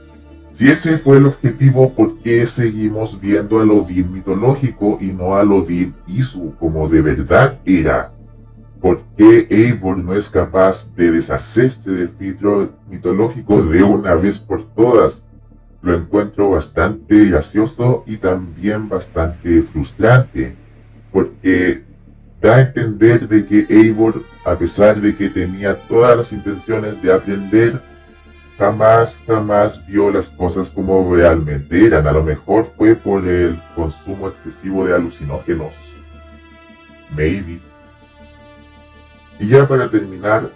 Si 0.52 0.70
ese 0.70 0.98
fue 0.98 1.16
el 1.16 1.26
objetivo, 1.26 1.94
¿por 1.94 2.18
qué 2.18 2.46
seguimos 2.46 3.20
viendo 3.20 3.60
al 3.60 3.70
Odín 3.70 4.12
mitológico 4.12 4.98
y 5.00 5.06
no 5.06 5.36
al 5.36 5.50
Odín 5.52 5.94
Isu 6.06 6.54
como 6.58 6.88
de 6.88 7.00
verdad 7.00 7.58
era? 7.64 8.15
¿Por 8.80 9.00
qué 9.16 9.46
Eivor 9.50 9.98
no 9.98 10.14
es 10.14 10.28
capaz 10.28 10.94
de 10.94 11.10
deshacerse 11.10 11.90
del 11.90 12.08
filtro 12.08 12.72
mitológico 12.88 13.62
de 13.62 13.82
una 13.82 14.14
vez 14.14 14.38
por 14.38 14.64
todas? 14.74 15.28
Lo 15.82 15.94
encuentro 15.94 16.50
bastante 16.50 17.24
gracioso 17.26 18.04
y 18.06 18.16
también 18.16 18.88
bastante 18.88 19.62
frustrante, 19.62 20.56
porque 21.12 21.84
da 22.40 22.56
a 22.56 22.60
entender 22.62 23.28
de 23.28 23.46
que 23.46 23.66
Eivor, 23.68 24.22
a 24.44 24.56
pesar 24.56 25.00
de 25.00 25.16
que 25.16 25.28
tenía 25.28 25.74
todas 25.88 26.16
las 26.16 26.32
intenciones 26.32 27.02
de 27.02 27.12
aprender, 27.12 27.80
jamás, 28.58 29.22
jamás 29.26 29.86
vio 29.86 30.10
las 30.10 30.28
cosas 30.30 30.70
como 30.70 31.14
realmente 31.14 31.86
eran. 31.86 32.06
A 32.06 32.12
lo 32.12 32.22
mejor 32.22 32.66
fue 32.76 32.94
por 32.94 33.26
el 33.26 33.60
consumo 33.74 34.28
excesivo 34.28 34.84
de 34.84 34.94
alucinógenos. 34.94 36.00
Maybe. 37.10 37.65
Y 39.38 39.48
ya 39.48 39.66
para 39.66 39.90
terminar, 39.90 40.50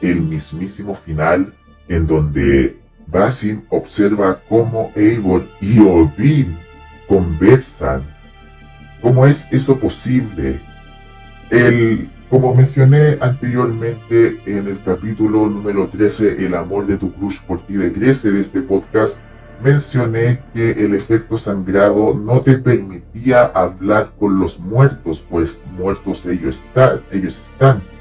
el 0.00 0.20
mismísimo 0.20 0.94
final 0.94 1.54
en 1.88 2.06
donde 2.06 2.76
Basim 3.06 3.62
observa 3.68 4.40
cómo 4.48 4.92
Eivor 4.94 5.46
y 5.60 5.80
Odin 5.80 6.58
conversan. 7.08 8.02
¿Cómo 9.02 9.26
es 9.26 9.52
eso 9.52 9.78
posible? 9.78 10.60
El, 11.50 12.10
como 12.30 12.54
mencioné 12.54 13.18
anteriormente 13.20 14.40
en 14.46 14.66
el 14.66 14.82
capítulo 14.82 15.46
número 15.46 15.88
13, 15.88 16.44
El 16.44 16.54
amor 16.54 16.86
de 16.86 16.96
tu 16.96 17.12
crush 17.12 17.42
por 17.42 17.60
ti 17.66 17.74
decrece 17.74 18.30
de 18.30 18.40
este 18.40 18.62
podcast, 18.62 19.22
mencioné 19.62 20.42
que 20.54 20.72
el 20.72 20.94
efecto 20.94 21.38
sangrado 21.38 22.14
no 22.14 22.40
te 22.40 22.58
permitía 22.58 23.44
hablar 23.44 24.12
con 24.18 24.40
los 24.40 24.58
muertos, 24.58 25.24
pues 25.28 25.62
muertos 25.76 26.26
ellos 26.26 26.62
están. 26.62 27.02
Ellos 27.12 27.38
están 27.38 27.93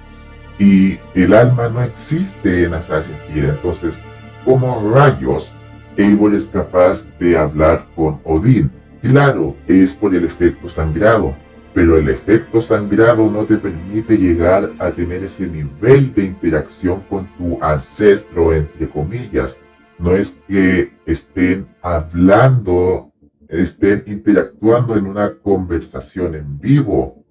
y 0.60 1.00
el 1.16 1.34
alma 1.34 1.70
no 1.70 1.82
existe 1.82 2.64
en 2.64 2.74
Assassin's 2.74 3.24
Creed. 3.24 3.50
Entonces, 3.50 4.02
como 4.46 4.90
rayos 4.92 5.54
Eivor 5.98 6.34
es 6.34 6.48
capaz 6.48 7.12
de 7.20 7.38
hablar 7.38 7.88
con 7.96 8.20
Odín? 8.24 8.72
Claro, 9.02 9.56
es 9.68 9.94
por 9.94 10.16
el 10.16 10.26
efecto 10.26 10.68
sangrado, 10.70 11.36
pero 11.74 11.98
el 11.98 12.10
efecto 12.10 12.62
sangrado 12.62 13.30
no 13.30 13.46
te 13.46 13.58
permite 13.58 14.18
llegar 14.18 14.72
a 14.80 14.92
tener 14.92 15.24
ese 15.24 15.48
nivel 15.48 16.14
de 16.14 16.26
interacción 16.26 17.02
con 17.02 17.28
tu 17.38 17.62
ancestro, 17.62 18.54
entre 18.54 18.90
comillas. 18.90 19.60
No 20.00 20.12
es 20.16 20.42
que 20.48 20.94
estén 21.06 21.68
hablando, 21.82 23.12
estén 23.50 24.04
interactuando 24.08 24.96
en 24.96 25.06
una 25.06 25.34
conversación 25.36 26.34
en 26.36 26.60
vivo 26.60 27.23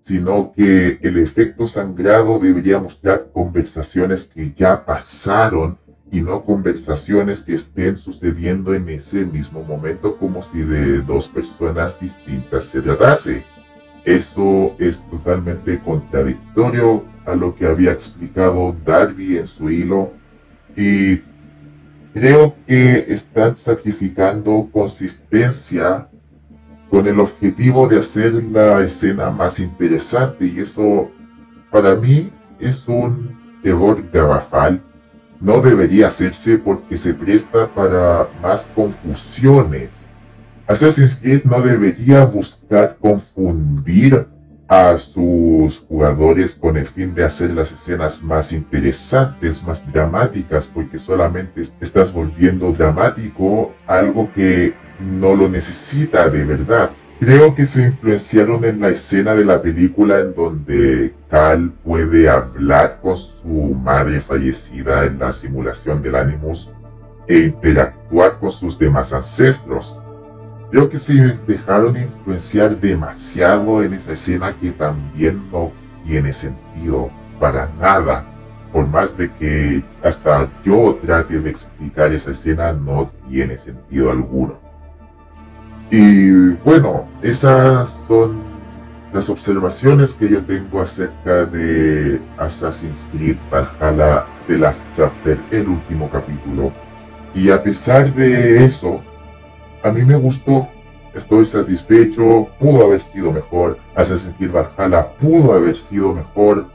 sino 0.00 0.52
que 0.56 0.98
el 1.02 1.18
efecto 1.18 1.66
sangrado 1.66 2.38
debería 2.38 2.78
mostrar 2.80 3.30
conversaciones 3.32 4.32
que 4.34 4.52
ya 4.52 4.84
pasaron 4.84 5.78
y 6.10 6.22
no 6.22 6.44
conversaciones 6.44 7.42
que 7.42 7.54
estén 7.54 7.96
sucediendo 7.96 8.74
en 8.74 8.88
ese 8.88 9.24
mismo 9.24 9.62
momento 9.62 10.16
como 10.16 10.42
si 10.42 10.60
de 10.62 11.02
dos 11.02 11.28
personas 11.28 12.00
distintas 12.00 12.64
se 12.64 12.82
tratase. 12.82 13.44
Eso 14.04 14.74
es 14.78 15.08
totalmente 15.08 15.78
contradictorio 15.78 17.04
a 17.26 17.34
lo 17.34 17.54
que 17.54 17.66
había 17.66 17.92
explicado 17.92 18.74
Darby 18.84 19.38
en 19.38 19.46
su 19.46 19.70
hilo 19.70 20.12
y 20.74 21.22
creo 22.12 22.56
que 22.66 23.06
están 23.08 23.56
sacrificando 23.56 24.68
consistencia 24.72 26.09
con 26.90 27.06
el 27.06 27.20
objetivo 27.20 27.88
de 27.88 28.00
hacer 28.00 28.34
la 28.50 28.80
escena 28.80 29.30
más 29.30 29.60
interesante 29.60 30.46
y 30.46 30.58
eso 30.58 31.10
para 31.70 31.94
mí 31.94 32.30
es 32.58 32.88
un 32.88 33.60
error 33.62 34.02
garrafal. 34.12 34.82
No 35.40 35.60
debería 35.60 36.08
hacerse 36.08 36.58
porque 36.58 36.96
se 36.96 37.14
presta 37.14 37.72
para 37.72 38.28
más 38.42 38.68
confusiones. 38.74 40.06
Assassin's 40.66 41.16
Creed 41.16 41.44
no 41.44 41.62
debería 41.62 42.24
buscar 42.24 42.96
confundir 43.00 44.26
a 44.68 44.96
sus 44.98 45.80
jugadores 45.80 46.54
con 46.54 46.76
el 46.76 46.86
fin 46.86 47.12
de 47.12 47.24
hacer 47.24 47.50
las 47.50 47.72
escenas 47.72 48.22
más 48.22 48.52
interesantes, 48.52 49.64
más 49.66 49.90
dramáticas, 49.92 50.70
porque 50.72 50.98
solamente 50.98 51.62
estás 51.80 52.12
volviendo 52.12 52.72
dramático 52.72 53.74
algo 53.88 54.30
que 54.32 54.74
no 55.00 55.34
lo 55.34 55.48
necesita 55.48 56.28
de 56.28 56.44
verdad. 56.44 56.90
Creo 57.20 57.54
que 57.54 57.66
se 57.66 57.82
influenciaron 57.82 58.64
en 58.64 58.80
la 58.80 58.88
escena 58.88 59.34
de 59.34 59.44
la 59.44 59.60
película 59.60 60.20
en 60.20 60.34
donde 60.34 61.14
Cal 61.28 61.70
puede 61.84 62.28
hablar 62.30 63.00
con 63.02 63.16
su 63.16 63.74
madre 63.74 64.20
fallecida 64.20 65.04
en 65.04 65.18
la 65.18 65.30
simulación 65.30 66.00
del 66.00 66.14
Animus 66.14 66.72
e 67.26 67.40
interactuar 67.40 68.38
con 68.38 68.50
sus 68.50 68.78
demás 68.78 69.12
ancestros. 69.12 70.00
Creo 70.70 70.88
que 70.88 70.98
se 70.98 71.14
dejaron 71.46 71.96
influenciar 71.96 72.78
demasiado 72.80 73.82
en 73.82 73.94
esa 73.94 74.12
escena 74.12 74.56
que 74.56 74.70
también 74.70 75.50
no 75.50 75.72
tiene 76.04 76.32
sentido 76.32 77.10
para 77.38 77.68
nada. 77.78 78.26
Por 78.72 78.86
más 78.86 79.16
de 79.16 79.30
que 79.32 79.84
hasta 80.02 80.48
yo 80.64 80.98
trate 81.02 81.40
de 81.40 81.50
explicar 81.50 82.12
esa 82.12 82.30
escena, 82.30 82.72
no 82.72 83.10
tiene 83.28 83.58
sentido 83.58 84.12
alguno. 84.12 84.59
Y 85.90 86.50
bueno, 86.64 87.08
esas 87.20 87.90
son 88.06 88.44
las 89.12 89.28
observaciones 89.28 90.14
que 90.14 90.28
yo 90.28 90.44
tengo 90.44 90.80
acerca 90.80 91.46
de 91.46 92.22
Assassin's 92.38 93.08
Creed 93.10 93.36
Valhalla 93.50 94.24
de 94.46 94.56
Last 94.56 94.84
Chapter, 94.96 95.36
el 95.50 95.68
último 95.68 96.08
capítulo. 96.08 96.72
Y 97.34 97.50
a 97.50 97.60
pesar 97.60 98.14
de 98.14 98.64
eso, 98.64 99.02
a 99.82 99.90
mí 99.90 100.02
me 100.02 100.14
gustó, 100.14 100.68
estoy 101.12 101.44
satisfecho, 101.44 102.48
pudo 102.60 102.84
haber 102.84 103.00
sido 103.00 103.32
mejor, 103.32 103.76
Assassin's 103.96 104.36
Creed 104.36 104.52
Valhalla 104.52 105.12
pudo 105.16 105.54
haber 105.54 105.74
sido 105.74 106.14
mejor, 106.14 106.70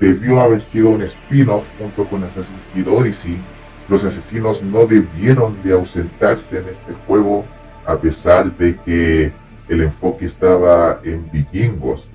debió 0.00 0.40
haber 0.40 0.60
sido 0.60 0.88
un 0.90 1.02
spin-off 1.02 1.68
junto 1.78 2.08
con 2.08 2.24
Assassin's 2.24 2.66
Creed 2.72 2.88
Odyssey, 2.88 3.40
los 3.88 4.04
asesinos 4.04 4.64
no 4.64 4.86
debieron 4.86 5.62
de 5.62 5.72
ausentarse 5.72 6.58
en 6.58 6.68
este 6.68 6.94
juego 7.06 7.44
a 7.86 7.96
pesar 7.96 8.56
de 8.56 8.76
que 8.76 9.32
el 9.68 9.80
enfoque 9.80 10.26
estaba 10.26 11.00
en 11.04 11.30
vikingos. 11.30 12.08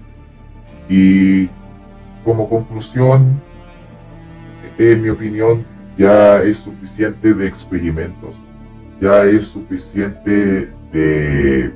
Y 0.88 1.50
como 2.24 2.50
conclusión, 2.50 3.42
en 4.78 5.02
mi 5.02 5.10
opinión, 5.10 5.66
ya 5.98 6.42
es 6.42 6.60
suficiente 6.60 7.34
de 7.34 7.48
experimentos, 7.48 8.36
ya 9.02 9.26
es 9.26 9.48
suficiente 9.48 10.72
de 10.92 11.74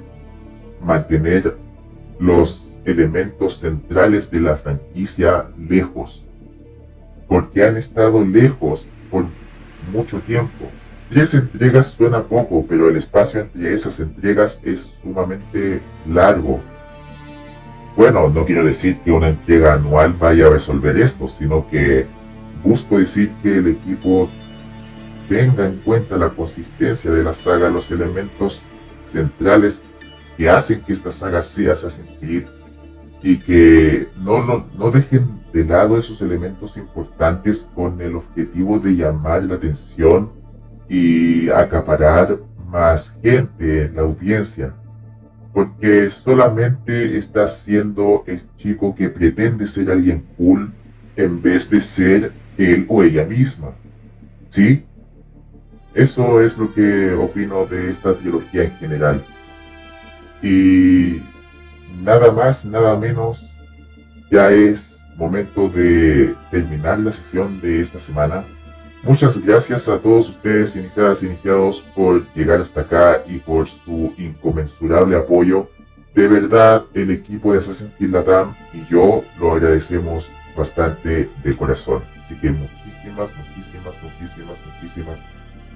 mantener 0.82 1.58
los 2.20 2.80
elementos 2.86 3.56
centrales 3.56 4.32
de 4.32 4.40
la 4.40 4.56
franquicia 4.56 5.50
lejos, 5.58 6.26
porque 7.28 7.64
han 7.64 7.78
estado 7.78 8.24
lejos 8.24 8.88
por 9.12 9.26
mucho 9.92 10.20
tiempo. 10.20 10.70
Tres 11.14 11.36
entregas 11.36 11.92
suena 11.92 12.24
poco, 12.24 12.66
pero 12.68 12.90
el 12.90 12.96
espacio 12.96 13.42
entre 13.42 13.72
esas 13.72 14.00
entregas 14.00 14.62
es 14.64 14.98
sumamente 15.00 15.80
largo. 16.08 16.60
Bueno, 17.96 18.30
no 18.30 18.44
quiero 18.46 18.64
decir 18.64 19.00
que 19.02 19.12
una 19.12 19.30
entrega 19.30 19.76
anual 19.76 20.14
vaya 20.14 20.48
a 20.48 20.50
resolver 20.50 20.98
esto, 20.98 21.28
sino 21.28 21.68
que 21.68 22.08
busco 22.64 22.98
decir 22.98 23.32
que 23.44 23.60
el 23.60 23.68
equipo 23.68 24.28
tenga 25.30 25.68
en 25.68 25.78
cuenta 25.82 26.18
la 26.18 26.30
consistencia 26.30 27.12
de 27.12 27.24
la 27.24 27.36
saga, 27.36 27.70
los 27.70 27.92
elementos 27.92 28.64
centrales 29.06 29.86
que 30.36 30.50
hacen 30.50 30.82
que 30.82 30.94
esta 30.94 31.12
saga 31.12 31.44
sea 31.44 31.74
Assassin's 31.74 32.16
Creed 32.20 32.46
y 33.22 33.38
que 33.38 34.10
no, 34.18 34.44
no, 34.44 34.68
no 34.76 34.90
dejen 34.90 35.44
de 35.54 35.64
lado 35.64 35.96
esos 35.96 36.24
elementos 36.24 36.76
importantes 36.76 37.70
con 37.76 38.02
el 38.02 38.16
objetivo 38.16 38.80
de 38.80 38.96
llamar 38.96 39.44
la 39.44 39.56
atención 39.56 40.43
y 40.94 41.50
acaparar 41.50 42.38
más 42.68 43.18
gente 43.24 43.86
en 43.86 43.96
la 43.96 44.04
audiencia. 44.04 44.76
Porque 45.52 46.12
solamente 46.12 47.18
está 47.18 47.48
siendo 47.48 48.24
el 48.28 48.42
chico 48.58 48.94
que 48.94 49.10
pretende 49.10 49.66
ser 49.68 49.90
alguien 49.90 50.24
cool 50.38 50.72
en 51.16 51.42
vez 51.42 51.68
de 51.72 51.82
ser 51.82 52.32
él 52.60 52.86
o 52.88 53.02
ella 53.02 53.26
misma. 53.26 53.72
¿Sí? 54.50 54.86
Eso 55.96 56.42
es 56.42 56.60
lo 56.60 56.72
que 56.72 57.14
opino 57.14 57.66
de 57.66 57.90
esta 57.90 58.16
trilogía 58.16 58.66
en 58.66 58.78
general. 58.78 59.26
Y 60.44 61.24
nada 62.04 62.32
más, 62.32 62.66
nada 62.66 63.00
menos, 63.00 63.50
ya 64.32 64.52
es 64.52 65.02
momento 65.18 65.70
de 65.70 66.36
terminar 66.52 67.00
la 67.00 67.12
sesión 67.12 67.60
de 67.62 67.82
esta 67.82 68.00
semana. 68.00 68.46
Muchas 69.04 69.44
gracias 69.46 69.90
a 69.90 70.00
todos 70.00 70.30
ustedes, 70.30 70.78
iniciadas 70.78 71.24
iniciados, 71.24 71.82
por 71.94 72.26
llegar 72.34 72.62
hasta 72.62 72.82
acá 72.82 73.22
y 73.28 73.38
por 73.38 73.68
su 73.68 74.14
inconmensurable 74.18 75.18
apoyo. 75.18 75.70
De 76.16 76.30
verdad, 76.30 76.86
el 76.94 77.12
equipo 77.12 77.52
de 77.52 77.60
Assassin's 77.60 77.92
Creed 77.98 78.12
Latam 78.12 78.56
y 78.72 78.86
yo 78.90 79.26
lo 79.38 79.52
agradecemos 79.52 80.32
bastante 80.56 81.30
de 81.44 81.58
corazón. 81.58 82.02
Así 82.18 82.36
que 82.40 82.52
muchísimas, 82.52 83.34
muchísimas, 83.36 84.02
muchísimas, 84.02 84.60
muchísimas 84.66 85.26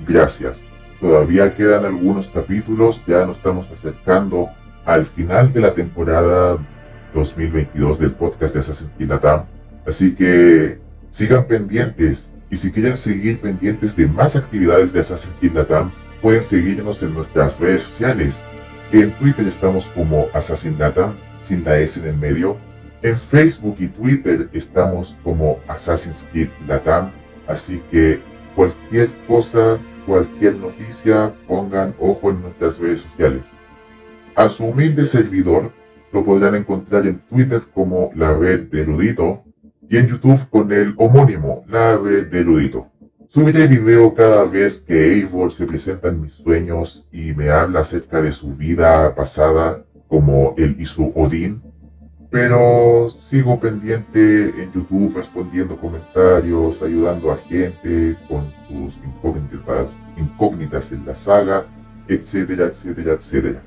gracias. 0.08 0.64
Todavía 1.02 1.54
quedan 1.54 1.84
algunos 1.84 2.30
capítulos, 2.30 3.02
ya 3.06 3.26
nos 3.26 3.38
estamos 3.38 3.70
acercando 3.72 4.48
al 4.86 5.04
final 5.04 5.52
de 5.52 5.60
la 5.60 5.74
temporada 5.74 6.66
2022 7.14 8.00
del 8.00 8.12
podcast 8.12 8.54
de 8.54 8.62
Assassin's 8.62 8.94
Creed 8.96 9.10
Latam. 9.10 9.48
Así 9.86 10.16
que 10.16 10.80
sigan 11.10 11.46
pendientes 11.46 12.37
y 12.50 12.56
si 12.56 12.72
quieren 12.72 12.96
seguir 12.96 13.40
pendientes 13.40 13.96
de 13.96 14.08
más 14.08 14.36
actividades 14.36 14.94
de 14.94 15.02
Assassin's 15.02 15.38
Creed 15.40 15.54
Latam, 15.54 15.92
pueden 16.22 16.42
seguirnos 16.42 17.04
en 17.04 17.14
nuestras 17.14 17.60
redes 17.60 17.84
sociales. 17.84 18.46
En 18.92 19.12
Twitter 19.18 19.46
estamos 19.48 19.90
como 19.90 20.28
Assassin 20.34 20.78
Latam, 20.80 21.16
sin 21.42 21.64
la 21.64 21.78
S 21.78 22.00
en 22.00 22.08
el 22.08 22.18
medio. 22.18 22.58
En 23.02 23.16
Facebook 23.16 23.76
y 23.80 23.88
Twitter 23.88 24.50
estamos 24.54 25.18
como 25.24 25.60
Assassin's 25.68 26.30
Creed 26.32 26.50
Latam. 26.68 27.12
Así 27.48 27.84
que 27.92 28.22
cualquier 28.56 29.10
cosa, 29.28 29.78
cualquier 30.06 30.56
noticia, 30.56 31.34
pongan 31.48 31.94
ojo 32.00 32.32
en 32.32 32.42
nuestras 32.42 32.80
redes 32.80 33.02
sociales. 33.02 33.52
A 34.36 34.50
su 34.50 34.66
humilde 34.66 35.06
servidor 35.06 35.74
lo 36.14 36.24
podrán 36.24 36.56
encontrar 36.56 37.06
en 37.06 37.20
Twitter 37.20 37.62
como 37.74 38.12
la 38.16 38.34
red 38.34 38.68
de 38.70 38.82
erudito 38.82 39.44
y 39.90 39.98
en 39.98 40.08
YouTube 40.08 40.50
con 40.50 40.72
el 40.72 40.94
homónimo 40.98 41.64
red 41.68 42.28
de 42.28 42.40
erudito. 42.40 42.92
Subiré 43.30 43.68
video 43.68 44.14
cada 44.16 44.46
vez 44.46 44.80
que 44.80 45.14
Eivor 45.16 45.52
se 45.52 45.66
presenta 45.66 46.08
en 46.10 46.22
mis 46.22 46.34
sueños 46.34 47.08
y 47.12 47.34
me 47.34 47.50
habla 47.50 47.82
acerca 47.82 48.22
de 48.22 48.32
su 48.32 48.56
vida 48.56 49.14
pasada 49.16 49.84
como 50.08 50.56
él 50.58 50.86
su 50.86 51.12
Odín. 51.16 51.62
Pero 52.30 53.10
sigo 53.10 53.60
pendiente 53.60 54.50
en 54.62 54.72
YouTube 54.74 55.16
respondiendo 55.16 55.80
comentarios, 55.80 56.82
ayudando 56.82 57.32
a 57.32 57.38
gente 57.38 58.18
con 58.28 58.50
sus 58.68 58.98
incógnitas, 59.04 59.98
incógnitas 60.18 60.92
en 60.92 61.06
la 61.06 61.16
saga, 61.16 61.66
etcétera, 62.08 62.66
etcétera, 62.66 63.14
etcétera. 63.14 63.64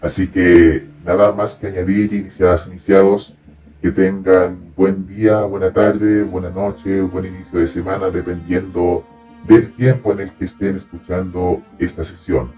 Así 0.00 0.28
que 0.28 0.88
nada 1.04 1.32
más 1.32 1.56
que 1.56 1.68
añadir, 1.68 2.12
iniciadas, 2.12 2.66
iniciados, 2.68 3.36
que 3.82 3.90
tengan 3.90 4.72
buen 4.76 5.08
día, 5.08 5.42
buena 5.42 5.72
tarde, 5.72 6.22
buena 6.22 6.50
noche, 6.50 7.00
buen 7.00 7.26
inicio 7.26 7.58
de 7.58 7.66
semana, 7.66 8.10
dependiendo 8.10 9.04
del 9.48 9.72
tiempo 9.72 10.12
en 10.12 10.20
el 10.20 10.32
que 10.32 10.44
estén 10.44 10.76
escuchando 10.76 11.60
esta 11.80 12.04
sesión. 12.04 12.52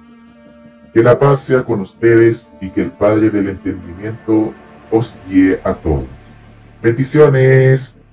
Que 0.92 1.02
la 1.02 1.18
paz 1.18 1.40
sea 1.40 1.64
con 1.64 1.80
ustedes 1.80 2.52
y 2.60 2.68
que 2.68 2.82
el 2.82 2.90
Padre 2.90 3.30
del 3.30 3.48
Entendimiento 3.48 4.52
os 4.90 5.16
guíe 5.26 5.58
a 5.64 5.72
todos. 5.72 6.06
Bendiciones. 6.82 8.03